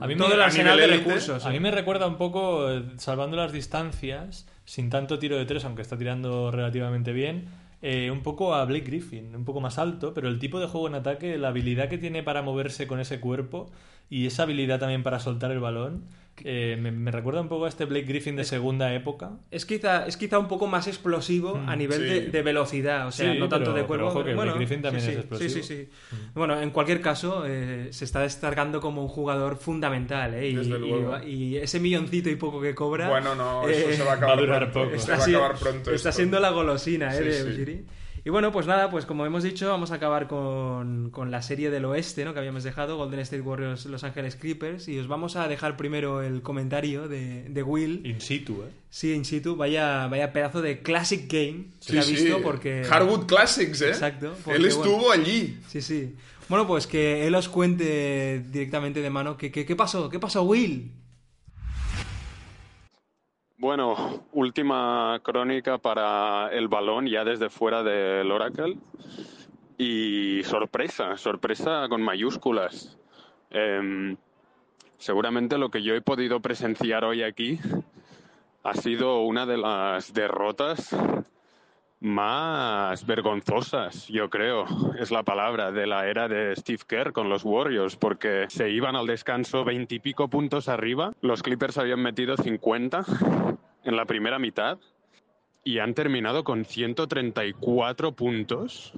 [0.01, 1.45] A mí todo me- el a arsenal de recursos.
[1.47, 1.53] A ¿eh?
[1.53, 5.81] mí me recuerda un poco, eh, salvando las distancias, sin tanto tiro de tres, aunque
[5.83, 7.47] está tirando relativamente bien,
[7.83, 10.89] eh, un poco a Blake Griffin, un poco más alto, pero el tipo de juego
[10.89, 13.71] en ataque, la habilidad que tiene para moverse con ese cuerpo
[14.11, 16.05] y esa habilidad también para soltar el balón,
[16.45, 19.31] eh, me, me recuerda un poco a este Blake Griffin de segunda época.
[19.51, 22.05] Es quizá, es quizá un poco más explosivo a nivel sí.
[22.05, 24.05] de, de velocidad, o sea, Sí, no tanto pero- de cuerpo.
[24.05, 25.51] pero ojo que bueno, Blake Griffin también sí, es explosivo.
[25.51, 26.17] Sí, sí, sí.
[26.35, 30.51] Bueno, en cualquier caso, eh, se está destacando como un jugador fundamental, ¿eh?
[30.51, 31.17] Y, Desde luego.
[31.27, 33.09] y- y ese milloncito y poco que cobra.
[33.09, 34.91] Bueno, no, eh, eso se va a va a acabar durar pronto.
[34.91, 34.91] poco.
[34.91, 35.91] Se está, va a acabar pronto.
[35.91, 36.13] está esto.
[36.13, 37.33] siendo la golosina ¿eh?
[37.33, 37.85] Sí, de.
[38.27, 41.71] Y bueno, pues nada, pues como hemos dicho, vamos a acabar con, con la serie
[41.71, 42.33] del oeste, ¿no?
[42.33, 44.89] Que habíamos dejado, Golden State Warriors, Los Ángeles Clippers.
[44.89, 48.05] Y os vamos a dejar primero el comentario de, de Will.
[48.05, 48.73] In situ, ¿eh?
[48.91, 52.17] Sí, in situ, vaya, vaya pedazo de classic game Sí, que ha sí.
[52.17, 52.83] visto porque...
[52.83, 53.91] Hardwood Classics, ¿eh?
[53.91, 55.61] Exacto, porque, Él estuvo allí.
[55.69, 56.17] Sí, sí.
[56.49, 60.91] Bueno, pues que él os cuente directamente de mano qué pasó, qué pasó, Will.
[63.59, 68.77] Bueno, última crónica para el balón ya desde fuera del Oracle.
[69.79, 72.99] Y sorpresa, sorpresa con mayúsculas.
[73.49, 74.17] Em,
[74.99, 77.59] seguramente lo que yo he podido presenciar hoy aquí
[78.63, 80.95] ha sido una de las derrotas
[82.01, 84.67] más vergonzosas, yo creo,
[84.99, 88.97] es la palabra, de la era de Steve Kerr con los Warriors, porque se iban
[88.97, 93.05] al descanso veintipico puntos arriba, los Clippers habían metido 50
[93.85, 94.79] en la primera mitad
[95.65, 98.93] y han terminado con 134 puntos.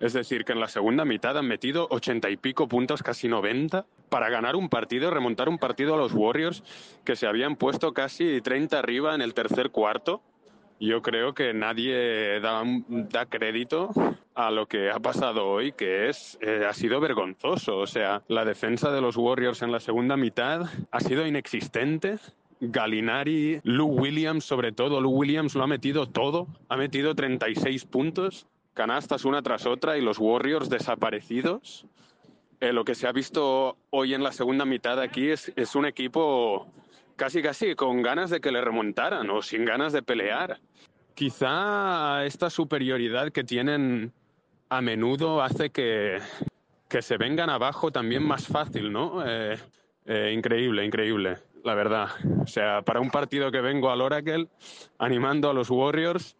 [0.00, 3.84] Es decir, que en la segunda mitad han metido 80 y pico puntos, casi 90,
[4.08, 6.62] para ganar un partido, remontar un partido a los Warriors
[7.04, 10.22] que se habían puesto casi 30 arriba en el tercer cuarto.
[10.80, 13.90] Yo creo que nadie da, da crédito
[14.34, 17.78] a lo que ha pasado hoy, que es eh, ha sido vergonzoso.
[17.78, 22.18] O sea, la defensa de los Warriors en la segunda mitad ha sido inexistente.
[22.60, 28.46] Galinari, Lou Williams, sobre todo, Lou Williams lo ha metido todo, ha metido 36 puntos,
[28.74, 31.86] canastas una tras otra y los Warriors desaparecidos.
[32.60, 35.86] Eh, lo que se ha visto hoy en la segunda mitad aquí es, es un
[35.86, 36.66] equipo
[37.18, 40.58] casi casi con ganas de que le remontaran o sin ganas de pelear.
[41.14, 44.12] Quizá esta superioridad que tienen
[44.70, 46.18] a menudo hace que,
[46.88, 49.22] que se vengan abajo también más fácil, ¿no?
[49.26, 49.58] Eh,
[50.06, 52.08] eh, increíble, increíble, la verdad.
[52.40, 54.48] O sea, para un partido que vengo al Oracle
[54.98, 56.36] animando a los Warriors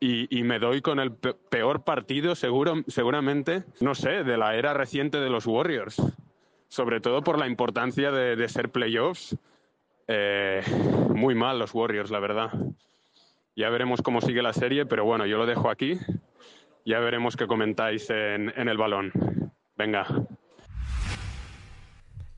[0.00, 4.74] y, me doy con el pe- peor partido, seguro, seguramente, no sé, de la era
[4.74, 6.02] reciente de los Warriors.
[6.68, 9.36] Sobre todo por la importancia de, de ser playoffs
[10.08, 10.62] Eh,
[11.14, 12.50] muy mal los Warriors, la verdad.
[13.54, 15.98] Ya veremos cómo sigue la serie, pero bueno, yo lo dejo aquí.
[16.84, 19.12] Ya veremos qué comentáis en, en el balón.
[19.76, 20.06] Venga.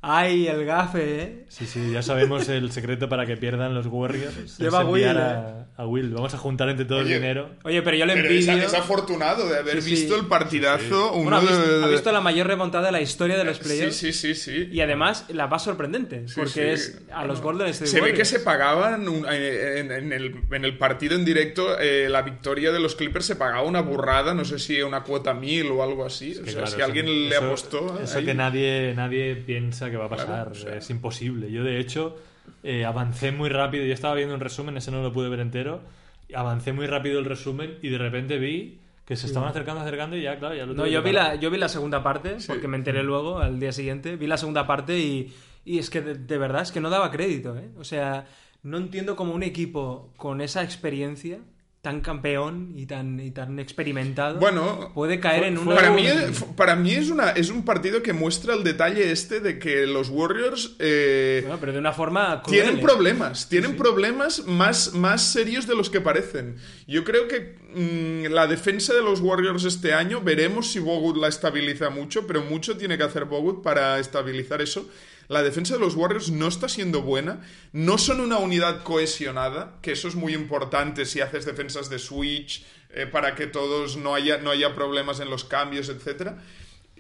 [0.01, 1.45] Ay, el gafe, ¿eh?
[1.49, 4.57] Sí, sí, ya sabemos el secreto para que pierdan los Warriors.
[4.59, 5.09] Lleva a Will, ¿eh?
[5.09, 6.11] a, a Will.
[6.11, 7.51] Vamos a juntar entre todos Oye, dinero.
[7.65, 8.67] Oye, pero yo le Pero es, envidio.
[8.69, 10.03] es afortunado de haber Sí, sí.
[10.03, 11.15] visto el partidazo.
[11.15, 13.65] Uno ha visto, de- ha visto la mayor remontada de la historia de los Sí,
[13.65, 13.97] playoffs.
[13.97, 14.69] sí, sí, sí.
[14.71, 16.61] Y además la más sorprendente, porque sí.
[16.61, 20.65] es a los Golden State Se ve que se pagaban un- en, en el, en
[20.65, 24.45] el partido en directo eh, la victoria de los Clippers se pagaba una burrada, no
[24.45, 26.37] sé si una cuota mil o algo así.
[26.41, 27.99] o Que sea, claro, si eso- alguien le eso- apostó.
[28.01, 30.27] Eso ahí- que nadie, nadie piensa que va a pasar.
[30.27, 30.77] Claro, o sea.
[30.77, 31.51] Es imposible.
[31.51, 32.17] Yo, de hecho,
[32.63, 33.85] eh, avancé muy rápido.
[33.85, 35.83] Yo estaba viendo un resumen, ese no lo pude ver entero.
[36.35, 40.23] Avancé muy rápido el resumen y de repente vi que se estaban acercando, acercando y
[40.23, 42.77] ya, claro, ya lo No, yo vi, la, yo vi la segunda parte, porque me
[42.77, 44.17] enteré luego, al día siguiente.
[44.17, 45.33] Vi la segunda parte y,
[45.65, 47.71] y es que de, de verdad es que no daba crédito, ¿eh?
[47.79, 48.27] O sea,
[48.63, 51.39] no entiendo cómo un equipo con esa experiencia,
[51.81, 55.77] tan campeón y tan, y tan experimentado, Bueno, puede caer en una...
[55.77, 56.07] Para mí,
[56.57, 60.09] para mí es, una, es un partido que muestra el detalle este de que los
[60.09, 65.69] Warriors eh, Bueno, pero de una forma cruel, tienen problemas, tienen problemas más, más serios
[65.69, 66.57] de los que parecen.
[66.89, 71.29] Yo creo que mm, la defensa de los Warriors este año, veremos si Bogut la
[71.29, 74.89] estabiliza mucho, pero mucho tiene que hacer Bogut para estabilizar eso.
[75.29, 77.43] La defensa de los Warriors no está siendo buena,
[77.73, 82.65] no son una unidad cohesionada, que eso es muy importante si haces defensas de switch,
[82.91, 86.43] eh, para que todos no haya, no haya problemas en los cambios, etcétera.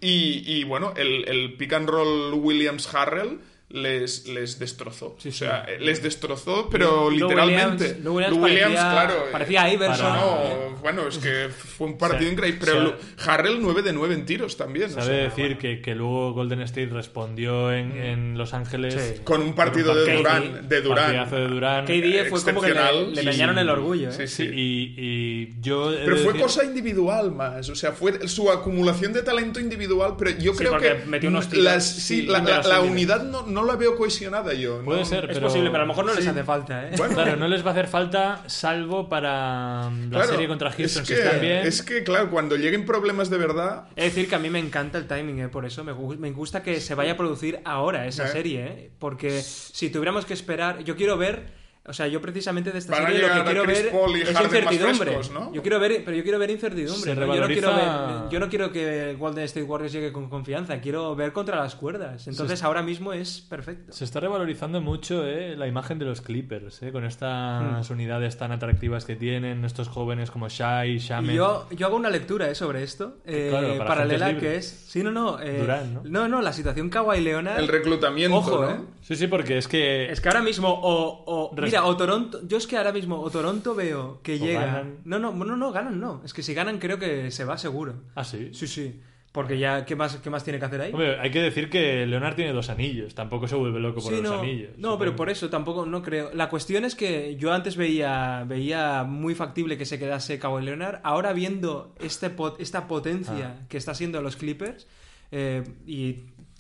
[0.00, 5.16] Y, bueno, el, el pick and roll Williams-Harrell les, les destrozó.
[5.22, 7.84] o sea, eh, les destrozó, pero Lou literalmente.
[7.84, 9.14] Williams- Lou Williams Lou Williams, parecía- claro.
[9.14, 10.12] eh, parecía Iverson.
[10.16, 12.32] no, bueno, es que fue un partido Sí.
[12.32, 12.60] increíble.
[12.64, 12.84] Pero Sí.
[12.86, 14.86] Lu- Harrell 9 de 9 en tiros también.
[14.86, 19.20] o Sabe sea, decir que, que luego Golden State respondió en, en Los Ángeles Sí.
[19.22, 20.68] Con un partido Con un de KD, Durán.
[20.68, 21.30] De Durán.
[21.30, 21.84] de Durán.
[21.84, 24.12] KD fue como que le, le dañaron el orgullo, ¿eh?
[24.12, 24.50] Sí, Sí, sí.
[24.54, 25.90] y, y yo.
[25.94, 30.30] Pero fue decir- cosa individual más, o sea, fue su acumulación de talento individual, pero
[30.38, 33.64] yo Sí, creo que metió unos tiros las- sí, la, la- la unidad no, no
[33.66, 34.82] la veo cohesionada yo.
[34.84, 35.04] Puede ¿no?
[35.06, 36.92] ser, Es pero- posible, pero a lo mejor no les hace falta, ¿eh?
[36.96, 40.70] Bueno, Claro, no les va a hacer falta, salvo para mm, la claro, serie contra
[40.70, 41.66] Houston, es si que, están bien.
[41.66, 44.98] Es que, claro, cuando lleguen problemas de verdad, Es decir, que a mí me encanta
[44.98, 45.48] el timing, ¿eh?
[45.48, 48.32] por eso me, me gusta que se vaya a producir ahora esa Eh.
[48.32, 48.90] serie, ¿eh?
[48.98, 51.46] porque si tuviéramos que esperar, yo quiero ver,
[51.88, 53.86] o sea, yo precisamente de esta Van serie lo que quiero ver
[54.22, 55.12] es incertidumbre.
[55.12, 55.52] frescos, ¿no?
[55.52, 57.14] Yo quiero ver, pero yo quiero ver incertidumbre.
[57.14, 61.14] Yo no quiero ver, yo no quiero que Golden State Warriors llegue con confianza, quiero
[61.16, 62.28] ver contra las cuerdas.
[62.28, 63.92] Entonces ahora mismo es perfecto.
[63.92, 67.06] Se está revalorizando mucho eh, la imagen de los Clippers, eh, con Hmm.
[67.06, 71.32] estas unidades tan atractivas que tienen, estos jóvenes como Shai, Shamet.
[71.32, 74.56] Y yo, yo hago una lectura eh, sobre esto, eh, claro, para paralela, agentes que
[74.56, 74.66] es...
[74.88, 75.40] Sí, no, no.
[75.40, 75.66] eh,
[76.04, 76.28] ¿no?
[76.28, 77.58] no, la situación Kawhi Leonard...
[77.58, 78.70] el reclutamiento, Ojo, ¿no?
[78.70, 78.80] ¿eh?
[79.02, 80.10] Sí, sí, porque es que.
[80.10, 81.50] Es que ahora mismo, o,
[81.86, 84.66] o Toronto, yo es que ahora mismo, o Toronto veo que O llega.
[84.66, 84.96] ganan.
[85.04, 86.22] No, no, no, no, ganan no.
[86.24, 87.94] Es que si ganan creo que se va seguro.
[88.14, 88.50] Ah, sí.
[88.52, 89.00] Sí, sí.
[89.30, 90.92] Porque ya, ¿qué más, qué más tiene que hacer ahí?
[90.92, 94.22] Hombre, hay que decir que Leonard tiene dos anillos, tampoco se vuelve loco por Sí,
[94.22, 94.70] los no, anillos.
[94.70, 94.98] no, supongo.
[94.98, 96.30] pero por eso tampoco no creo.
[96.32, 101.00] La cuestión es que yo antes veía, veía muy factible que se quedase Kawhi Leonard.
[101.04, 103.66] Ahora viendo este pot- esta potencia Ah.
[103.68, 104.88] que está haciendo los Clippers
[105.30, 106.16] eh, y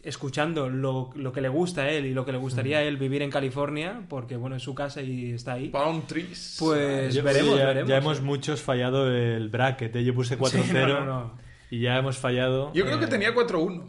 [0.08, 2.96] escuchando lo, lo que le gusta a él y lo que le gustaría a él
[2.96, 5.68] vivir en California, porque bueno, es su casa y está ahí.
[5.68, 6.56] Palm trees.
[6.58, 7.88] Pues Ya- veremos, ya, veremos.
[7.88, 10.04] ya hemos muchos fallado el bracket, eh.
[10.04, 11.32] yo puse 4-0 Sí, no, no, no.
[11.70, 12.72] y ya hemos fallado.
[12.74, 13.84] Yo creo que eh, tenía 4-1.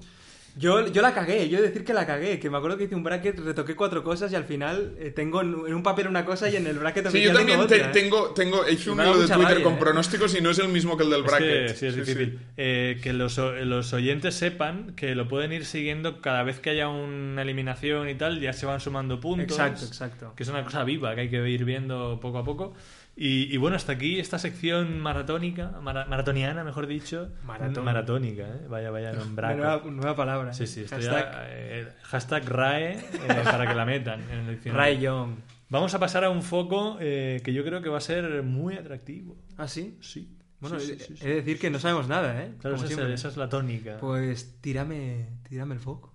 [0.60, 2.84] Yo, yo la cagué, yo he de decir que la cagué, que me acuerdo que
[2.84, 6.26] hice un bracket, retoqué cuatro cosas y al final eh, tengo en un papel una
[6.26, 7.92] cosa y en el bracket Sí, yo también tengo te- otra, ¿eh?
[7.94, 9.78] tengo, tengo, hice un hilo de Twitter rabia, con ¿eh?
[9.80, 11.68] pronósticos y no es el mismo que el del Es bracket.
[11.68, 12.12] que sí, es Sí, sí.
[12.14, 12.40] difícil.
[12.58, 16.90] Eh, que los, los oyentes sepan que lo pueden ir siguiendo cada vez que haya
[16.90, 19.58] una eliminación y tal, ya se van sumando puntos.
[19.58, 20.34] Exacto, exacto.
[20.36, 22.74] Que es una cosa viva que hay que ir viendo poco a poco.
[23.22, 27.30] Y, y bueno, hasta aquí esta sección maratónica, mara- maratoniana, mejor dicho.
[27.44, 27.84] Maratón.
[27.84, 28.68] Maratónica, ¿eh?
[28.70, 29.58] Vaya, vaya nombraco.
[29.58, 30.54] Nueva, nueva palabra.
[30.54, 33.02] Sí, sí, esto Hashtag ya, eh, hashtag RAE eh,
[33.44, 34.82] para que la metan en el diccionario.
[34.82, 35.36] Ray Young.
[35.68, 38.76] Vamos a pasar a un foco eh, que yo creo que va a ser muy
[38.76, 39.36] atractivo.
[39.58, 39.98] ¿Ah, sí?
[40.00, 40.36] Sí.
[40.62, 42.54] Bueno, Sí, sí, sí, de decir que no sabemos nada, ¿eh?
[42.60, 43.98] Claro, esa es, esa es la tónica.
[44.00, 46.14] Pues tírame, tírame el foco.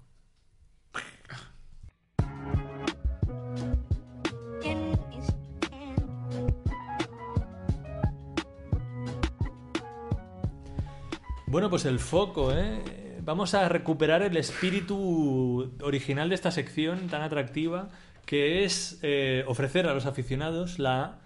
[11.54, 12.82] Bueno, pues el foco, ¿eh?
[13.22, 17.90] Vamos a recuperar el espíritu original de esta sección tan atractiva,
[18.26, 21.20] que es eh, ofrecer a los aficionados la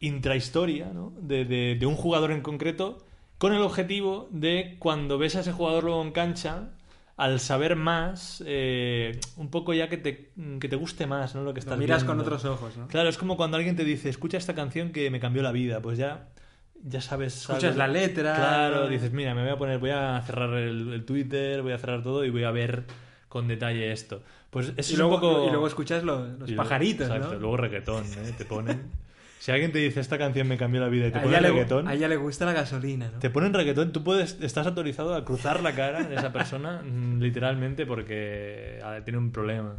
[0.00, 1.12] intrahistoria ¿no?
[1.20, 2.98] de, de- de un jugador en concreto,
[3.38, 6.70] con el objetivo de cuando ves a ese jugador luego en cancha,
[7.16, 11.42] al saber más, eh, un poco ya que te, que te guste más, ¿no?
[11.44, 12.14] Lo que Lo estás miras viendo.
[12.14, 12.88] con otros ojos, ¿no?
[12.88, 15.80] Claro, es como cuando alguien te dice, escucha esta canción que me cambió la vida,
[15.80, 16.30] pues ya,
[16.84, 17.36] ya sabes...
[17.42, 18.34] Escuchas la letra.
[18.34, 21.78] Claro, dices, mira, me voy a poner, voy a cerrar el, el Twitter, voy a
[21.78, 22.84] cerrar todo y voy a ver
[23.28, 24.22] con detalle esto.
[24.50, 25.46] Pues eso Y es luego, un poco...
[25.46, 27.40] y luego escuchas lo- los luego- pajaritos, exacto, ¿no?
[27.40, 28.32] luego reggaetón, ¿eh?
[28.36, 28.82] Te ponen...
[29.40, 31.40] Si alguien te dice, esta canción me cambió la vida y te a, ponen ella
[31.42, 31.86] le, reggaetón...
[31.86, 33.20] a ella le gusta la gasolina, ¿no?
[33.20, 37.20] Te ponen reggaetón, tú puedes, estás autorizado a cruzar la cara de esa persona mm,
[37.20, 39.76] literalmente porque tiene un problema.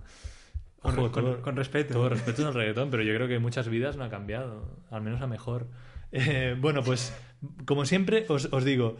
[0.81, 1.93] Con, Ojo, con- todo- con respeto.
[1.93, 5.21] todo respeto al reggaetón, pero yo creo que muchas vidas no ha cambiado, al menos
[5.21, 5.67] a mejor.
[6.11, 7.13] Eh, bueno, pues
[7.65, 8.97] como siempre os, os digo,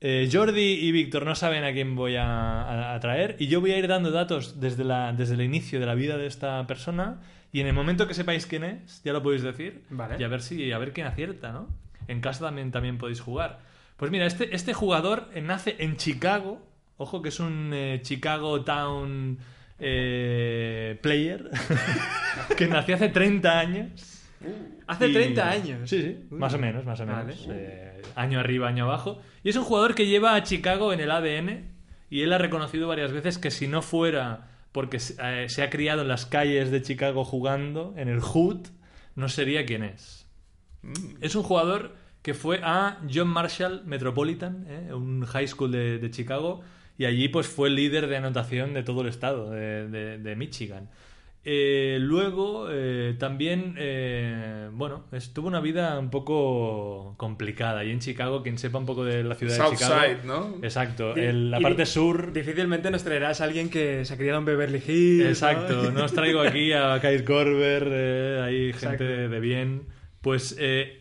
[0.00, 3.60] eh, Jordi y Víctor no saben a quién voy a, a- a traer y yo
[3.60, 6.66] voy a ir dando datos desde, la, desde el inicio de la vida de esta
[6.66, 7.20] persona
[7.52, 10.16] y en el momento que sepáis quién es, ya lo podéis decir Vale.
[10.18, 11.68] y a ver si a ver quién acierta, ¿no?
[12.08, 13.60] En casa también, también podéis jugar.
[13.96, 16.60] Pues mira, este, este jugador nace en Chicago,
[16.98, 19.38] ojo que es un eh, Chicago Town
[19.78, 21.50] eh, player,
[22.56, 24.15] que nació hace 30 años.
[24.86, 25.90] Hace Y- 30 años.
[25.90, 26.38] Sí, sí, Uy.
[26.38, 27.24] más o menos, más o Vale.
[27.34, 27.48] menos.
[27.50, 29.20] Eh, año arriba, año abajo.
[29.42, 31.64] Y es un jugador que lleva a Chicago en el ADN
[32.10, 35.70] y él ha reconocido varias veces que si no fuera porque se eh, se ha
[35.70, 38.66] criado en las calles de Chicago jugando, en el Hood,
[39.14, 40.28] no sería quien es.
[41.20, 44.92] Es un jugador que fue a John Marshall Metropolitan, ¿eh?
[44.92, 46.60] un high school de, de Chicago,
[46.98, 50.36] y allí pues fue el líder de anotación de todo el estado, de, de- de
[50.36, 50.88] Michigan.
[51.48, 57.84] Eh, luego eh, también, eh, bueno, es- tuvo una vida un poco complicada.
[57.84, 59.94] Y en Chicago, quien sepa un poco de la ciudad de Chicago.
[59.94, 60.56] Southside, ¿no?
[60.62, 62.32] Exacto, Di- el- la y parte sur.
[62.32, 65.22] Difícilmente nos traerás a alguien que se ha criado en Beverly Hills.
[65.22, 65.28] ¿no?
[65.28, 69.04] Exacto, no os traigo aquí a Kyle Korver, eh, hay Exacto.
[69.04, 69.82] gente de bien.
[70.22, 71.00] Pues eh,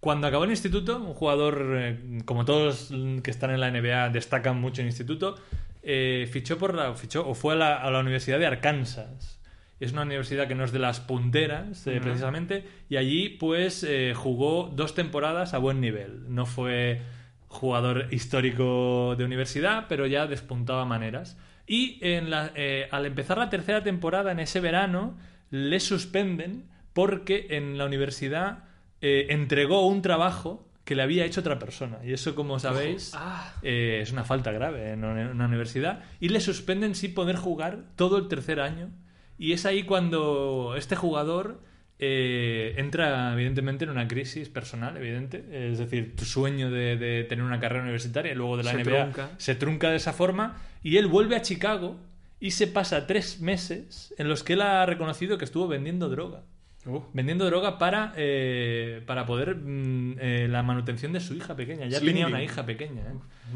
[0.00, 2.92] cuando acabó el instituto, un jugador, eh, como todos
[3.22, 5.36] que están en la NBA, destacan mucho en instituto,
[5.82, 9.32] eh, fichó por la, fichó, o fue a la, a la Universidad de Arkansas.
[9.80, 14.12] Es una universidad que no es de las punteras, eh, precisamente, y allí pues eh,
[14.16, 16.32] jugó dos temporadas a buen nivel.
[16.34, 17.02] No fue
[17.48, 21.38] jugador histórico de universidad, pero ya despuntaba maneras.
[21.66, 25.18] Y en la- eh, al empezar la tercera temporada, en ese verano,
[25.50, 28.64] le suspenden porque en la universidad
[29.02, 31.98] entregó un trabajo que le había hecho otra persona.
[32.04, 33.52] Y eso, como sabéis, Ah.
[33.62, 36.02] es una falta grave en una universidad.
[36.20, 38.88] Y le suspenden sin poder jugar todo el tercer año.
[39.38, 41.60] Y es ahí cuando este jugador
[41.98, 45.44] eh, entra, evidentemente, en una crisis personal, evidente.
[45.70, 48.78] Es decir, tu sueño de, de tener una carrera universitaria y luego de la Se
[48.84, 49.30] NBA trunca.
[49.38, 50.56] se trunca de esa forma.
[50.82, 51.96] Y él vuelve a Chicago
[52.40, 56.42] y se pasa tres meses en los que él ha reconocido que estuvo vendiendo droga.
[56.86, 61.86] Uh, Vendiendo droga para, eh, para poder mm, eh, la manutención de su hija pequeña.
[61.86, 63.02] Ya tenía una hija pequeña.
[63.02, 63.14] ¿eh?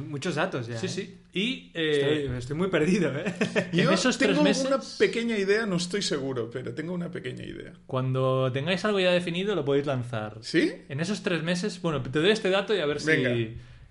[0.09, 0.79] muchos datos ya.
[0.79, 0.89] Sí, ¿eh?
[0.89, 1.19] sí.
[1.33, 3.33] Y eh, Estoy, estoy muy perdido, ¿eh?
[3.73, 7.11] en Yo esos tengo tres meses, una pequeña idea, no estoy seguro, pero tengo una
[7.11, 7.73] pequeña idea.
[7.87, 10.39] cuando tengáis algo ya definido, lo podéis lanzar.
[10.41, 10.73] ¿Sí?
[10.89, 13.07] En esos tres meses, bueno, te doy este dato y a ver si...
[13.07, 13.31] Venga.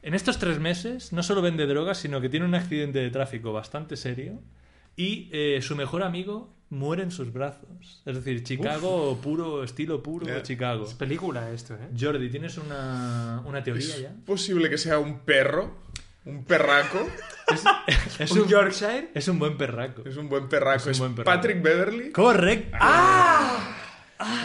[0.02, 3.52] En estos tres meses no solo vende drogas, sino que tiene un accidente de tráfico
[3.52, 4.42] bastante serio
[4.96, 8.02] y eh, su mejor amigo muere en sus brazos.
[8.06, 10.44] Es decir, Chicago puro, estilo puro Ya.
[10.44, 10.86] Chicago.
[10.86, 11.90] Es película esto, ¿eh?
[12.00, 14.14] Jordi, ¿tienes una, una teoría ¿Es ya?
[14.26, 15.78] posible que sea un perro?
[16.26, 17.00] ¿Un perraco?
[18.20, 19.10] Es ¿Un un, Yorkshire?
[19.16, 20.04] es un buen perraco.
[20.06, 20.78] Es un buen perraco.
[20.78, 21.36] Es Es, un buen perraco.
[21.38, 22.12] Patrick Beverly.
[22.12, 22.78] Correcto.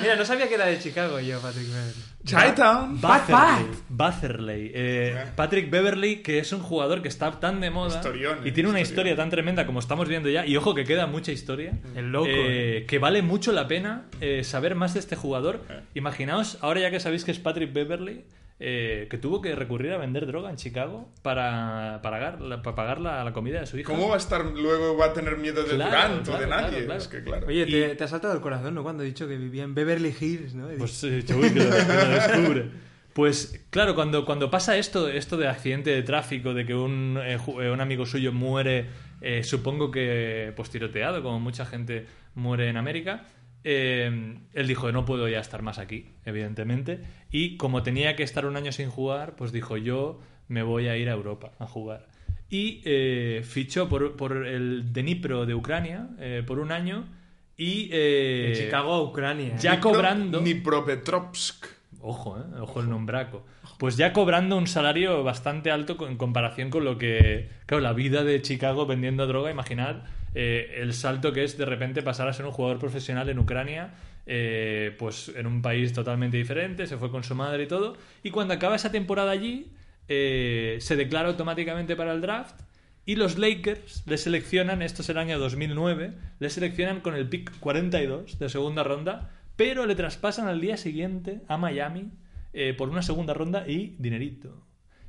[0.01, 2.03] Mira, no sabía que era de Chicago yo, Patrick Beverly.
[2.25, 3.01] Chinatown.
[3.01, 3.67] Batherley.
[3.89, 4.71] Batherley.
[4.73, 8.71] Eh, Patrick Beverly, que es un jugador que está tan de moda Historión, y tiene
[8.71, 9.09] una historión.
[9.09, 10.47] historia tan tremenda como estamos viendo ya.
[10.47, 11.73] Y ojo que queda mucha historia.
[11.97, 15.61] El loco, eh, Que vale mucho la pena eh, saber más de este jugador.
[15.95, 18.25] Imaginaos, ahora ya que sabéis que es Patrick Beverly,
[18.61, 22.77] eh, que tuvo que recurrir a vender droga en Chicago para, para pagar, la, para
[22.77, 23.93] pagar la, la comida de su hija.
[23.93, 24.97] ¿Cómo va a estar luego?
[24.97, 26.85] ¿Va a tener miedo de Claro, Durant o de nadie?
[26.85, 27.01] claro.
[27.01, 27.47] Es que claro.
[27.49, 28.83] Oye, Y- te, te ha saltado el corazón, ¿no?
[28.83, 30.69] Cuando he dicho que vivía en Beverly Hills, ¿no?
[30.79, 32.71] Pues eh, uy, que lo, que lo descubre.
[33.13, 37.39] Pues claro, cuando, cuando pasa esto, esto de accidente de tráfico, de que un, eh,
[37.61, 38.87] eh, un amigo suyo muere,
[39.21, 43.25] eh, supongo que pues tiroteado, como mucha gente muere en América,
[43.65, 47.01] eh, él dijo, no puedo ya estar más aquí, evidentemente,
[47.31, 50.97] y como tenía que estar un año sin jugar, pues dijo, yo me voy a
[50.97, 52.07] ir a Europa a jugar.
[52.51, 57.07] Y eh, fichó por, por el Dnipro de Ucrania eh, por un año
[57.57, 57.89] y...
[57.91, 59.57] eh, De Chicago a Ucrania.
[59.57, 60.41] ya cobrando...
[60.41, 61.67] Dnipropetrovsk.
[62.01, 62.61] Ojo, ¿eh?
[62.61, 63.45] Ojo el nombraco.
[63.79, 67.49] Pues ya cobrando un salario bastante alto en comparación con lo que...
[67.67, 70.03] Claro, la vida de Chicago vendiendo droga, imaginad
[70.35, 73.95] eh, el salto que es de repente pasar a ser un jugador profesional en Ucrania,
[74.27, 77.97] eh, pues en un país totalmente diferente, se fue con su madre y todo.
[78.23, 79.71] Y cuando acaba esa temporada allí,
[80.09, 82.61] eh, se declara automáticamente para el draft
[83.07, 87.59] Y los Lakers le seleccionan, esto es el año 2009, le seleccionan con el pick
[87.59, 92.11] 42 de segunda ronda, pero le traspasan al día siguiente a Miami
[92.55, 94.65] eh, por una segunda ronda y dinerito.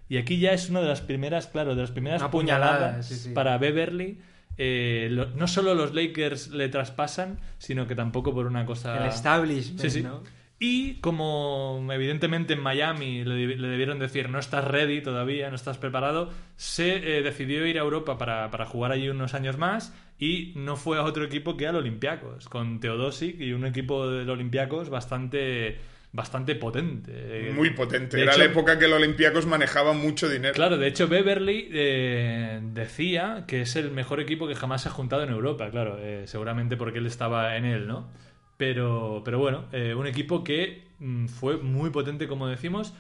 [0.10, 3.08] Y aquí ya es una de las primeras, claro, de las primeras Una puñalada, puñaladas
[3.08, 3.30] sí, sí.
[3.34, 4.20] para Beverly.
[4.58, 8.98] Eh, lo- no solo los Lakers le traspasan, sino que tampoco por una cosa...
[9.04, 10.02] El establishment, Sí, sí.
[10.04, 10.24] ¿no?
[10.58, 16.32] Y como evidentemente en Miami le debieron decir no estás ready todavía, no estás preparado,
[16.56, 20.78] se eh, decidió ir a Europa para, para jugar allí unos años más y no
[20.78, 25.78] fue a otro equipo que al Olympiacos, con Teodosic y un equipo del Olympiacos bastante,
[26.16, 27.52] bastante potente.
[27.54, 28.18] Muy potente.
[28.18, 30.54] De Era hecho- la época que el Olympiacos manejaba mucho dinero.
[30.54, 34.92] Claro, de hecho Beverly eh, decía que es el mejor equipo que jamás se ha
[34.92, 38.10] juntado en Europa, claro, eh, seguramente porque él estaba en él, ¿no?
[38.58, 42.94] Pero, pero bueno, eh, un equipo que mm, fue muy potente, como decimos,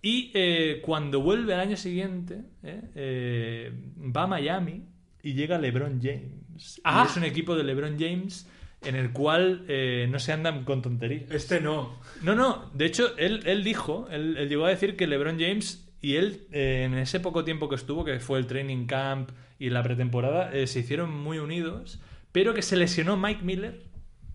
[0.00, 0.32] y
[0.82, 2.42] cuando vuelve al año siguiente,
[2.94, 4.84] va a Miami
[5.22, 6.80] y llega LeBron James.
[6.84, 7.04] Ah.
[7.06, 8.46] Y es un equipo de LeBron James
[8.84, 11.30] en el cual eh, no se andan con tonterías.
[11.30, 11.98] Este no.
[12.22, 15.88] No, no, de hecho, él, él dijo, él, él llegó a decir que LeBron James
[16.00, 19.70] y él, eh, en ese poco tiempo que estuvo, que fue el training camp y
[19.70, 22.00] la pretemporada, eh, se hicieron muy unidos,
[22.32, 23.82] pero que se lesionó Mike Miller.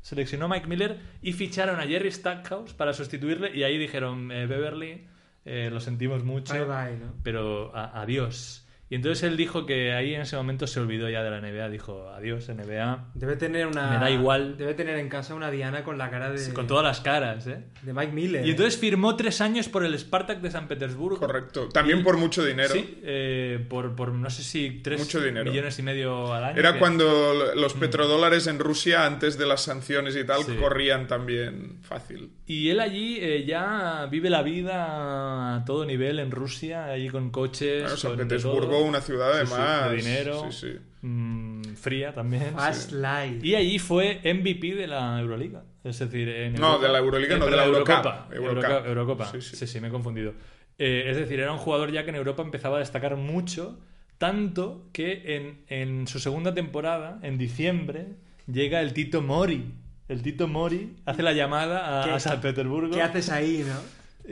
[0.02, 4.46] Se lesionó Mike Miller y ficharon a Jerry Stackhouse para sustituirle y ahí dijeron, eh,
[4.48, 5.06] Beverly,
[5.46, 7.14] lo sentimos mucho, Bye bye, ¿no?
[7.24, 8.66] pero a- adiós.
[8.92, 11.70] Y entonces él dijo que ahí en ese momento se olvidó ya de la NBA,
[11.70, 13.88] dijo, adiós NBA, Debe tener una.
[13.92, 14.58] Me da igual.
[14.58, 16.54] Debe tener en casa una Diana con la cara de.
[16.54, 17.66] con todas las caras, ¿eh?
[17.84, 18.46] De Mike Miller.
[18.48, 21.20] Y entonces firmó tres años por el Spartak de San Petersburgo.
[21.20, 21.70] Correcto.
[21.70, 22.74] También Y- por mucho dinero.
[22.74, 25.52] Sí, eh, por, por no sé si tres Mucho dinero.
[25.52, 26.58] millones y medio al año.
[26.60, 30.56] Era que- cuando los petrodólares en Rusia, antes de las sanciones y tal, Sí.
[30.60, 32.32] corrían también fácil.
[32.48, 37.30] Y él allí eh, ya vive la vida a todo nivel en Rusia, allí con
[37.30, 37.84] coches.
[37.84, 39.84] Bueno, San Petersburgo, una ciudad Sí, además.
[39.84, 40.52] sí, de dinero.
[40.52, 40.78] Sí, sí.
[41.08, 42.54] mm, fría también.
[42.54, 42.96] Fast sí.
[42.96, 43.48] Life.
[43.48, 45.64] Y allí fue MVP de la Euroliga.
[45.84, 48.28] Es decir, en No, Europa- de la Euroliga no, Eh, de la Eurocopa.
[48.32, 48.88] Eurocopa.
[48.88, 49.26] Eurocopa.
[49.32, 49.68] Sí, Sí, sí.
[49.68, 50.34] sí, me he confundido.
[50.78, 53.80] Eh, es decir, era un jugador ya que en Europa empezaba a destacar mucho,
[54.18, 58.08] tanto que en, en su segunda temporada, en diciembre,
[58.52, 59.72] llega el Tito Mori.
[60.10, 63.80] El Tito Mori hace la llamada a, ¿Qué- a San Petersburgo ¿Qué haces ahí, no?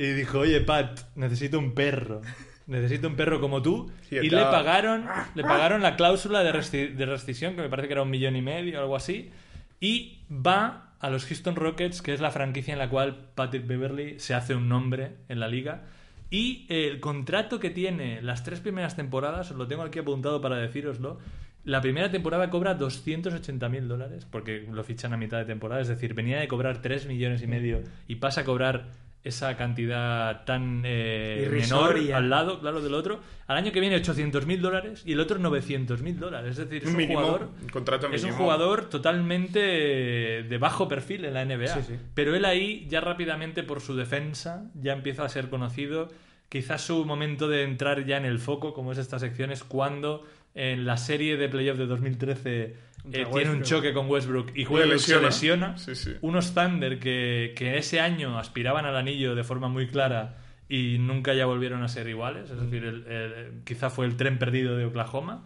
[0.02, 2.22] y dijo, oye Pat, necesito un perro.
[2.68, 3.90] Necesito un perro como tú.
[4.10, 7.88] Sí, y le pagaron, le pagaron la cláusula de, resti- de rescisión, que me parece
[7.88, 9.32] que era un millón y medio o algo así.
[9.80, 14.20] Y va a los Houston Rockets, que es la franquicia en la cual Patrick Beverly
[14.20, 15.84] se hace un nombre en la liga.
[16.30, 20.58] Y el contrato que tiene las tres primeras temporadas, os lo tengo aquí apuntado para
[20.58, 21.20] decíroslo.
[21.64, 25.82] La primera temporada cobra 280 mil dólares, porque lo fichan a mitad de temporada.
[25.82, 28.88] Es decir, venía de cobrar 3 millones y medio y pasa a cobrar
[29.28, 33.20] esa cantidad tan eh, menor al lado, claro, del otro.
[33.48, 36.52] Al año que viene 800 mil dólares y el otro 900 mil dólares.
[36.52, 37.50] Es decir, es Un mínimo, jugador...
[37.62, 41.68] un contrato Es un jugador totalmente de bajo perfil en la NBA.
[41.68, 41.96] Sí, sí.
[42.14, 46.10] Pero él ahí, ya rápidamente por su defensa, ya empieza a ser conocido.
[46.50, 50.26] Quizás su momento de entrar ya en el foco, como es esta sección, es cuando
[50.56, 54.86] en la serie de playoff de 2013 eh, tiene un choque con Westbrook y Westbrook
[54.94, 55.20] lesiona.
[55.20, 55.78] se lesiona.
[55.78, 56.14] Sí, sí.
[56.22, 60.38] Unos Thunder que, que ese año aspiraban al anillo de forma muy clara
[60.70, 62.50] y nunca ya volvieron a ser iguales.
[62.50, 65.46] Es decir, el- el- quizá fue el tren perdido de Oklahoma.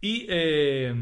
[0.00, 0.94] Y eh,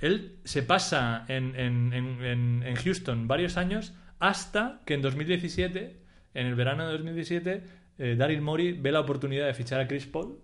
[0.00, 5.96] él se pasa en, en- en- en- en Houston varios años hasta que en 2017,
[6.34, 7.62] en el verano de 2017,
[7.98, 10.38] eh, Daryl Morey ve la oportunidad de fichar a Chris Paul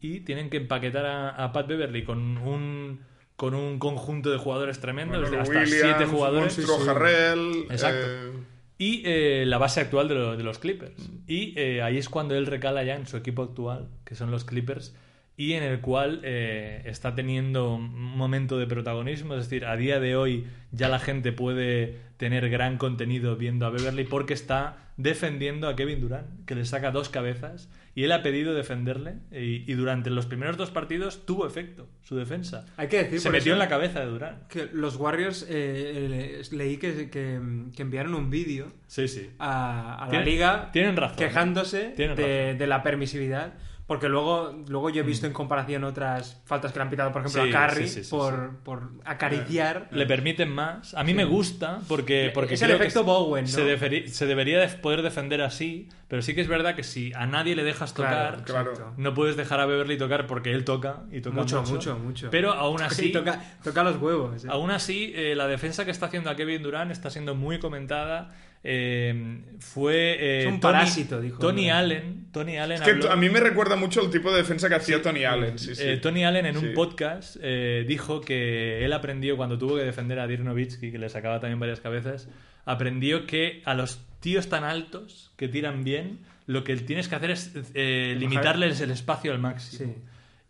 [0.00, 3.00] y tienen que empaquetar a, a Pat Beverly con un,
[3.42, 6.56] con un conjunto de jugadores tremendos, Bueno, de hasta Williams, siete jugadores.
[6.58, 7.64] Monstruo Harrell.
[7.70, 8.06] Exacto.
[8.08, 8.30] eh,
[8.78, 11.10] Y eh, la base actual de, lo- de los Clippers.
[11.26, 14.44] Y eh, ahí es cuando él recala ya en su equipo actual, que son los
[14.44, 14.94] Clippers,
[15.36, 19.34] y en el cual está teniendo un momento de protagonismo.
[19.34, 23.70] Es decir, a día de hoy ya la gente puede tener gran contenido viendo a
[23.70, 28.22] Beverly porque está defendiendo a Kevin Durant, que le saca dos cabezas, y él ha
[28.22, 32.64] pedido defenderle, y, y durante los primeros dos partidos tuvo efecto su defensa.
[32.76, 34.46] Hay que decir Se metió en la cabeza de Durant.
[34.48, 37.40] que los Warriors eh, eh, leí que, que,
[37.76, 39.30] que enviaron un vídeo Sí, sí.
[39.38, 41.16] a, a la liga tienen razón.
[41.18, 42.58] quejándose Tienen de, razón.
[42.58, 43.54] de la permisividad.
[43.92, 47.20] Porque luego, luego yo he visto en comparación otras faltas que le han pitado, por
[47.20, 49.88] ejemplo, Sí, a Curry sí, sí, sí, por, por acariciar.
[49.90, 50.94] le permiten más.
[50.94, 53.50] A mí me gusta porque, porque Es el efecto Bowen, ¿no?
[53.50, 57.12] se, deferi- se debería de poder defender así, pero sí que es verdad que si
[57.12, 58.94] a nadie le dejas tocar, Claro, Claro.
[58.96, 62.30] no puedes dejar a Beverly tocar porque él toca y toca Mucho, mucho, mucho, mucho.
[62.30, 64.42] Pero aún así, Sí, toca, toca los huevos.
[64.42, 64.48] ¿eh?
[64.50, 68.32] aún así eh, la defensa que está haciendo a Kevin Durant está siendo muy comentada.
[68.64, 71.38] Eh, fue eh, Es un Tony- parásito, dijo.
[71.38, 72.26] Tony Allen.
[72.32, 74.76] Tony Allen Es que habló- a mí me recuerda mucho el tipo de defensa que
[74.76, 75.58] hacía Tony Allen.
[75.58, 75.82] Sí, sí.
[75.84, 80.18] eh, Tony Allen en un podcast eh, dijo que él aprendió cuando tuvo que defender
[80.18, 82.28] a Dirk Nowitzki, que le sacaba también varias cabezas,
[82.64, 87.30] aprendió que a los tíos tan altos que tiran bien, lo que tienes que hacer
[87.32, 89.92] es eh, limitarles el espacio al máximo.
[89.92, 90.00] Sí.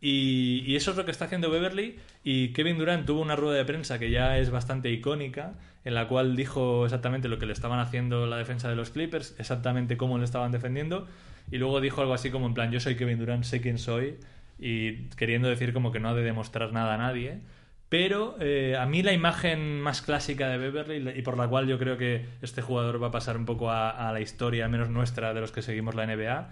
[0.05, 1.97] Y, y eso es lo que está haciendo Beverly.
[2.25, 6.09] Y Kevin Durant tuvo una rueda de prensa que ya es bastante icónica, en la
[6.09, 10.19] cual dijo exactamente lo que le estaban haciendo la defensa de los Clippers, exactamente cómo
[10.19, 11.07] le estaban defendiendo.
[11.51, 14.17] Y luego dijo algo así como en plan, yo soy Kevin Durant, sé quién soy.
[14.59, 17.41] Y queriendo decir como que no ha de demostrar nada a nadie.
[17.89, 21.79] Pero eh, a mí la imagen más clásica de Beverly y por la cual yo
[21.79, 24.89] creo que este jugador va a pasar un poco a, a la historia, al menos
[24.89, 26.49] nuestra, de los que seguimos la NBA,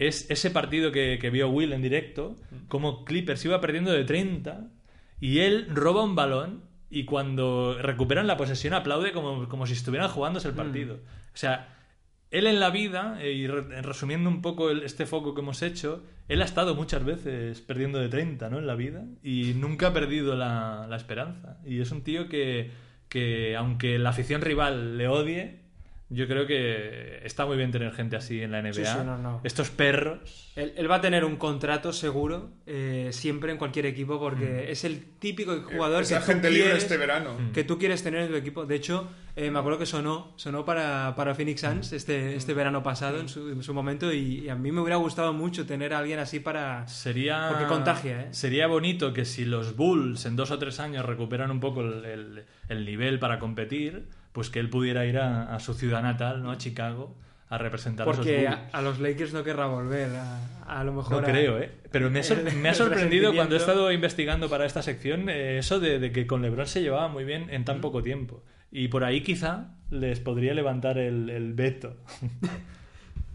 [0.00, 2.34] es ese partido que, que vio Will en directo,
[2.68, 4.66] como Clippers iba perdiendo de 30
[5.20, 10.08] y él roba un balón y cuando recuperan la posesión aplaude como, como si estuvieran
[10.08, 10.96] jugándose el partido.
[11.32, 11.76] O sea,
[12.30, 15.62] él en la vida, eh, y re- resumiendo un poco el- este foco que hemos
[15.62, 18.58] hecho, él ha estado muchas veces perdiendo de 30 ¿no?
[18.58, 21.58] en la vida y nunca ha perdido la, la esperanza.
[21.64, 22.70] Y es un tío que,
[23.08, 25.60] que, aunque la afición rival le odie,
[26.12, 28.72] yo creo que está muy bien tener gente así en la NBA.
[28.74, 29.40] Sí, sí, no, no.
[29.44, 30.50] Estos perros.
[30.56, 34.18] Él, él va a tener un contrato seguro eh, siempre en cualquier equipo Mm.
[34.20, 37.36] porque es el típico jugador Esa que gente tú libre quieres, este verano.
[37.54, 38.66] que tú quieres tener en tu equipo.
[38.66, 42.82] De hecho, eh, me acuerdo que sonó, sonó para, para Phoenix Suns este, este verano
[42.82, 45.94] pasado en su, en su momento y, y a mí me hubiera gustado mucho tener
[45.94, 46.88] a alguien así para...
[46.88, 48.28] Sería, Porque contagia, ¿eh?
[48.32, 52.04] Sería bonito que si los Bulls en dos o tres años recuperan un poco el,
[52.04, 56.42] el- el nivel para competir, pues que él pudiera ir a, a su ciudad natal,
[56.42, 56.50] ¿no?
[56.50, 57.16] A Chicago,
[57.48, 61.22] a representar a Porque a, a los Lakers no querrá volver, a, a lo mejor...
[61.22, 61.70] No a- creo, ¿eh?
[61.90, 65.80] Pero me, el- me ha sorprendido cuando he estado investigando para esta sección eh, eso
[65.80, 68.44] de, de que con LeBron se llevaba muy bien en tan poco tiempo.
[68.70, 71.96] Y por ahí quizá les podría levantar el, el veto.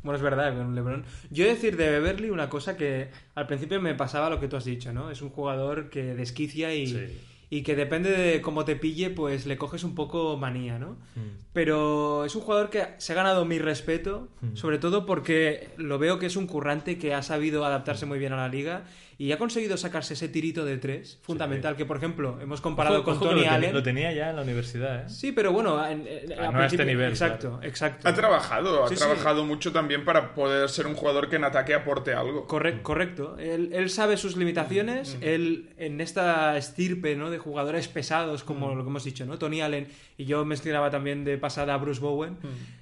[0.03, 1.03] Bueno, es verdad, con LeBron.
[1.31, 4.47] Yo he de decir de Beverly una cosa que al principio me pasaba lo que
[4.47, 5.09] tú has dicho, ¿no?
[5.09, 7.19] Es un jugador que desquicia y, Sí.
[7.49, 10.97] Y que depende de cómo te pille, pues le coges un poco manía, ¿no?
[11.15, 11.45] Mm.
[11.53, 14.55] Pero es un jugador que se ha ganado mi respeto, Mm.
[14.55, 18.33] sobre todo porque lo veo que es un currante que ha sabido adaptarse muy bien
[18.33, 18.83] a la liga
[19.17, 23.05] y ha conseguido sacarse ese tirito de tres, fundamental, que por ejemplo hemos comparado Ojo-
[23.05, 23.73] con ojo Tony lo, Allen.
[23.73, 25.09] lo tenía ya en la universidad, ¿eh?
[25.09, 27.63] Sí, pero bueno, en- en- Ah, a no a este nivel, Exacto, claro.
[27.63, 28.07] exacto.
[28.09, 28.99] Ha trabajado, ha Sí, sí.
[29.01, 32.45] trabajado mucho también para poder ser un jugador que en ataque aporte algo.
[32.47, 33.37] Corre- correcto.
[33.39, 35.17] Él, él sabe sus limitaciones.
[35.21, 37.29] Él, en esta estirpe ¿no?
[37.29, 39.37] de jugadores pesados, como lo que hemos dicho, ¿no?
[39.37, 39.87] Tony Allen,
[40.17, 42.37] y yo mencionaba también de pasada a Bruce Bowen,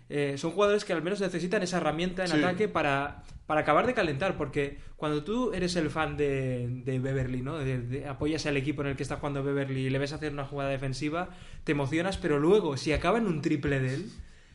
[0.10, 2.38] eh, son jugadores que al menos necesitan esa herramienta en Sí.
[2.38, 4.38] ataque para, para acabar de calentar.
[4.38, 7.58] Porque cuando tú eres el fan de, de Beverly, ¿no?
[7.60, 10.32] De- de- apoyas al equipo en el que está jugando Beverly y le ves hacer
[10.34, 11.30] una jugada defensiva,
[11.64, 14.10] te emocionas, pero luego, si acaba en un triple de él,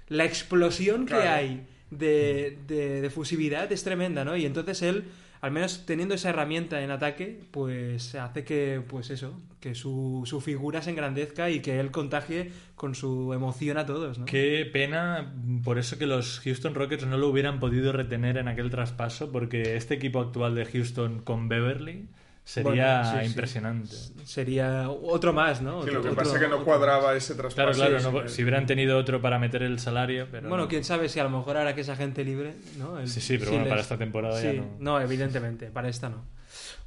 [0.08, 4.36] la explosión que hay de, de, de fusividad es tremenda, ¿no?
[4.36, 5.04] Y entonces él,
[5.40, 10.40] al menos teniendo esa herramienta en ataque, pues hace que, pues eso, que su, su
[10.40, 14.24] figura se engrandezca y que él contagie con su emoción a todos, ¿no?
[14.24, 15.34] Qué pena,
[15.64, 19.76] por eso que los Houston Rockets no lo hubieran podido retener en aquel traspaso, porque
[19.76, 22.08] este equipo actual de Houston con Beverly
[22.48, 23.26] sería Bueno, sí, sí.
[23.26, 23.94] impresionante.
[24.24, 25.82] Sería otro más, ¿no?
[25.82, 27.78] Sí, lo que otro- pasa es que no otro- cuadraba ese Claro, traspaso.
[27.78, 28.34] claro, Sí, no- sí.
[28.36, 30.68] si hubieran tenido otro para meter el salario, pero Bueno, no.
[30.68, 32.98] quién sabe si a lo mejor ahora que es agente libre, ¿no?
[32.98, 34.98] El- Sí, sí, pero si bueno, para esta temporada ya Sí, no.
[35.00, 36.24] evidentemente, para esta no.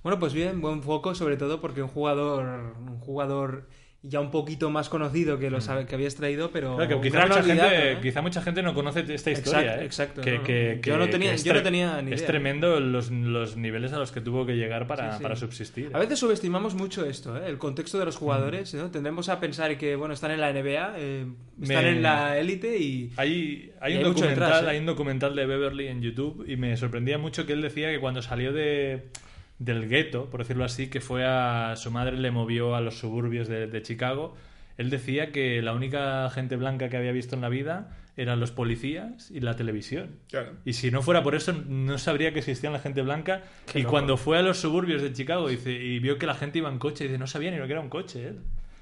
[0.01, 3.67] Bueno, pues bien, buen foco, sobre todo porque un jugador, un jugador
[4.03, 6.76] ya un poquito más conocido que los que habías traído, pero Mm.
[6.78, 7.98] Claro, que un quizá, mucha gente, ¿eh?
[8.02, 9.80] quizá mucha gente no conoce esta Exacto, historia.
[9.80, 9.86] ¿eh?
[9.86, 12.28] exacto, Que, no, que- yo no tenía- es yo no tenía ni Es idea.
[12.28, 15.23] tremendo los, los niveles a los que tuvo que llegar para, Sí, sí.
[15.23, 15.91] para subsistir.
[15.94, 17.41] A veces subestimamos mucho esto, ¿eh?
[17.48, 18.73] el contexto de los jugadores.
[18.73, 18.90] ¿no?
[18.90, 21.28] Tendemos a pensar que bueno están en la NBA, eh,
[21.61, 24.86] están Me- en la élite y Hay, hay Y un hay documental, detrás, hay un
[24.88, 28.52] documental de Beverly en YouTube y me sorprendía mucho que él decía que cuando salió
[28.52, 29.10] de
[29.61, 33.47] del gueto, por decirlo así, que fue a su madre le movió a los suburbios
[33.47, 34.35] de, de Chicago,
[34.77, 38.51] él decía que la única gente blanca que había visto en la vida eran los
[38.51, 40.17] policías y la televisión.
[40.29, 40.53] Claro.
[40.65, 43.43] Y si no fuera por eso, no sabría que existía la gente blanca.
[43.71, 43.91] Qué y loco.
[43.91, 46.79] cuando fue a los suburbios de Chicago dice, y vio que la gente iba en
[46.79, 48.29] coche, dice, no sabía ni lo que era un coche.
[48.29, 48.39] él.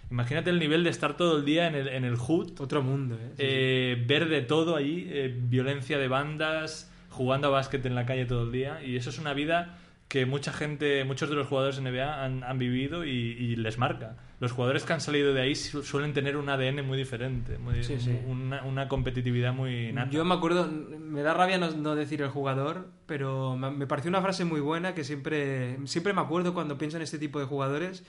[0.10, 3.16] Imagínate el nivel de estar todo el día en el, en el hood otro mundo.
[3.16, 3.28] ¿eh?
[3.32, 3.44] Sí, sí.
[3.46, 8.26] eh, ver de todo allí, eh, violencia de bandas, jugando a básquet en la calle
[8.26, 8.82] todo el día.
[8.84, 9.79] Y eso es una vida
[10.10, 14.18] que mucha gente, muchos de los jugadores NBA han, han vivido y, y les marca.
[14.40, 17.84] Los jugadores que han salido de ahí su- suelen tener un ADN muy diferente, muy-
[17.84, 18.18] Sí, sí.
[18.28, 20.10] Una, una competitividad muy nata.
[20.10, 24.10] Yo me acuerdo, me da rabia no, no decir el jugador, pero me, me pareció
[24.10, 27.46] una frase muy buena que siempre, siempre me acuerdo cuando pienso en este tipo de
[27.46, 28.04] jugadores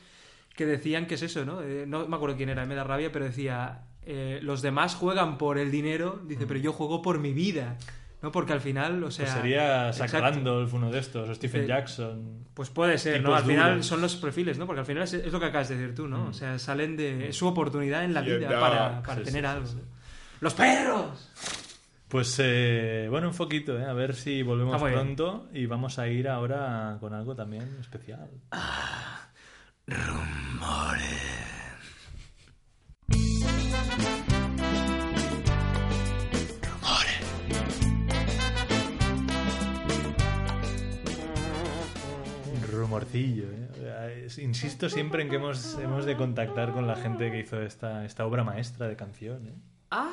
[0.56, 1.60] que decían que es eso, ¿no?
[1.62, 5.36] Eh, no me acuerdo quién era, me da rabia, pero decía, eh, los demás juegan
[5.36, 7.76] por el dinero, dice, pero yo juego por mi vida.
[8.22, 8.30] ¿No?
[8.32, 9.24] Porque al final, o sea...
[9.26, 10.26] Pues sería Zach exacto.
[10.30, 12.44] Randolph uno de estos, o Stephen Dice- Jackson.
[12.54, 13.34] Pues puede ser, ¿no?
[13.34, 13.86] Al final duros.
[13.86, 14.66] son los perfiles, ¿no?
[14.66, 16.26] Porque al final es, es lo que acabas de decir tú, ¿no?
[16.26, 17.28] O sea, salen de...
[17.28, 18.60] Es su oportunidad en la vida yeah.
[18.60, 19.68] para, para Sí, tener sí, algo.
[20.40, 21.30] ¡Los perros!
[22.08, 23.84] Pues eh, bueno, un foquito, ¿eh?
[23.84, 24.94] a ver si volvemos bien.
[24.94, 28.28] pronto y vamos a ir ahora con algo también especial.
[43.52, 44.26] ¿Eh?
[44.38, 48.26] Insisto siempre en que hemos, hemos de contactar con la gente que hizo esta, esta
[48.26, 49.46] obra maestra de canción.
[49.48, 49.54] ¿eh?
[49.90, 50.12] ¡Ah!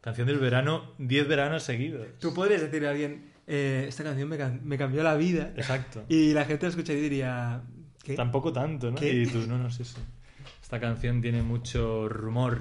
[0.00, 2.06] Canción del verano, 10 veranos seguidos.
[2.20, 5.52] Tú podrías decirle a alguien, eh, esta canción me, cam- me cambió la vida.
[5.56, 6.04] Exacto.
[6.08, 7.62] Y la gente la escucharía y diría,
[8.04, 8.14] ¿qué?
[8.14, 8.96] Tampoco tanto, ¿no?
[8.96, 9.12] ¿Qué?
[9.12, 9.96] Y tú, no, no sé si.
[10.62, 12.60] Esta canción tiene mucho rumor.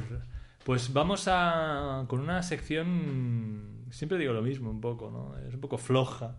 [0.64, 2.06] Pues vamos a.
[2.08, 3.86] con una sección.
[3.92, 5.38] Siempre digo lo mismo, un poco, ¿no?
[5.48, 6.38] Es un poco floja.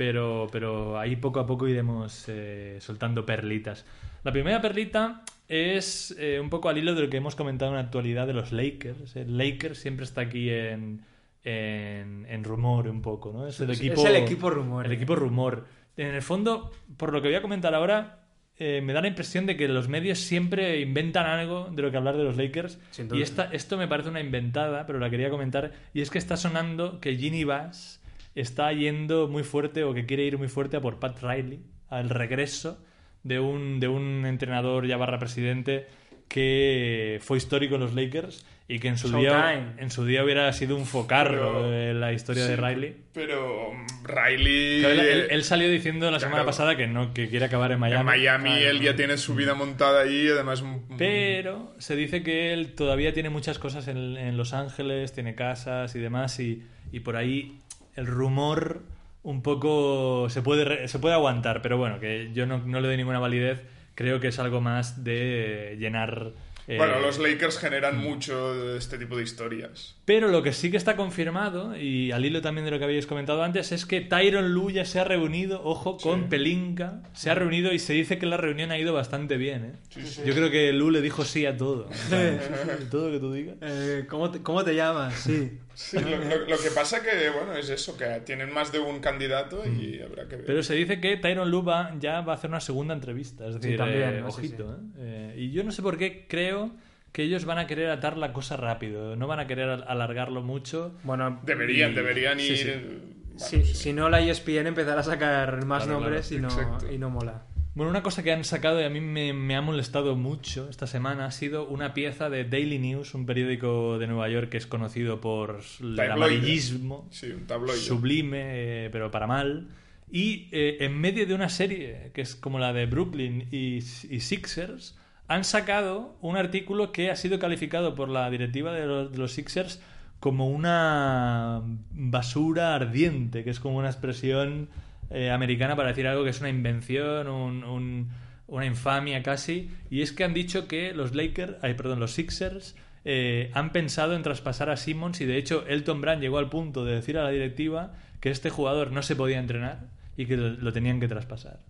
[0.00, 3.84] Pero, pero ahí poco a poco iremos eh, soltando perlitas.
[4.24, 7.74] La primera perlita es eh, un poco al hilo de lo que hemos comentado en
[7.74, 9.14] la actualidad de los Lakers.
[9.14, 11.02] El Lakers siempre está aquí en,
[11.44, 13.46] en, en rumor un poco, ¿no?
[13.46, 14.94] Es el Es- equipo, es el equipo rumor, El ¿eh?
[14.94, 15.66] equipo rumor.
[15.98, 18.20] En el fondo, por lo que voy a comentar ahora,
[18.58, 21.98] eh, me da la impresión de que los medios siempre inventan algo de lo que
[21.98, 22.78] hablar de los Lakers.
[23.12, 25.72] Y esta, esto me parece una inventada, pero la quería comentar.
[25.92, 27.99] Y es que está sonando que Ginny Bass
[28.34, 32.08] está yendo muy fuerte o que quiere ir muy fuerte a por Pat Riley, al
[32.10, 32.82] regreso
[33.22, 35.86] de un, de un entrenador ya barra presidente
[36.28, 40.52] que fue histórico en los Lakers y que en su, día, en su día hubiera
[40.52, 42.96] sido un focarro Pero- en la historia de Riley.
[43.12, 44.80] Pero mm, Riley.
[44.80, 46.46] Claro, él, él salió diciendo la semana Claro.
[46.46, 47.98] pasada que no que quiere acabar en Miami.
[48.00, 48.70] en Miami Claro.
[48.70, 50.62] él ya tiene su vida montada ahí, además.
[50.96, 55.96] Pero se dice que él todavía tiene muchas cosas en, en Los Ángeles, tiene casas
[55.96, 56.62] y demás, y,
[56.92, 57.58] y por ahí
[58.00, 58.80] el rumor
[59.22, 62.96] un poco se puede, se puede aguantar, pero bueno, que yo no, no le doy
[62.96, 63.60] ninguna validez,
[63.94, 66.32] creo que es algo más de llenar...
[66.66, 69.96] eh, Bueno, los Lakers generan mucho de este tipo de historias.
[70.06, 73.06] Pero lo que sí que está confirmado, y al hilo también de lo que habéis
[73.06, 76.26] comentado antes, es que Tyron Lue ya se ha reunido, ojo, con Sí.
[76.30, 79.72] Pelinka, se ha reunido y se dice que la reunión ha ido bastante bien, ¿eh?
[79.90, 80.22] Sí, sí.
[80.24, 81.90] Yo creo que Lue le dijo sí a todo.
[82.90, 83.56] todo lo que tú digas.
[83.60, 85.12] Eh, ¿cómo, te, ¿Cómo te llamas?
[85.14, 85.58] Sí.
[85.82, 89.00] Sí, lo, lo- lo que pasa que, bueno, es eso, que tienen más de un
[89.00, 90.44] candidato y habrá que ver.
[90.44, 90.46] Mm.
[90.46, 93.46] Pero se dice que Tyron Lue va- ya va a hacer una segunda entrevista.
[93.46, 94.30] Es decir, también, eh, ¿no?
[94.30, 94.72] Sí, ojito.
[94.74, 94.76] ¿eh?
[94.98, 96.70] Eh, y yo no sé por qué creo
[97.12, 99.16] que ellos van a querer atar la cosa rápido.
[99.16, 100.92] No van a querer al- alargarlo mucho.
[101.02, 102.56] Bueno, deberían, y- deberían sí, ir.
[102.58, 102.70] sí.
[102.74, 103.74] bueno, si, sí.
[103.74, 106.46] si no la ESPN empezará a sacar más Claro, nombres claro,
[106.82, 107.42] y, no, y no mola.
[107.74, 110.86] Bueno, una cosa que han sacado y a mí me, me ha molestado mucho esta
[110.88, 114.66] semana ha sido una pieza de Daily News, un periódico de Nueva York que es
[114.66, 117.78] conocido por el amarillismo Sí, un tabloide.
[117.80, 118.38] sublime,
[118.86, 119.68] eh, pero para mal.
[120.10, 124.20] Y eh, en medio de una serie que es como la de Brooklyn y, y
[124.20, 124.98] Sixers,
[125.28, 129.30] han sacado un artículo que ha sido calificado por la directiva de los, de los
[129.32, 129.80] Sixers
[130.18, 134.68] como una basura ardiente, que es como una expresión
[135.10, 138.10] eh, americana para decir algo que es una invención, un- un-
[138.46, 139.70] una infamia casi.
[139.90, 144.14] Y es que han dicho que los Lakers, ay, perdón, los Sixers eh, han pensado
[144.14, 147.22] en traspasar a Simmons y de hecho Elton Brand llegó al punto de decir a
[147.22, 149.86] la directiva que este jugador no se podía entrenar
[150.18, 151.60] y que lo, tenían que traspasar.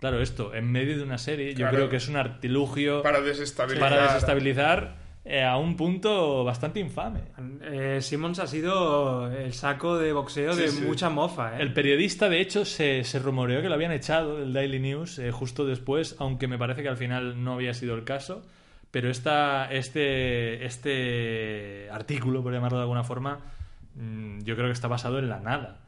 [0.00, 3.88] Claro, esto en medio de una serie yo creo que es un artilugio Para desestabilizar.
[3.90, 4.96] para desestabilizar
[5.32, 7.20] eh, a un punto bastante infame.
[7.62, 10.82] Eh, Simmons ha sido el saco de boxeo Sí, de sí.
[10.82, 11.62] mucha mofa, ¿eh?
[11.62, 15.30] El periodista, de hecho, se, se rumoreó que lo habían echado del Daily News eh,
[15.30, 18.42] justo después, aunque me parece que al final no había sido el caso.
[18.90, 23.38] Pero esta, este, este artículo, por llamarlo de alguna forma,
[23.94, 25.78] mm, yo creo que está basado en la nada.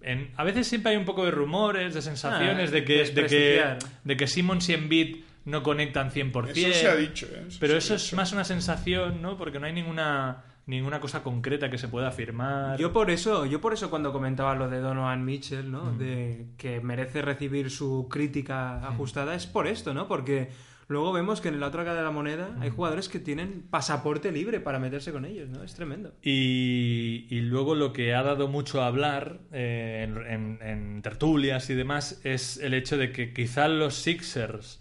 [0.00, 3.26] En- a veces siempre hay un poco de rumores, de sensaciones Ah, de, que, de,
[3.26, 3.64] que,
[4.04, 5.16] de que Simmons y Embiid
[5.48, 6.50] no conectan 100%.
[6.54, 7.46] Eso se ha dicho, ¿eh?
[7.58, 8.16] Pero eso es dicho.
[8.16, 9.36] más una sensación, ¿no?
[9.36, 12.78] Porque no hay ninguna, ninguna cosa concreta que se pueda afirmar.
[12.78, 15.92] Yo por eso, yo por eso cuando comentaba lo de Donovan Mitchell, ¿no?
[15.92, 15.98] Mm.
[15.98, 20.06] De que merece recibir su crítica ajustada, es por esto, ¿no?
[20.08, 20.50] Porque
[20.90, 22.62] luego vemos que en la otra cara de la moneda Mm.
[22.62, 25.62] hay jugadores que tienen pasaporte libre para meterse con ellos, ¿no?
[25.62, 26.12] Es tremendo.
[26.22, 31.68] Y, y luego lo que ha dado mucho a hablar eh, en, en- en tertulias
[31.70, 34.77] y demás es el hecho de que quizá los Sixers,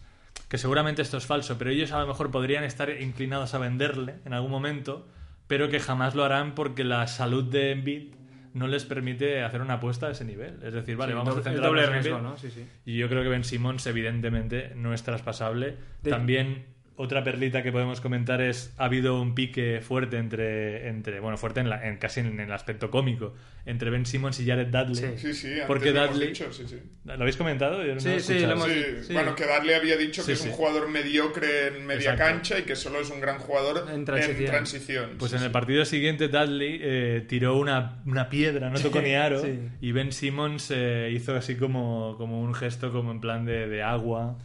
[0.47, 4.15] que seguramente esto es falso, pero ellos a lo mejor podrían estar inclinados a venderle
[4.25, 5.07] en algún momento,
[5.47, 8.13] pero que jamás lo harán porque la salud de Embiid
[8.53, 10.59] no les permite hacer una apuesta a ese nivel.
[10.63, 12.31] Es decir, vale, Sí, vamos doble- a centrarnos doble en riesgo, Embiid.
[12.31, 12.37] ¿no?
[12.37, 12.65] Sí, sí.
[12.85, 15.75] Y yo creo que Ben Simmons, evidentemente, no es traspasable.
[16.01, 16.65] De- También
[16.99, 21.59] otra perlita que podemos comentar es ha habido un pique fuerte entre, entre bueno, fuerte
[21.59, 24.95] en, la- en casi en, el aspecto cómico, entre Ben Simmons y Jared Dudley.
[24.95, 25.07] Sí.
[25.17, 26.77] Sí, sí, antes Porque lo hemos Dudley- dicho, sí, sí.
[27.05, 27.85] ¿Lo habéis comentado?
[27.85, 28.47] Yo no Sí, sí, escuchado.
[28.47, 29.13] lo hemos- Sí, sí.
[29.13, 30.47] Bueno, que Dudley había dicho Sí, que es sí.
[30.49, 32.23] un jugador mediocre en media Exacto.
[32.33, 34.45] cancha y que solo es un gran jugador En transición.
[34.49, 35.09] transición.
[35.19, 39.13] Pues Sí, en el partido siguiente Dudley eh, tiró una, una piedra, no tocó ni
[39.13, 39.59] aro, Sí.
[39.81, 43.83] y Ben Simmons eh, hizo así como, como un gesto como en plan de, de
[43.83, 44.37] agua.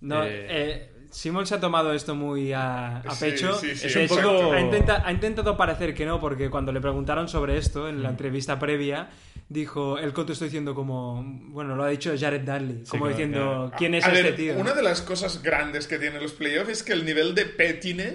[0.00, 3.58] No, Eh, Simon se ha tomado esto muy a, pecho.
[3.58, 7.56] sí, sí, poco- ha, intenta- ha intentado parecer que no, porque cuando le preguntaron sobre
[7.56, 7.88] esto Mm.
[7.88, 9.08] en la entrevista previa,
[9.48, 13.72] dijo, él contestó diciendo como, bueno, lo ha dicho Jared Dudley, como claro, diciendo, claro.
[13.78, 14.56] ¿quién es A este ver, tío?
[14.58, 17.46] Una de las cosas grandes que tienen los playoffs es que el nivel de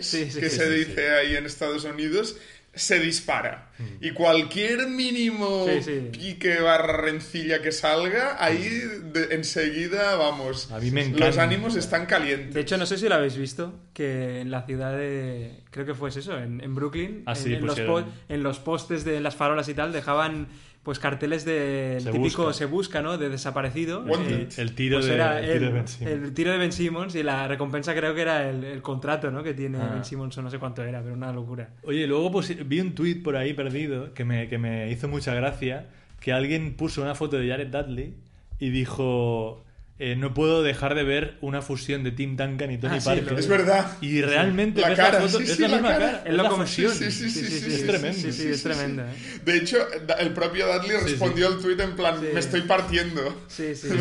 [0.02, 2.38] sí, que se dice ahí en Estados Unidos
[2.74, 3.70] se dispara.
[4.02, 6.10] Y cualquier mínimo Sí, sí.
[6.12, 8.68] pique barra rencilla que salga, ahí
[9.14, 12.54] de- enseguida, vamos, A mí me los ánimos están calientes.
[12.54, 15.64] De hecho, no sé si lo habéis visto, que en la ciudad de...
[15.72, 17.78] Creo que fue eso, en, en Brooklyn, Ah, en, sí, en los
[18.30, 20.48] en los postes de las farolas y tal, dejaban
[20.84, 22.54] pues carteles de Se típico busca.
[22.54, 23.18] se busca, ¿no?
[23.18, 24.06] De desaparecido.
[24.20, 26.12] Eh, El tiro pues de- era el tiro de Ben Simmons.
[26.24, 29.44] el tiro de Ben Simmons y la recompensa creo que era el, el contrato, ¿no?
[29.44, 29.92] Que tiene Ah.
[29.94, 31.70] Ben Simmons o no sé cuánto era, pero una locura.
[31.84, 35.34] Oye, luego pues, vi un tuit por ahí perdido que me, que me hizo mucha
[35.34, 35.88] gracia,
[36.20, 38.16] que alguien puso una foto de Jared Dudley
[38.60, 39.64] y dijo,
[40.00, 43.06] eh, no puedo dejar de ver una fusión de Tim Duncan y Tony Ah, sí,
[43.10, 43.32] Parker.
[43.34, 43.98] lo- Es verdad.
[44.02, 46.24] Y realmente La ves cara, foto, sí, es sí, la la misma cara.
[46.26, 46.92] es la come- fusión.
[46.92, 48.14] Sí, sí, sí, sí, sí, es sí, tremendo.
[48.20, 49.10] Sí, sí, sí, es sí, tremendo, sí.
[49.36, 49.40] ¿eh?
[49.46, 49.78] De hecho,
[50.20, 52.28] el propio Dudley Sí, respondió al tweet en plan, Sí.
[52.34, 53.44] me estoy partiendo.
[53.48, 53.96] Sí, sí, sí.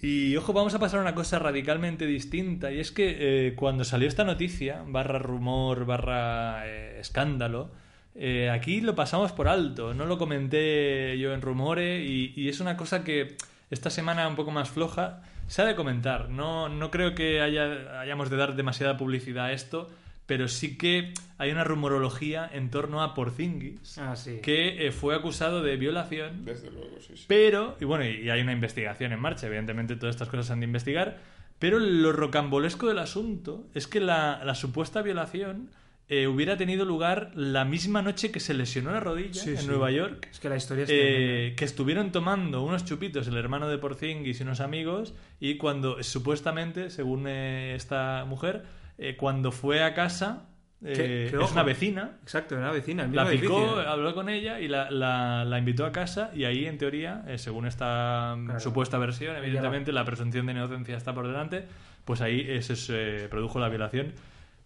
[0.00, 2.70] Y ojo, vamos a pasar a una cosa radicalmente distinta.
[2.72, 3.16] Y es que
[3.48, 7.72] eh, cuando salió esta noticia, barra rumor, barra eh, escándalo,
[8.14, 9.94] eh, aquí lo pasamos por alto.
[9.94, 13.36] No lo comenté yo en rumore y, y es una cosa que
[13.70, 16.28] esta semana un poco más floja se ha de comentar.
[16.28, 19.88] No, no creo que haya, hayamos de dar demasiada publicidad a esto,
[20.26, 24.40] pero sí que hay una rumorología en torno a Porzingis, Ah, sí.
[24.42, 27.24] que eh, fue acusado de violación Desde luego, sí, sí.
[27.26, 30.60] pero, y bueno, y hay una investigación en marcha, evidentemente todas estas cosas se han
[30.60, 31.16] de investigar,
[31.58, 35.70] pero lo rocambolesco del asunto es que la, la supuesta violación
[36.10, 39.66] eh, hubiera tenido lugar la misma noche que se lesionó la rodilla Sí, en sí.
[39.66, 43.68] Nueva York, Es que la historia es eh, que estuvieron tomando unos chupitos el hermano
[43.68, 48.64] de Porzingis y unos amigos, y cuando supuestamente, según eh, esta mujer,
[48.96, 50.46] eh, cuando fue a casa,
[50.84, 53.80] eh, que es una vecina, Exacto, era vecina, el la picó, edificio.
[53.90, 57.66] habló con ella y la, la- la invitó a casa y ahí, en teoría, según
[57.66, 58.60] esta mm, Claro.
[58.60, 61.64] supuesta versión, evidentemente la presunción de inocencia está por delante,
[62.04, 64.14] pues ahí se produjo la violación.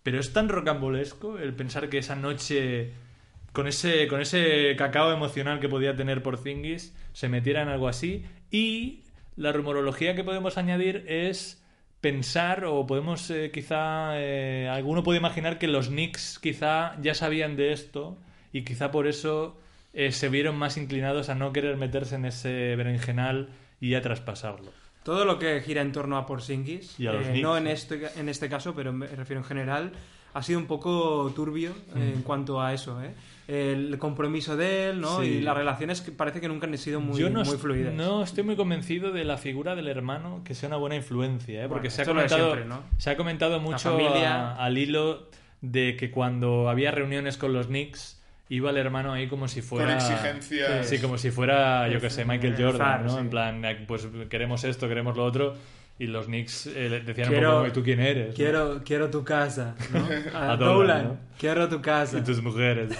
[0.02, 2.92] Pero es tan rocambolesco el pensar que esa noche,
[3.52, 8.24] con ese, con ese cacao emocional que podía tener Porzingis, se metiera en algo así.
[8.50, 9.02] Y
[9.36, 11.62] la rumorología que podemos añadir es
[12.00, 17.54] pensar o podemos eh, quizá eh, alguno puede imaginar que los Knicks quizá ya sabían
[17.56, 18.18] de esto
[18.52, 19.56] y quizá por eso
[19.94, 23.50] eh, se vieron más inclinados a no querer meterse en ese berenjenal
[23.80, 24.72] y a traspasarlo.
[25.02, 28.08] Todo lo que gira en torno a Porzingis, Y a los eh, no en este,
[28.16, 29.92] en este caso, pero me refiero en general,
[30.34, 32.16] ha sido un poco turbio eh, Mm.
[32.18, 33.12] en cuanto a eso, ¿eh?
[33.48, 35.20] El compromiso de él, ¿no?
[35.20, 35.26] Sí.
[35.26, 37.92] Y las relaciones que parece que nunca han sido muy, Yo no, muy fluidas.
[37.92, 41.68] no estoy muy convencido de la figura del hermano que sea una buena influencia, ¿eh?
[41.68, 42.82] porque se, ha comentado, siempre, ¿no?
[42.98, 44.52] se ha comentado mucho familia.
[44.52, 45.28] a- al hilo
[45.60, 48.21] de que cuando había reuniones con los Knicks
[48.54, 49.96] iba el hermano ahí como si fuera...
[49.96, 50.86] Con exigencias.
[50.86, 53.10] Sí, como si fuera, yo que sé, Michael El Jordan, ¿no?
[53.14, 53.18] sí.
[53.18, 55.54] En plan, eh, pues queremos esto, queremos lo otro.
[55.98, 58.28] Y los Knicks eh, le decían Quiero- un poco, "¿Y ¿tú quién eres?
[58.30, 58.34] no?
[58.34, 60.08] Quiero, quiero tu casa, ¿no?
[60.38, 62.18] A A Dolan, quiero tu casa.
[62.18, 62.90] Y tus mujeres.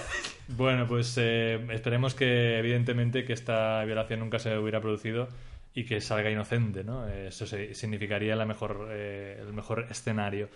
[0.47, 5.27] Bueno, pues eh, esperemos que, evidentemente, que esta violación nunca se hubiera producido
[5.75, 7.07] y que salga inocente, ¿no?
[7.07, 10.49] Eso se- significaría la mejor, eh, el mejor escenario.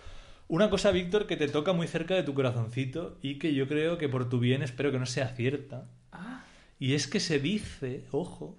[0.48, 3.98] Una cosa, Víctor, que te toca muy cerca de tu corazoncito y que yo creo
[3.98, 5.86] que por tu bien espero que no sea cierta.
[6.78, 8.56] Y es que se dice, ojo,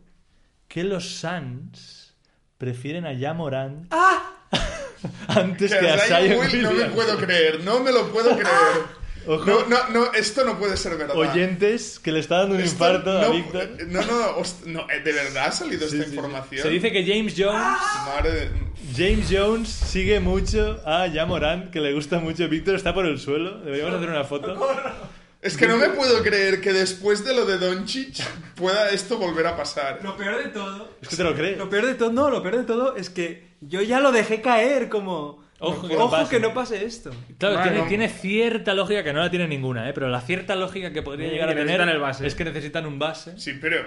[0.68, 2.16] que los Suns
[2.60, 3.88] prefieren a Jamoran
[5.28, 8.99] antes Que que a Zion no me puedo creer, no me lo puedo creer.
[9.32, 9.46] Ojo.
[9.46, 11.16] No, no, no, esto no puede ser verdad.
[11.16, 13.70] Oyentes que le está dando un Esto infarto a no, Víctor.
[13.88, 16.16] No, no, host- no, eh, ¿de verdad ha salido Sí, esta sí, sí.
[16.16, 16.62] información?
[16.64, 17.78] Se dice que James Jones,
[18.08, 18.50] Madre de-
[18.96, 22.48] James Jones sigue mucho a Jamoran, que le gusta mucho.
[22.50, 23.60] Víctor está por el suelo.
[23.60, 24.58] Deberíamos hacer una foto.
[25.42, 28.22] Es que no me puedo creer que después de lo de Doncic
[28.56, 30.02] pueda esto volver a pasar.
[30.04, 30.90] Lo peor de todo...
[31.02, 31.58] Es que te lo crees.
[31.58, 34.42] Lo peor de todo, no, lo peor de todo es que yo ya lo dejé
[34.42, 35.42] caer como...
[35.60, 36.36] Ojo que Ojo no pase.
[36.36, 37.12] que no pase esto.
[37.38, 37.72] Claro, Bueno.
[37.72, 39.94] tiene, tiene cierta lógica, que no la tiene ninguna, ¿eh?
[39.94, 42.26] pero la cierta lógica que podría Eh, llegar a tener necesitan el base.
[42.28, 43.38] es que necesitan un base.
[43.40, 43.86] Sí, pero...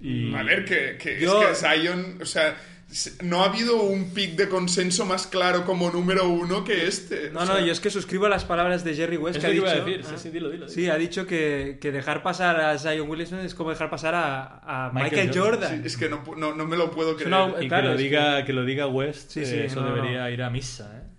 [0.00, 2.18] Y- A ver, que, que Yo- es que Zion...
[2.22, 2.69] O sea, se-
[3.22, 7.30] no ha habido un pick de consenso más claro como número uno que este.
[7.30, 9.50] No, O no, sea, yo es que suscribo las palabras de Jerry West Es que
[9.50, 9.82] ha iba dicho.
[9.82, 10.04] a decir.
[10.04, 10.10] Ah.
[10.16, 10.68] Sí, sí, dilo, dilo.
[10.68, 14.86] Sí, ha dicho que, que dejar pasar a Zion Williamson es como dejar pasar a,
[14.86, 15.60] a Michael, Michael Jordan.
[15.60, 15.80] Jordan.
[15.82, 17.28] sí, es que no, no, no me lo puedo creer.
[17.60, 18.52] Y Claro, que, lo diga, que...
[18.52, 19.94] lo diga West, Sí, eh, sí, eso no, no.
[19.96, 21.09] debería ir a misa, ¿eh?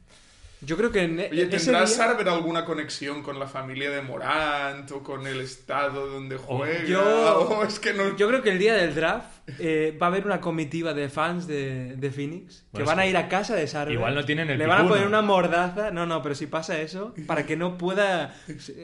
[0.64, 4.92] Yo creo que en Oye, ¿tendrá día- Sarver alguna conexión con la familia de Morant
[4.92, 6.84] o con el estado donde juega?
[6.86, 8.16] yo- O es que no...
[8.16, 9.28] Yo creo que el día del draft
[9.58, 13.18] eh, va a haber una comitiva de fans de, de Phoenix que van a ir
[13.18, 13.96] a casa de Sarver.
[13.96, 15.90] igual no tienen el Le van a poner una mordaza.
[15.92, 18.36] No, no, pero si pasa eso, para que no pueda.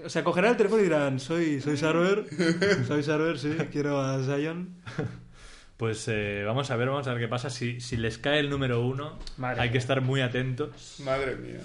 [0.04, 2.26] O sea, cogerán el teléfono y dirán: Soy, soy Sarver.
[2.88, 4.76] Soy Sarver, sí, quiero a Zion.
[5.78, 7.49] Pues eh, vamos a ver, vamos a ver qué pasa.
[7.49, 10.95] Si, si les cae el número uno, Madre hay que estar muy atentos.
[11.04, 11.60] Madre mía.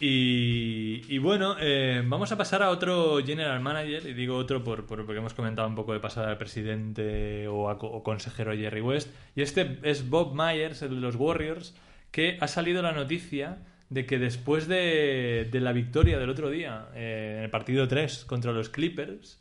[0.00, 4.84] Y, y bueno, eh, vamos a pasar a otro general manager, y digo otro por,
[4.86, 8.80] por- porque hemos comentado un poco de pasar al presidente o, a o consejero Jerry
[8.80, 9.10] West.
[9.36, 11.74] Y este es Bob Myers, el de los Warriors,
[12.10, 13.58] que ha salido la noticia
[13.90, 18.24] de que después de, de la victoria del otro día, eh, en el partido 3
[18.24, 19.40] contra los Clippers,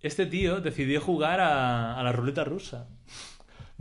[0.00, 2.88] este tío decidió jugar a, a la ruleta rusa.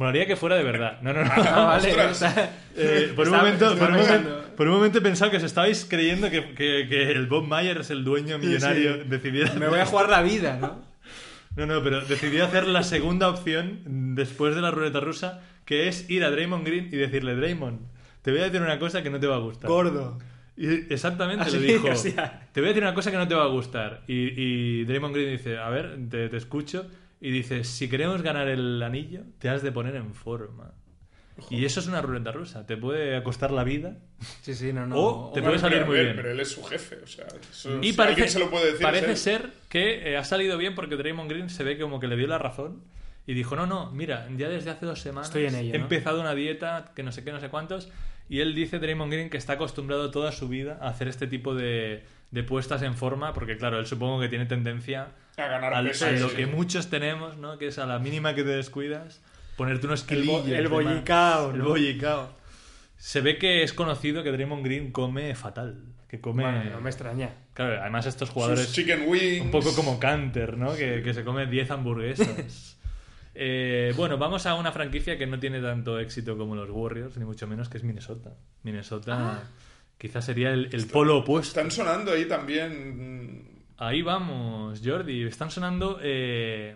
[0.01, 0.99] Molaría que fuera de verdad.
[1.03, 1.29] No, no, no.
[1.37, 1.93] Ah, vale.
[2.75, 5.85] Eh, por, un momento, por, un momento, por un momento he pensado que os estabais
[5.87, 9.01] creyendo que, que- que el Bob Myers, el dueño millonario, sí.
[9.09, 9.53] decidiera...
[9.53, 10.81] Me voy a jugar la vida, ¿no?
[11.55, 13.81] No, no, pero decidió hacer la segunda opción
[14.15, 17.81] después de la ruleta rusa, que es ir a Draymond Green y decirle, Draymond,
[18.23, 19.69] te voy a decir una cosa que no te va a gustar.
[19.69, 20.17] Gordo.
[20.57, 22.47] Y exactamente Así, le dijo, o sea.
[22.53, 24.01] te voy a decir una cosa que no te va a gustar.
[24.07, 26.87] Y, y Draymond Green dice, a ver, te, te escucho.
[27.21, 30.73] Y dice, si queremos ganar el anillo, te has de poner en forma.
[31.49, 32.65] Y eso es una ruleta rusa.
[32.67, 33.97] Te puede costar la vida.
[34.41, 34.95] Sí, sí, no, no.
[34.97, 36.15] O te O- puede salir muy bien.
[36.15, 37.25] Pero él es su jefe, o sea...
[37.51, 38.81] eso- Y si parece, se lo puede decir...
[38.81, 42.15] parece ser que eh, ha salido bien porque Draymond Green se ve como que le
[42.17, 42.83] dio la razón
[43.27, 45.83] y dijo, no, no, mira, ya desde hace dos semanas Estoy en ello, he ¿no?
[45.85, 47.89] empezado una dieta que no sé qué, no sé cuántos,
[48.29, 51.53] y él dice, Draymond Green, que está acostumbrado toda su vida a hacer este tipo
[51.55, 55.09] de, de puestas en forma, porque claro, él supongo que tiene tendencia
[55.41, 56.35] A ganar al- peso, a lo sí.
[56.35, 57.57] que muchos tenemos, ¿no?
[57.57, 59.21] Que es a la mínima que te descuidas,
[59.57, 60.57] ponerte unos El, bo- kilillos.
[60.59, 60.71] el de más.
[60.71, 61.65] bollicao, El ¿no?
[61.69, 62.35] bollicao.
[62.97, 66.43] Se ve que es conocido que Draymond Green come fatal, que come...
[66.43, 67.31] Bueno, no me extraña.
[67.53, 69.41] Claro, además estos Sus jugadores chicken wings...
[69.41, 70.75] un poco como Canter, ¿no?
[70.75, 72.77] Que, que se come 10 hamburguesas.
[73.33, 77.23] Eh, bueno, vamos a una franquicia que no tiene tanto éxito como los Warriors, ni
[77.23, 78.31] mucho menos, que es Minnesota.
[78.63, 79.43] Minnesota
[79.97, 81.57] quizás sería el, el polo opuesto.
[81.57, 83.50] Están sonando ahí también...
[83.83, 85.23] Ahí vamos, Jordi.
[85.23, 86.75] Están sonando eh,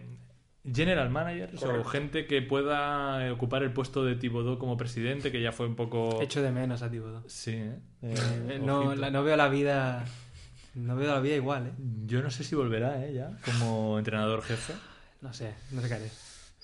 [0.66, 5.52] general managers o gente que pueda ocupar el puesto de Thibodeau como presidente, que ya
[5.52, 6.20] fue un poco...
[6.20, 7.22] Echo de menos a Thibodeau.
[7.28, 7.78] Sí, ¿eh?
[8.02, 8.16] Eh,
[8.50, 10.04] Eh, no, la- no veo la vida.
[10.74, 11.72] No veo la vida igual, ¿eh?
[12.08, 13.14] Yo no sé si volverá, ¿eh?
[13.14, 14.74] Ya, como entrenador jefe.
[15.22, 16.10] No sé, no sé qué haré.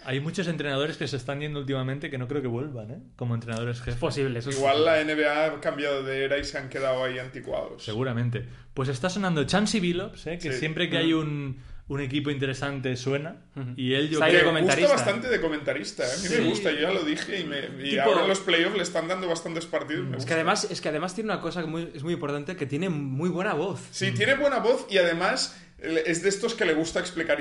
[0.06, 3.00] Hay muchos entrenadores que se están yendo últimamente que no creo que vuelvan, ¿eh?
[3.16, 4.00] Como entrenadores Es jefes.
[4.00, 7.20] posible, eso es Igual la NBA ha cambiado de era y se han quedado ahí
[7.20, 7.84] anticuados.
[7.84, 8.46] Seguramente.
[8.74, 10.38] Pues está sonando Chansey Billups, ¿eh?
[10.42, 10.60] Que Sí.
[10.60, 13.42] siempre que hay un, un equipo interesante suena.
[13.56, 13.74] Ujú.
[13.76, 14.62] Y él yo ahí Que de creo...
[14.64, 16.12] gusta bastante de comentarista, ¿eh?
[16.12, 16.42] a mí Sí.
[16.42, 18.84] me gusta, yo ya lo dije y, me, y Tipo- ahora en los playoffs le
[18.84, 20.06] están dando bastantes partidos.
[20.08, 22.56] me Es que además, es que además tiene una cosa que muy- es muy importante,
[22.56, 23.82] que tiene muy buena voz.
[23.92, 27.40] Sí, tiene buena voz y además es de estos que le gusta explicar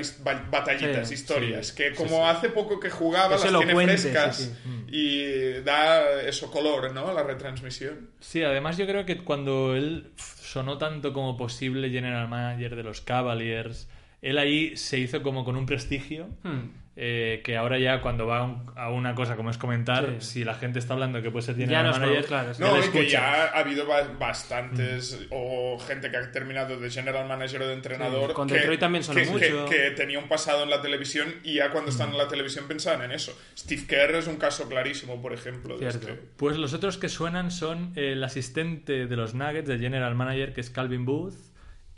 [0.49, 2.23] batallitas, Sí, historias, sí, que como sí.
[2.25, 4.51] hace poco que jugaba, las tiene frescas sí,
[4.87, 7.07] y da eso color, ¿no?
[7.07, 8.09] A la retransmisión.
[8.19, 13.01] Sí, además yo creo que cuando él sonó tanto como posible general manager de los
[13.01, 13.87] Cavaliers,
[14.21, 16.27] él ahí se hizo como con un prestigio.
[16.43, 16.80] Hmm.
[16.97, 20.27] Eh, que ahora ya cuando va a, un- a una cosa como es comentar, Sí.
[20.39, 23.45] si la gente está hablando que puede ser es manager, claro, No, y que ya
[23.45, 28.27] ha habido ba- bastantes o gente que ha terminado de general manager o de entrenador.
[28.29, 29.65] Sí, con que, Detroit también sonó que- mucho.
[29.65, 32.67] Que, que tenía un pasado en la televisión y ya cuando están en la televisión
[32.67, 33.37] pensaban en eso.
[33.57, 35.77] Steve Kerr es un caso clarísimo, por ejemplo.
[35.77, 36.09] De Cierto.
[36.09, 36.21] este.
[36.37, 40.61] Pues los otros que suenan son el asistente de los Nuggets, el general manager, que
[40.61, 41.35] es Calvin Booth,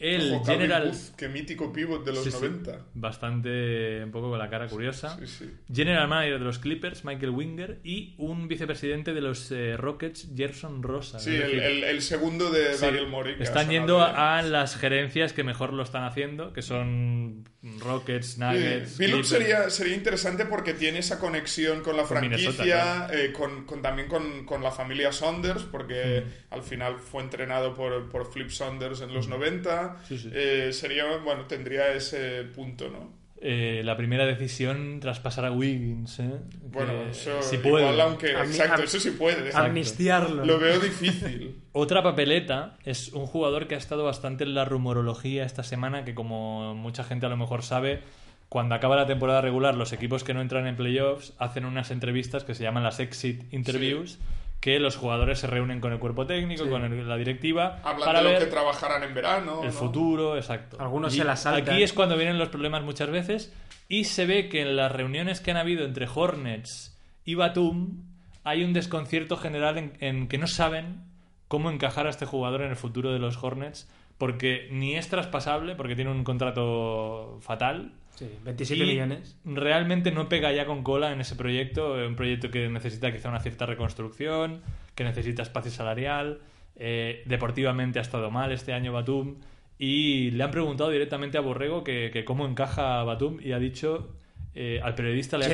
[0.04, 0.90] el general...
[0.90, 2.86] Booth, qué mítico pivot de los Sí, sí, 90.
[2.94, 5.18] bastante un poco con la cara curiosa.
[5.26, 5.50] Sí.
[5.74, 10.84] General manager de los Clippers, Michael Winger, y un vicepresidente de los eh, Rockets, Gerson
[10.84, 11.20] Rosa.
[11.20, 15.44] Sí, el, el- el segundo de que ha Están yendo a, a las gerencias que
[15.44, 17.44] mejor lo están haciendo, que son
[17.80, 18.98] Rockets, Nuggets.
[18.98, 19.28] Clippers.
[19.28, 24.08] sería, sería interesante porque tiene esa conexión con la Con franquicia, eh, con, con- también
[24.08, 26.54] con, con la familia Saunders, porque Mm.
[26.54, 29.93] al final fue entrenado por, por Flip Saunders en los 90.
[30.08, 30.30] Sí, sí.
[30.34, 33.22] Eh, sería, bueno, tendría ese punto, ¿no?
[33.46, 36.18] Eh, la primera decisión tras pasar a Wiggins.
[36.20, 36.30] ¿eh?
[36.72, 37.84] Bueno, eso si puede.
[37.84, 38.34] igual, aunque.
[38.38, 39.52] Amni- exacto, eso sí puede.
[39.54, 40.46] Amnistiarlo.
[40.46, 41.56] Lo veo difícil.
[41.74, 46.16] Otra papeleta es un jugador que ha estado bastante en la rumorología esta semana, que
[46.16, 48.00] como mucha gente a lo mejor sabe,
[48.48, 52.46] cuando acaba la temporada regular, los equipos que no entran en playoffs hacen unas entrevistas
[52.46, 54.20] que se llaman las exit interviews,
[54.64, 56.70] que los jugadores se reúnen con el cuerpo técnico, Sí.
[56.70, 59.60] con el- la directiva, Hablan para de lo ver que trabajarán en verano.
[59.62, 59.74] el ¿no?
[59.74, 60.78] futuro, exacto.
[60.80, 61.74] Algunos Y se la saltan.
[61.74, 63.54] Aquí es cuando vienen los problemas muchas veces
[63.90, 68.04] y se ve que en las reuniones que han habido entre Hornets y Batum
[68.46, 71.02] hay un desconcierto general en, en que no saben
[71.50, 75.76] cómo encajar a este jugador en el futuro de los Hornets porque ni es traspasable
[75.76, 79.38] porque tiene un contrato fatal Sí, 27 y millones.
[79.44, 83.40] Realmente no pega ya con cola en ese proyecto, un proyecto que necesita quizá una
[83.40, 84.62] cierta reconstrucción,
[84.96, 86.40] que necesita espacio salarial,
[86.76, 89.36] eh, deportivamente ha estado mal este año Batum
[89.80, 94.16] y le han preguntado directamente a Borrego que, que cómo encaja Batum y ha dicho
[94.56, 95.48] eh, al periodista le ha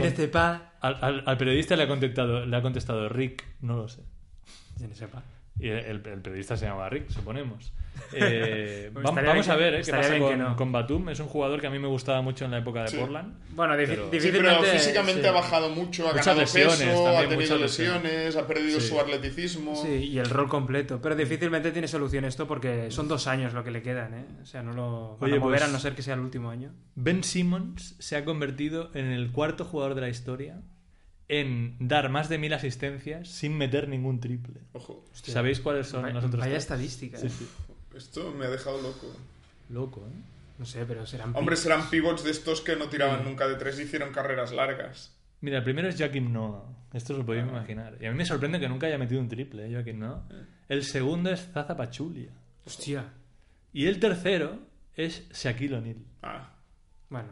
[0.82, 4.02] al, al- al periodista le ha contestado le ha contestado Rick no lo sé
[5.58, 7.74] Y el, el periodista se llama Rick, suponemos.
[8.14, 10.56] Eh, Pues vamos bien a ver eh, qué pasa con, no.
[10.56, 11.10] con Batum.
[11.10, 12.98] Es un jugador que a mí me gustaba mucho en la época de Sí.
[12.98, 13.34] Portland.
[13.50, 14.72] Bueno, Pero- Sí, pero difícilmente.
[14.72, 15.28] físicamente sí.
[15.28, 18.36] ha bajado mucho, ha Muchas ganado lesiones peso, también, ha tenido lesiones, lesiones.
[18.38, 18.88] ha perdido Sí.
[18.88, 19.76] su atleticismo.
[19.76, 21.02] Sí, y el rol completo.
[21.02, 24.26] Pero difícilmente tiene solución esto porque son dos años lo que le quedan, ¿eh?
[24.42, 26.22] O sea, no lo van Oye, a mover pues- a no ser que sea el
[26.22, 26.72] último año.
[26.96, 30.62] Ben Simmons se ha convertido en el cuarto jugador de la historia
[31.30, 34.60] en dar más de mil asistencias sin meter ningún triple.
[34.74, 36.64] Ojo, ¿Sabéis cuáles son Vaya- los otros Vaya tres?
[36.64, 37.18] estadística.
[37.18, 37.30] Sí, ¿eh?
[37.30, 37.48] sí.
[37.96, 39.08] esto me ha dejado loco.
[39.70, 40.22] Loco, ¿eh?
[40.58, 41.34] No sé, pero serán.
[41.36, 45.16] Hombre, serán pivots de estos que no tiraban nunca de tres y hicieron carreras largas.
[45.42, 46.64] Mira, el primero es Joaquim Noah.
[46.94, 47.96] Esto os lo podéis imaginar.
[48.02, 50.28] Y a mí me sorprende que nunca haya metido un triple, ¿eh, Joaquim Noah.
[50.68, 52.32] El segundo es Zaza Pachulia.
[52.66, 53.06] Hostia.
[53.72, 54.60] Y el tercero
[54.96, 55.98] es Shaquille O'Neal.
[56.24, 56.50] Ah,
[57.10, 57.30] Bueno.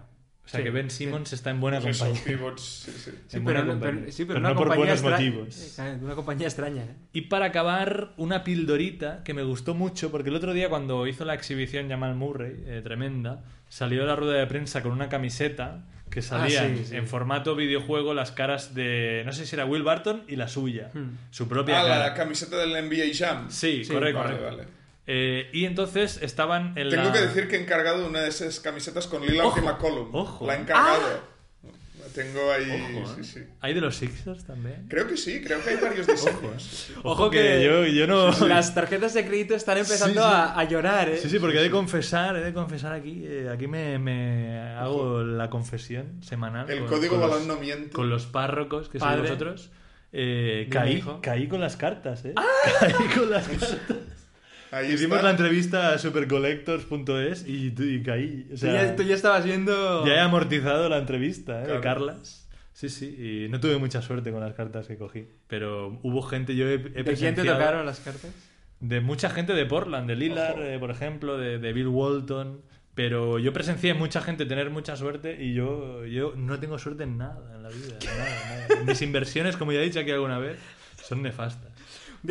[0.47, 1.03] O sea sí, que Ben sí.
[1.03, 2.23] Simmons está en buena pues compañía.
[2.25, 3.11] pivots, sí, sí.
[3.27, 4.11] Sí, en pero, buena no- pero- compañía.
[4.13, 5.79] sí, pero Pero una no por buenos motivos.
[5.79, 6.95] eh, Una compañía extraña, ¿eh?
[7.11, 11.25] Y para acabar, una pildorita que me gustó mucho, porque el otro día cuando hizo
[11.25, 15.83] la exhibición Jamal Murray, eh, tremenda, salió a la rueda de prensa con una camiseta
[16.09, 16.95] que salía Ah, sí, sí.
[16.95, 20.89] en formato videojuego las caras de, no sé si era Will Barton y la suya,
[20.93, 21.17] Hmm.
[21.29, 21.99] su propia Ah, cara.
[21.99, 23.47] la camiseta del NBA Jam.
[23.51, 24.19] Sí, Sí, correcto.
[24.19, 24.57] Vale, correcto.
[24.57, 24.76] vale.
[25.07, 27.13] Eh, y entonces estaban en Tengo la...
[27.13, 30.09] que decir que he encargado una de esas camisetas con Lillard Ojo, McCollum.
[30.13, 30.45] ojo.
[30.45, 31.37] La he encargado.
[31.63, 32.93] La tengo ahí.
[33.03, 33.23] Ojo, sí, ¿eh?
[33.23, 33.39] sí.
[33.61, 34.85] ¿Hay de los Sixers también?
[34.89, 36.91] Creo que sí, creo que hay varios diseños.
[37.03, 38.31] Ojo, que, yo, yo no...
[38.47, 40.33] Las tarjetas de crédito están empezando Sí, sí.
[40.35, 41.17] A, a llorar, ¿eh?
[41.17, 45.23] Sí, sí, porque he de confesar, he de confesar aquí, eh, aquí me, me hago
[45.23, 46.69] la confesión semanal.
[46.69, 47.91] El con- código balón no miente.
[47.91, 49.21] Con los párrocos que sois Padre.
[49.21, 49.69] vosotros.
[50.11, 52.33] Eh, caí, caí con las cartas, ¿eh?
[52.79, 53.77] Caí con las cartas.
[54.71, 55.23] Ahí Hicimos está.
[55.23, 58.45] la entrevista a supercollectors.es y, y caí.
[58.47, 60.05] O Tú sea, ya, tú ya estabas viendo.
[60.05, 61.65] ya he amortizado la entrevista ¿eh?
[61.65, 61.73] Claro.
[61.75, 62.47] de Carlas.
[62.73, 65.27] Sí, sí, y no tuve mucha suerte con las cartas que cogí.
[65.47, 68.31] Pero hubo gente, yo he, he ¿De quién te tocaron las cartas?
[68.79, 72.61] de mucha gente de Portland, de Lillard, eh, por ejemplo, de, de Bill Walton.
[72.93, 77.17] Pero yo presencié mucha gente tener mucha suerte y yo, yo no tengo suerte en
[77.17, 77.97] nada en la vida.
[78.05, 78.83] nada, nada.
[78.85, 80.57] Mis inversiones, como ya he dicho aquí alguna vez,
[81.03, 81.66] son nefastas.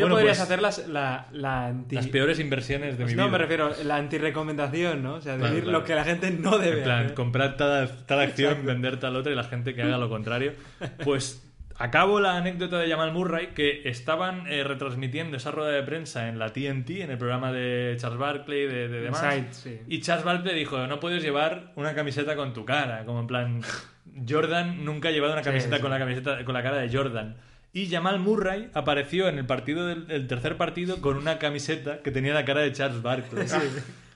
[0.03, 1.95] Bueno, podrías pues, hacer las- la, la anti.
[1.97, 3.23] las peores inversiones de mi vida.
[3.25, 5.15] no, me refiero a la antirrecomendación, ¿no?
[5.15, 5.79] O sea, decir claro.
[5.79, 7.15] lo que la gente no debe En plan, hacer.
[7.15, 10.53] comprar tal, tal acción, vender tal otra y la gente que haga lo contrario.
[11.05, 11.43] Pues
[11.79, 16.39] acabo la anécdota de Jamal Murray, que estaban eh, retransmitiendo esa rueda de prensa en
[16.39, 19.23] la TNT, en el programa de Charles Barkley, de, de demás.
[19.37, 19.81] Inside, sí.
[19.89, 23.61] Y Charles Barkley dijo, no puedes llevar una camiseta con tu cara, como en plan...
[24.27, 25.83] Jordan nunca ha llevado una Sí, camiseta sí.
[25.83, 27.37] con la camiseta con la cara de Jordan.
[27.77, 32.11] Y Jamal Murray apareció en el partido del el tercer partido con una camiseta que
[32.11, 33.47] tenía la cara de Charles Barkley.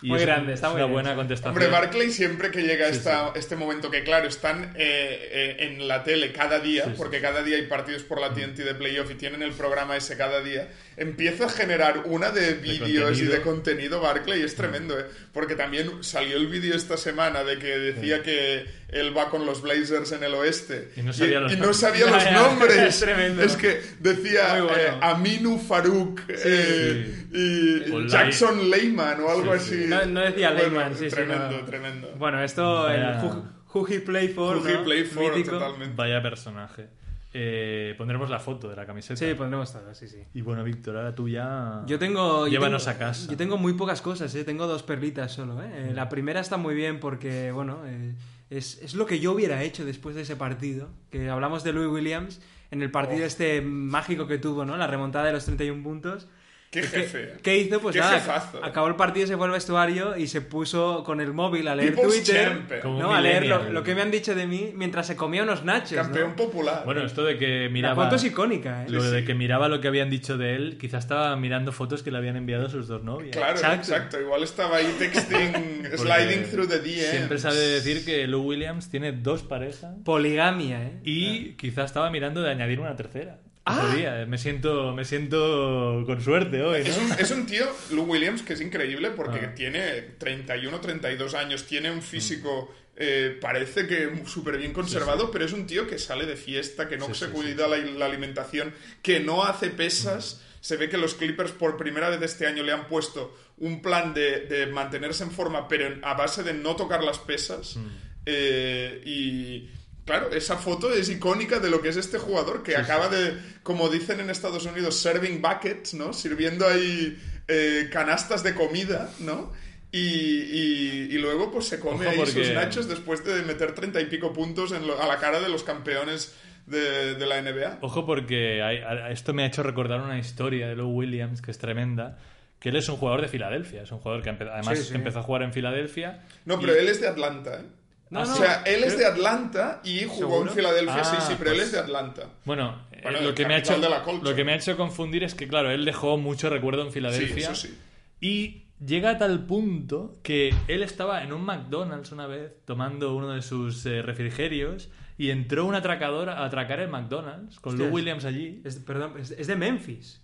[0.02, 1.50] Y Muy es- grande, está es muy una bien, buena contestación.
[1.52, 5.86] Hombre, Barclay siempre que llega Sí, esta, este momento, que claro, están eh, eh, en
[5.88, 6.96] la tele cada día, Sí, sí.
[6.96, 10.16] porque cada día hay partidos por la TNT de playoff y tienen el programa ese
[10.16, 15.04] cada día, empieza a generar una de vídeos y de contenido Barclay, es tremendo, ¿eh?
[15.34, 19.62] porque también salió el vídeo esta semana de que decía que él va con los
[19.62, 21.76] Blazers en el oeste Y no sabía los y no nombres.
[21.80, 22.76] sabía los Ya, ya, nombres.
[22.78, 23.42] es tremendo.
[23.42, 24.76] Es que decía bueno.
[24.76, 29.74] eh, Aminu Farouk eh, y Jackson Leyman o algo Sí, sí.
[29.82, 29.89] así.
[29.90, 32.12] No, no decía Bueno, Lehman, sí, sí, Tremendo, tremendo.
[32.18, 33.44] Bueno, esto, Vaya- el who,
[33.74, 34.84] who he play for, Who he ¿no?
[34.84, 35.58] play for, Mítico.
[35.58, 35.94] totalmente.
[35.96, 36.88] Vaya personaje.
[37.32, 39.16] Eh, pondremos la foto de la camiseta.
[39.16, 40.18] Sí, pondremos todo, sí, sí.
[40.34, 41.82] Y bueno, Víctor, ahora tú ya...
[41.86, 42.46] Yo tengo.
[42.48, 43.30] yo Llévanos tengo- a casa.
[43.30, 44.42] Yo tengo muy pocas cosas, ¿eh?
[44.42, 45.68] Tengo dos perlitas solo, ¿eh?
[45.72, 48.14] Eh, La primera está muy bien porque, bueno, eh,
[48.50, 50.88] es, es lo que yo hubiera hecho después de ese partido.
[51.10, 52.40] Que hablamos de Louis Williams
[52.72, 53.26] en el partido Oh.
[53.26, 54.76] este mágico que tuvo, ¿no?
[54.76, 56.26] La remontada de los 31 puntos.
[56.70, 57.32] Qué jefe.
[57.42, 57.80] ¿Qué hizo?
[57.80, 58.64] Pues Qué nada, jefazo.
[58.64, 61.96] acabó el partido, se fue al vestuario y se puso con el móvil a leer
[61.96, 63.12] Twitter, ¿no?
[63.12, 66.02] a leer lo, que me han dicho de mí mientras se comía unos nachos, ¿no?
[66.04, 66.82] Campeón popular.
[66.84, 68.04] Bueno, esto de que La miraba...
[68.04, 68.86] foto es icónica, ¿eh?
[68.88, 72.12] Lo de que miraba lo que habían dicho de él, quizás estaba mirando fotos que
[72.12, 73.36] le habían enviado sus dos novias.
[73.36, 73.92] Claro, Exacto.
[73.92, 74.20] exacto.
[74.20, 77.10] Igual estaba ahí texting, sliding through the DMs.
[77.10, 81.00] Siempre sabe decir que Lou Williams tiene dos parejas Poligamia, ¿eh?
[81.02, 83.40] y quizás estaba mirando de añadir una tercera.
[83.64, 83.94] Ah.
[83.94, 84.24] Día.
[84.26, 88.54] Me siento, me siento con suerte hoy, Es un, es un tío, Lou Williams, que
[88.54, 89.54] es increíble porque Ah.
[89.54, 95.52] tiene 31, 32 años, tiene un físico, eh, parece que súper bien conservado, pero es
[95.52, 98.72] un tío que sale de fiesta, que no Sí, se sí, cuida La, la alimentación,
[99.02, 100.42] que no hace pesas.
[100.62, 104.12] Se ve que los Clippers por primera vez este año le han puesto un plan
[104.12, 107.78] de, de mantenerse en forma, pero a base de no tocar las pesas.
[108.26, 109.70] Eh, y
[110.04, 113.88] claro, esa foto es icónica de lo que es este jugador que acaba de, como
[113.88, 116.12] dicen en Estados Unidos, serving buckets, ¿no?
[116.12, 117.18] Sirviendo ahí
[117.48, 119.52] eh, canastas de comida, ¿no?
[119.92, 123.74] Y, y- y luego pues se come Ojo, ahí porque- sus nachos después de meter
[123.74, 126.34] treinta y pico puntos en lo- a la cara de los campeones
[126.66, 127.78] de, de la NBA.
[127.80, 131.50] Ojo porque hay- a- esto me ha hecho recordar una historia de Lou Williams que
[131.50, 132.18] es tremenda.
[132.60, 133.82] Que él es un jugador de Filadelfia.
[133.82, 134.94] Es un jugador que además Sí, sí.
[134.94, 136.22] empezó a jugar en Filadelfia.
[136.44, 137.64] No, pero él es de Atlanta, ¿eh?
[138.10, 140.48] No, o no, sea, él es de Atlanta y jugó ¿Seguro?
[140.50, 142.22] en Filadelfia, sí, Ah, sí, pero él pues- es de Atlanta.
[142.44, 143.76] Bueno, eh, Bueno, lo, que me ha hecho,
[144.22, 146.94] lo que me ha hecho confundir es que, claro, él dejó mucho recuerdo en Sí,
[146.94, 147.52] Filadelfia.
[147.52, 147.78] eso sí.
[148.20, 153.30] Y llega a tal punto que él estaba en un McDonald's una vez tomando uno
[153.30, 157.88] de sus eh, refrigerios y entró un atracador a atracar el McDonald's con Lou.
[157.88, 158.60] Williams allí.
[158.64, 160.20] Es, perdón, es, es de Memphis.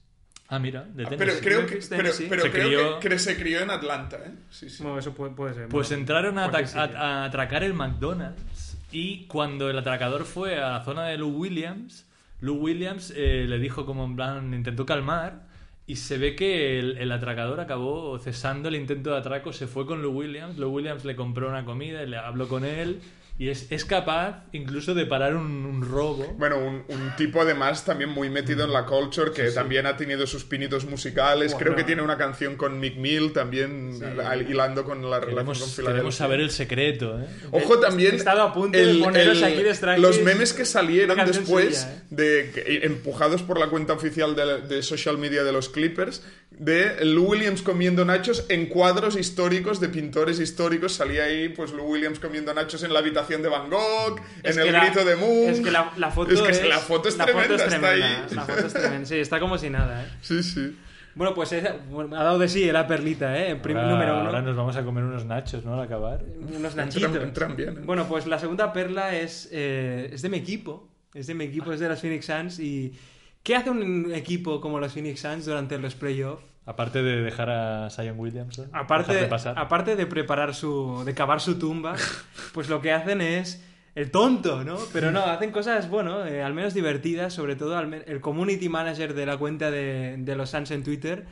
[0.49, 1.17] Ah, mira, de Ah, Tennessee.
[1.19, 4.31] pero creo que, pero, Se creo crió- que, que se crió en Atlanta, ¿eh?
[4.51, 4.83] Sí, sí.
[4.83, 5.69] Bueno, eso puede, puede ser.
[5.69, 11.07] Pues bueno, entraron a atracar el McDonald's y cuando el atracador fue a la zona
[11.07, 12.07] de Lou Williams,
[12.41, 15.47] Lou Williams eh, le dijo como en plan, intentó calmar
[15.89, 19.85] y se ve que el, el atracador acabó cesando el intento de atraco, se fue
[19.87, 23.01] con Lou Williams, Lou Williams le compró una comida y le habló con él
[23.39, 26.35] y es, es capaz incluso de parar un, un robo.
[26.39, 30.27] Bueno, un, un tipo además también muy metido en la culture, que también ha tenido
[30.27, 31.55] sus pinitos musicales.
[31.55, 35.55] Creo que tiene una canción con Mick Mill también, al- hilando con la relación con
[35.55, 35.93] Queremos, Filadelfia.
[35.93, 37.27] queremos saber el secreto, ¿eh?
[37.51, 38.15] Ojo también.
[38.15, 42.03] He estado a punto de poneros aquí de Los memes que salieron después, suya, ¿eh?
[42.09, 46.23] de, que- empujados por la cuenta oficial de, de social media de los Clippers,
[46.53, 50.95] de Lou Williams comiendo nachos en cuadros históricos de pintores históricos.
[50.95, 54.67] Salía ahí, pues, Lou Williams comiendo nachos en la habitación de Van Gogh, Es en
[54.67, 55.51] el la- grito de Moon.
[55.51, 57.73] Es que la, la foto Es que es, la foto es la tremenda, foto es
[57.75, 58.01] está ahí.
[58.01, 59.07] tremenda, La foto es tremenda.
[59.07, 60.09] Sí, está como si nada, ¿eh?
[60.23, 60.77] Sí, sí.
[61.15, 61.55] Bueno, pues
[61.91, 63.53] bueno, ha dado de sí la perlita, ¿eh?
[63.65, 64.27] Ahora, número uno.
[64.27, 65.75] ahora nos vamos a comer unos nachos, ¿no?
[65.75, 66.23] Al acabar.
[66.23, 67.17] Unos Entran, nachitos.
[67.23, 67.79] entran bien.
[67.79, 67.81] ¿eh?
[67.85, 70.89] Bueno, pues la segunda perla es, eh, es de mi equipo.
[71.15, 72.59] Es de mi equipo, es de los Phoenix Suns.
[72.61, 72.93] ¿Y
[73.43, 76.45] qué hace un equipo como los Phoenix Suns durante los playoffs?
[76.67, 78.69] Aparte de dejar a Zion Williamson.
[78.73, 79.59] Aparte, de pasar.
[79.59, 81.03] aparte de preparar su.
[81.07, 81.95] de cavar su tumba,
[82.53, 83.63] pues lo que hacen es.
[83.95, 84.77] El tonto, ¿no?
[84.93, 89.15] Pero no, hacen cosas, bueno, eh, al menos divertidas, sobre todo al el community manager
[89.15, 91.25] de la cuenta de, de los Suns en Twitter.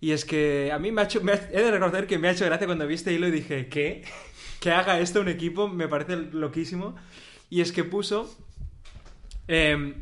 [0.00, 1.22] Y es que a mí me ha hecho.
[1.22, 3.30] me ha- he de reconocer que me ha hecho gracia cuando vi este hilo y
[3.32, 4.04] dije, ¿qué?
[4.60, 6.94] Que haga esto un equipo me parece loquísimo.
[7.50, 8.32] Y es que puso.
[9.48, 9.94] eh,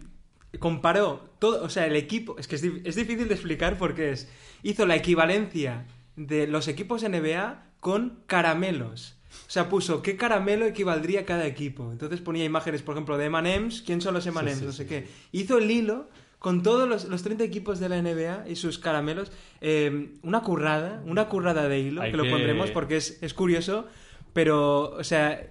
[0.58, 1.62] comparó todo.
[1.64, 2.36] O sea, el equipo.
[2.38, 4.28] Es que es, es difícil de explicar porque es.
[4.62, 5.84] Hizo la equivalencia
[6.16, 9.16] de los equipos NBA con caramelos.
[9.48, 11.90] O sea, puso qué caramelo equivaldría cada equipo.
[11.90, 13.82] Entonces ponía imágenes, por ejemplo, de M&M's.
[13.84, 14.58] ¿Quién son los M&M's?
[14.58, 15.08] sí, no sé sí, qué.
[15.32, 16.08] Hizo el hilo
[16.38, 19.32] con todos los, los 30 equipos de la NBA y sus caramelos.
[19.60, 23.32] eh, una currada, una currada de hilo, Hay que lo que- pondremos porque es, es
[23.34, 23.86] curioso.
[24.32, 25.50] Pero, o sea,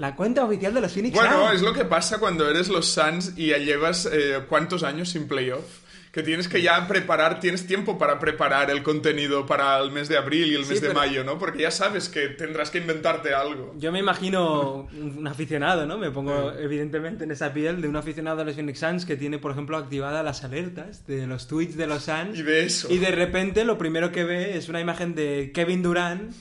[0.00, 1.54] la cuenta oficial de los Phoenix Bueno, Suns.
[1.56, 5.28] es lo que pasa cuando eres los Suns y ya llevas eh, cuántos años sin
[5.28, 5.64] playoff.
[6.10, 10.16] Que tienes que ya preparar, tienes tiempo para preparar el contenido para el mes de
[10.16, 11.38] abril y el Sí, mes de mayo, ¿no?
[11.38, 13.74] Porque ya sabes que tendrás que inventarte algo.
[13.78, 15.98] Yo me imagino un aficionado, ¿no?
[15.98, 19.38] Me pongo evidentemente en esa piel de un aficionado de los Phoenix Suns que tiene,
[19.38, 22.36] por ejemplo, activadas las alertas de los tweets de los Suns.
[22.36, 22.88] Y de eso.
[22.90, 26.32] Y de repente lo primero que ve es una imagen de Kevin Durant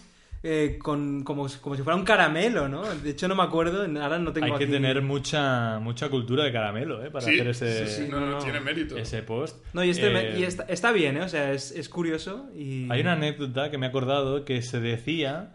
[0.42, 2.84] eh, con, como, como si fuera un caramelo, ¿no?
[2.84, 6.44] De hecho no me acuerdo, ahora no tengo Hay que aquí- tener mucha, mucha cultura
[6.46, 7.12] de caramelo, ¿eh?
[7.12, 8.38] Para Sí, hacer ese, sí, sí, no, no, no, no.
[8.40, 8.98] tiene mérito.
[8.98, 9.58] ese post.
[9.74, 11.22] No, y, este Eh, me- y está, está bien, ¿eh?
[11.24, 12.90] O sea, es, es curioso y...
[12.90, 15.52] Hay una anécdota que me he acordado que se decía...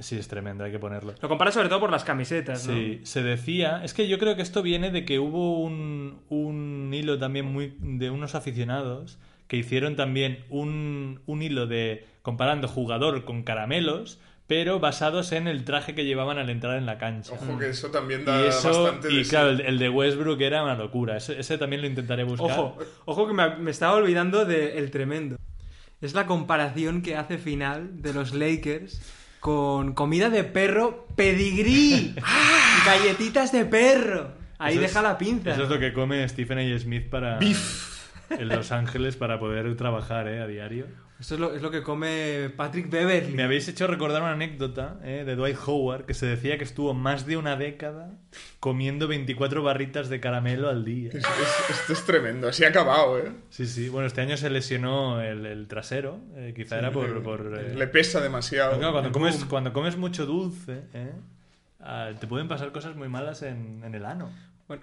[0.00, 1.14] Sí, es tremendo, hay que ponerlo.
[1.22, 2.74] Lo compara sobre todo por las camisetas, ¿no?
[2.74, 3.84] Sí, se decía.
[3.84, 7.76] Es que yo creo que esto viene de que hubo un, un hilo también muy
[7.78, 14.78] de unos aficionados que hicieron también un, un hilo de comparando jugador con caramelos, pero
[14.80, 17.32] basados en el traje que llevaban al entrar en la cancha.
[17.32, 20.62] Ojo que eso también da y eso, bastante y claro, el, el de Westbrook era
[20.62, 21.16] una locura.
[21.16, 22.50] Ese, ese también lo intentaré buscar.
[22.50, 25.36] Ojo, ojo que me, me estaba olvidando de El Tremendo.
[26.00, 29.00] es la comparación que hace final de los Lakers
[29.40, 32.14] con comida de perro pedigrí.
[32.86, 34.32] Galletitas de perro.
[34.58, 35.52] Ahí Eso deja es- la pinza.
[35.52, 36.78] Eso es lo que come Stephen A.
[36.78, 37.38] Smith para...
[38.30, 40.40] En Los Ángeles para poder trabajar, ¿eh?
[40.40, 40.86] A diario.
[41.20, 43.34] Esto es lo, es lo que come Patrick Beverly.
[43.34, 45.22] Me habéis hecho recordar una anécdota ¿eh?
[45.24, 48.10] de Dwight Howard que se decía que estuvo más de una década
[48.58, 51.10] comiendo 24 barritas de caramelo al día.
[51.10, 53.30] Es- es- esto es tremendo, así ha acabado, ¿eh?
[53.50, 53.88] Sí, sí.
[53.88, 56.18] Bueno, este año se lesionó el, el trasero.
[56.34, 57.22] eh, quizá era por...
[57.22, 58.76] por, eh, Le pesa demasiado.
[58.78, 61.12] Claro, cuando, comes, cuando comes mucho dulce, ¿eh?
[61.80, 64.32] Ah, te pueden pasar cosas muy malas en, en el ano.
[64.66, 64.82] Bueno,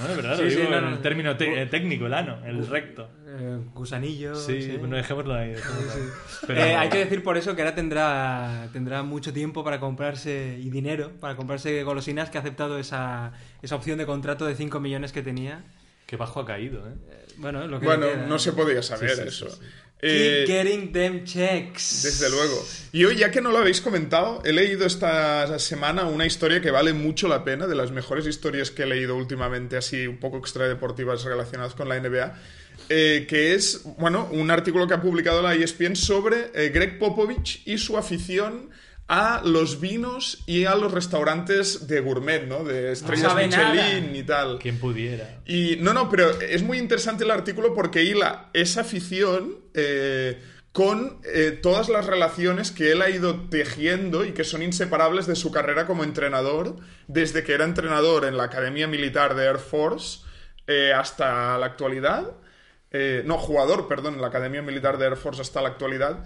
[0.00, 0.90] No, de verdad, Sí, lo sí, digo no, en no.
[0.96, 3.10] el término te- eh, técno, el ano, el recto.
[3.26, 4.34] eh, gusanillo.
[4.34, 4.78] Sí, sí.
[4.80, 5.50] no dejémoslo ahí.
[5.50, 6.08] dejémoslo ahí.
[6.46, 10.58] Pero- Eh, hay que decir por eso que ahora tendrá, tendrá mucho tiempo para comprarse
[10.58, 14.80] y dinero para comprarse golosinas que ha aceptado esa, esa opción de contrato de 5
[14.80, 15.64] millones que tenía.
[16.06, 16.92] Qué bajo ha caído, ¿eh?
[17.10, 19.58] Eh, Bueno, lo que Bueno, no se podía saber Sí, sí, eso.
[20.10, 20.16] Sí.
[20.16, 22.02] Eh, Keep getting them checks.
[22.02, 22.64] Desde luego.
[22.92, 26.70] Y hoy, ya que no lo habéis comentado, he leído esta semana una historia que
[26.70, 30.38] vale mucho la pena, de las mejores historias que he leído últimamente, así un poco
[30.38, 32.34] extradeportivas relacionadas con la NBA,
[32.88, 37.62] eh, que es, bueno, un artículo que ha publicado la ESPN sobre eh, Greg Popovich
[37.64, 38.70] y su afición
[39.06, 42.64] a los vinos y a los restaurantes de gourmet, ¿no?
[42.64, 43.46] De estrellas nada.
[43.46, 44.58] Michelin y tal.
[44.58, 45.40] Quien pudiera.
[45.46, 50.40] Y no, no, pero es muy interesante el artículo porque hila esa afición eh,
[50.74, 55.36] con eh, todas las relaciones que él ha ido tejiendo y que son inseparables de
[55.36, 56.74] su carrera como entrenador,
[57.06, 60.24] desde que era entrenador en la Academia Militar de Air Force
[60.66, 62.32] eh, hasta la actualidad.
[62.90, 66.24] Eh, no, jugador, perdón, en la Academia Militar de Air Force hasta la actualidad.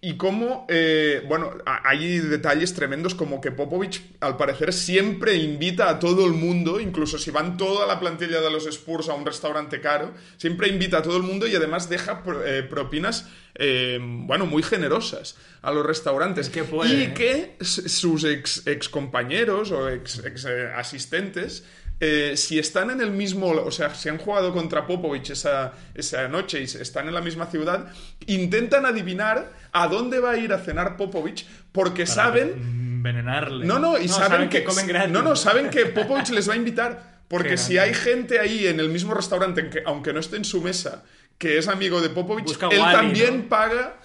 [0.00, 5.98] Y cómo, eh, bueno, hay detalles tremendos como que Popovich, al parecer, siempre invita a
[5.98, 9.80] todo el mundo, incluso si van toda la plantilla de los Spurs a un restaurante
[9.80, 14.62] caro, siempre invita a todo el mundo y además deja eh, propinas, eh, bueno, muy
[14.62, 16.46] generosas a los restaurantes.
[16.46, 21.64] Es que puede, y que sus ex, ex compañeros o ex, ex, asistentes
[21.98, 26.28] eh, si están en el mismo, o sea, si han jugado contra Popovich esa, esa
[26.28, 27.86] noche y están en la misma ciudad,
[28.26, 32.52] intentan adivinar a dónde va a ir a cenar Popovich porque saben...
[32.54, 33.64] Envenenarle.
[33.64, 35.12] No, no, y No, saben, saben que, que comen gratis.
[35.12, 37.16] No, no, saben que Popovich les va a invitar.
[37.28, 37.94] Porque Qué si grande.
[37.94, 41.02] hay gente ahí en el mismo restaurante, aunque no esté en su mesa,
[41.38, 43.48] que es amigo de Popovich, Busca él Wally, también ¿no?
[43.48, 43.96] paga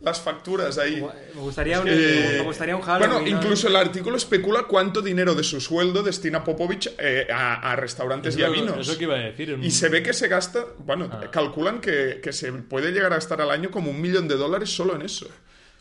[0.00, 1.02] las facturas ahí.
[1.34, 3.10] Me gustaría un, Eh, me gustaría un Halloween.
[3.10, 3.36] bueno, ¿no?
[3.42, 8.36] incluso el artículo especula cuánto dinero de su sueldo destina Popovich eh, a, a restaurantes
[8.36, 8.78] y a vinos.
[8.88, 9.54] Eso que iba a decir.
[9.54, 11.30] un- Y se ve que se gasta, bueno, Ah.
[11.30, 14.70] calculan que, que se puede llegar a gastar al año como un millón de dólares
[14.70, 15.26] solo en eso.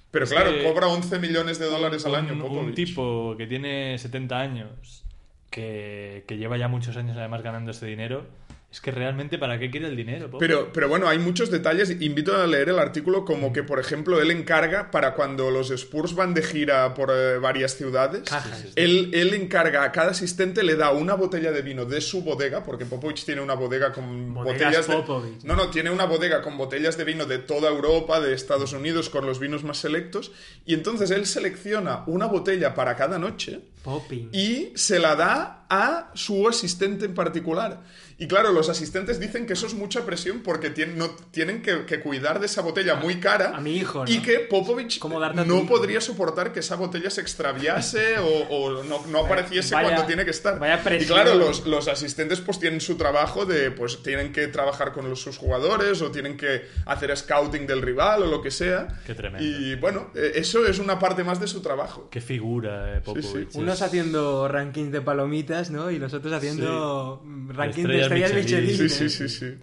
[0.09, 2.63] Pero Es claro, que cobra 11 millones de dólares al año un, Popovich.
[2.69, 5.03] un tipo que tiene 70 años,
[5.51, 8.25] que, que lleva ya muchos años además ganando ese dinero,
[8.69, 10.29] es que realmente ¿para qué quiere el dinero?
[10.39, 11.89] Pero, pero bueno, hay muchos detalles.
[12.01, 16.13] Invito a leer el artículo como que, por ejemplo, él encarga para cuando los Spurs
[16.13, 18.23] van de gira por eh, varias ciudades.
[18.23, 18.65] Cajas.
[18.75, 22.63] Él, él encarga a cada asistente, le da una botella de vino de su bodega,
[22.63, 25.47] porque Popovich tiene una bodega con Bodegas botellas de...
[25.47, 29.09] No, no, tiene una bodega con botellas de vino de toda Europa, de Estados Unidos,
[29.09, 30.33] con los vinos más selectos.
[30.65, 34.29] Y entonces él selecciona una botella para cada noche Popping.
[34.33, 37.81] y se la da a su asistente en particular.
[38.19, 41.85] Y claro, los asistentes dicen que eso es mucha presión porque tienen, no, tienen que,
[41.85, 43.55] que cuidar de esa botella muy cara.
[43.55, 44.11] a mi hijo, ¿no?
[44.11, 45.67] Y que Popovich ¿Cómo darte a tu no hijo?
[45.67, 50.25] podría soportar que esa botella se extraviase o, o no, no apareciese vaya- cuando tiene
[50.25, 50.57] que estar.
[50.57, 51.13] vaya y presión.
[51.19, 55.21] claro, los, los asistentes pues tienen su trabajo de, pues tienen que trabajar con los,
[55.21, 58.87] sus jugadores o tienen que hacer scouting del rival o lo que sea.
[59.05, 59.45] Qué tremendo.
[59.47, 62.09] Y bueno, eh, eso es una parte más de su trabajo.
[62.09, 63.25] Qué figura, eh, Popovich.
[63.25, 63.59] Sí, sí.
[63.59, 65.91] Unos Haciendo rankings de palomitas, ¿no?
[65.91, 68.65] Y los otros haciendo rankings de estrellas Michelin.
[68.65, 68.89] Michelin.
[68.89, 69.09] Sí, ¿eh?
[69.09, 69.57] sí, sí, sí.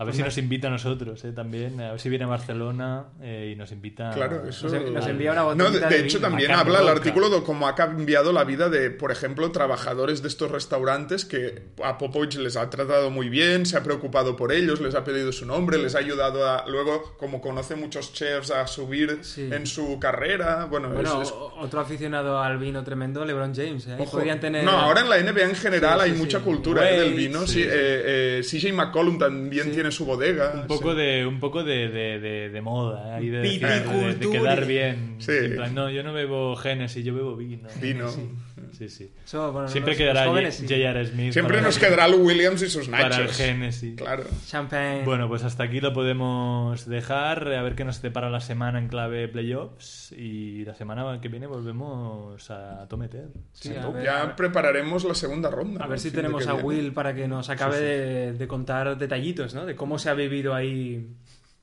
[0.00, 1.78] A ver si nos invita a nosotros eh, también.
[1.80, 4.10] A ver si viene a Barcelona eh, y nos invita.
[4.14, 6.28] Claro, eso- Nos, nos envía una No, de, de, de hecho vino.
[6.30, 10.28] también habla el artículo de cómo ha cambiado la vida de, por ejemplo, trabajadores de
[10.28, 14.80] estos restaurantes que a Popovich les ha tratado muy bien, se ha preocupado por ellos,
[14.80, 18.66] les ha pedido su nombre, les ha ayudado a, luego, como conoce muchos chefs, a
[18.66, 19.50] subir Sí.
[19.52, 20.64] en su carrera.
[20.64, 23.86] Bueno, Bueno, es- otro aficionado al vino tremendo, LeBron James.
[23.86, 23.96] ¿eh?
[23.98, 24.12] Ojo.
[24.12, 24.64] Podrían tener...
[24.64, 26.44] No, ahora en la NBA en general Sí, hay sí, mucha sí.
[26.44, 27.40] cultura eh, del vino.
[27.46, 27.68] sí, Sí, sí.
[27.70, 29.72] eh, eh, CJ McCollum también Sí.
[29.90, 30.52] Tiene su bodega.
[30.62, 30.98] Un poco, sí.
[30.98, 33.80] de, un poco de, de, de, de moda, eh, de, decir, de- de,
[34.14, 34.40] Viticultura.
[34.54, 35.16] quedar bien.
[35.18, 35.32] Sí.
[35.32, 37.68] En plan, no, yo no bebo Genesis, yo bebo vino.
[37.80, 38.08] Vino.
[38.08, 38.28] Sí,
[38.72, 39.10] sí.
[39.32, 40.64] Bueno, Siempre los- quedará los jóvenes, sí.
[40.66, 41.06] J.R.
[41.06, 41.32] Smith.
[41.32, 43.36] Siempre nos quedará Lou Williams y sus para el nachos.
[43.36, 43.96] Genesis.
[43.96, 44.24] Claro.
[44.46, 45.02] Champagne.
[45.04, 47.48] Bueno, pues hasta aquí lo podemos dejar.
[47.52, 50.12] A ver qué nos depara la semana en clave playoffs.
[50.12, 53.28] Y la semana que viene volvemos a tometer.
[53.52, 55.84] Sí, a ver, a Ya prepararemos la segunda ronda.
[55.84, 56.66] A ver si tenemos a viene.
[56.68, 59.66] Will para que nos acabe de, de contar detallitos, ¿no?
[59.66, 61.06] De cómo se ha vivido ahí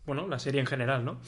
[0.08, 1.20] bueno, la serie en general, ¿no?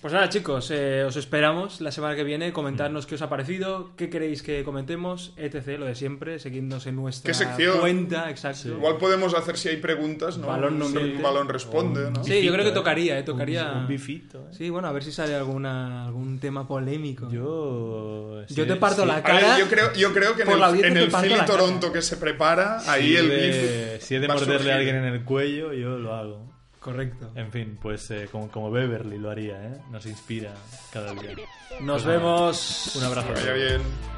[0.00, 2.54] Pues nada, chicos, eh, os esperamos la semana que viene.
[2.54, 5.78] Comentarnos qué os ha parecido, qué queréis que comentemos, etc.
[5.78, 7.80] Lo de siempre, seguidnos en nuestra ¿Qué sección?
[7.80, 8.68] cuenta, exacto.
[8.68, 10.46] Igual podemos hacer si hay preguntas, ¿no?
[10.46, 12.24] Balón no Sí, balón responde, ¿no?
[12.24, 13.70] Sí, yo creo que tocaría, eh, tocaría.
[13.72, 14.52] Un, un bifito, ¿eh?
[14.52, 17.30] Sí, bueno, a ver si sale alguna, algún tema polémico.
[17.30, 18.42] Yo...
[18.48, 19.08] Yo te parto sí.
[19.08, 19.56] la cara.
[19.56, 21.44] ver, yo creo, yo creo que en el, en el Philly.
[21.46, 25.24] Toronto que se prepara, ahí el beef Si he de morderle a alguien en el
[25.24, 26.53] cuello, yo lo hago.
[26.84, 27.32] Correcto.
[27.34, 29.80] En fin, pues eh, como, como Beverly lo haría, ¿eh?
[29.90, 30.52] Nos inspira
[30.92, 31.34] cada día.
[31.80, 32.96] Nos Pues vemos.
[32.96, 33.28] Un abrazo.
[33.28, 34.13] Que vaya bien.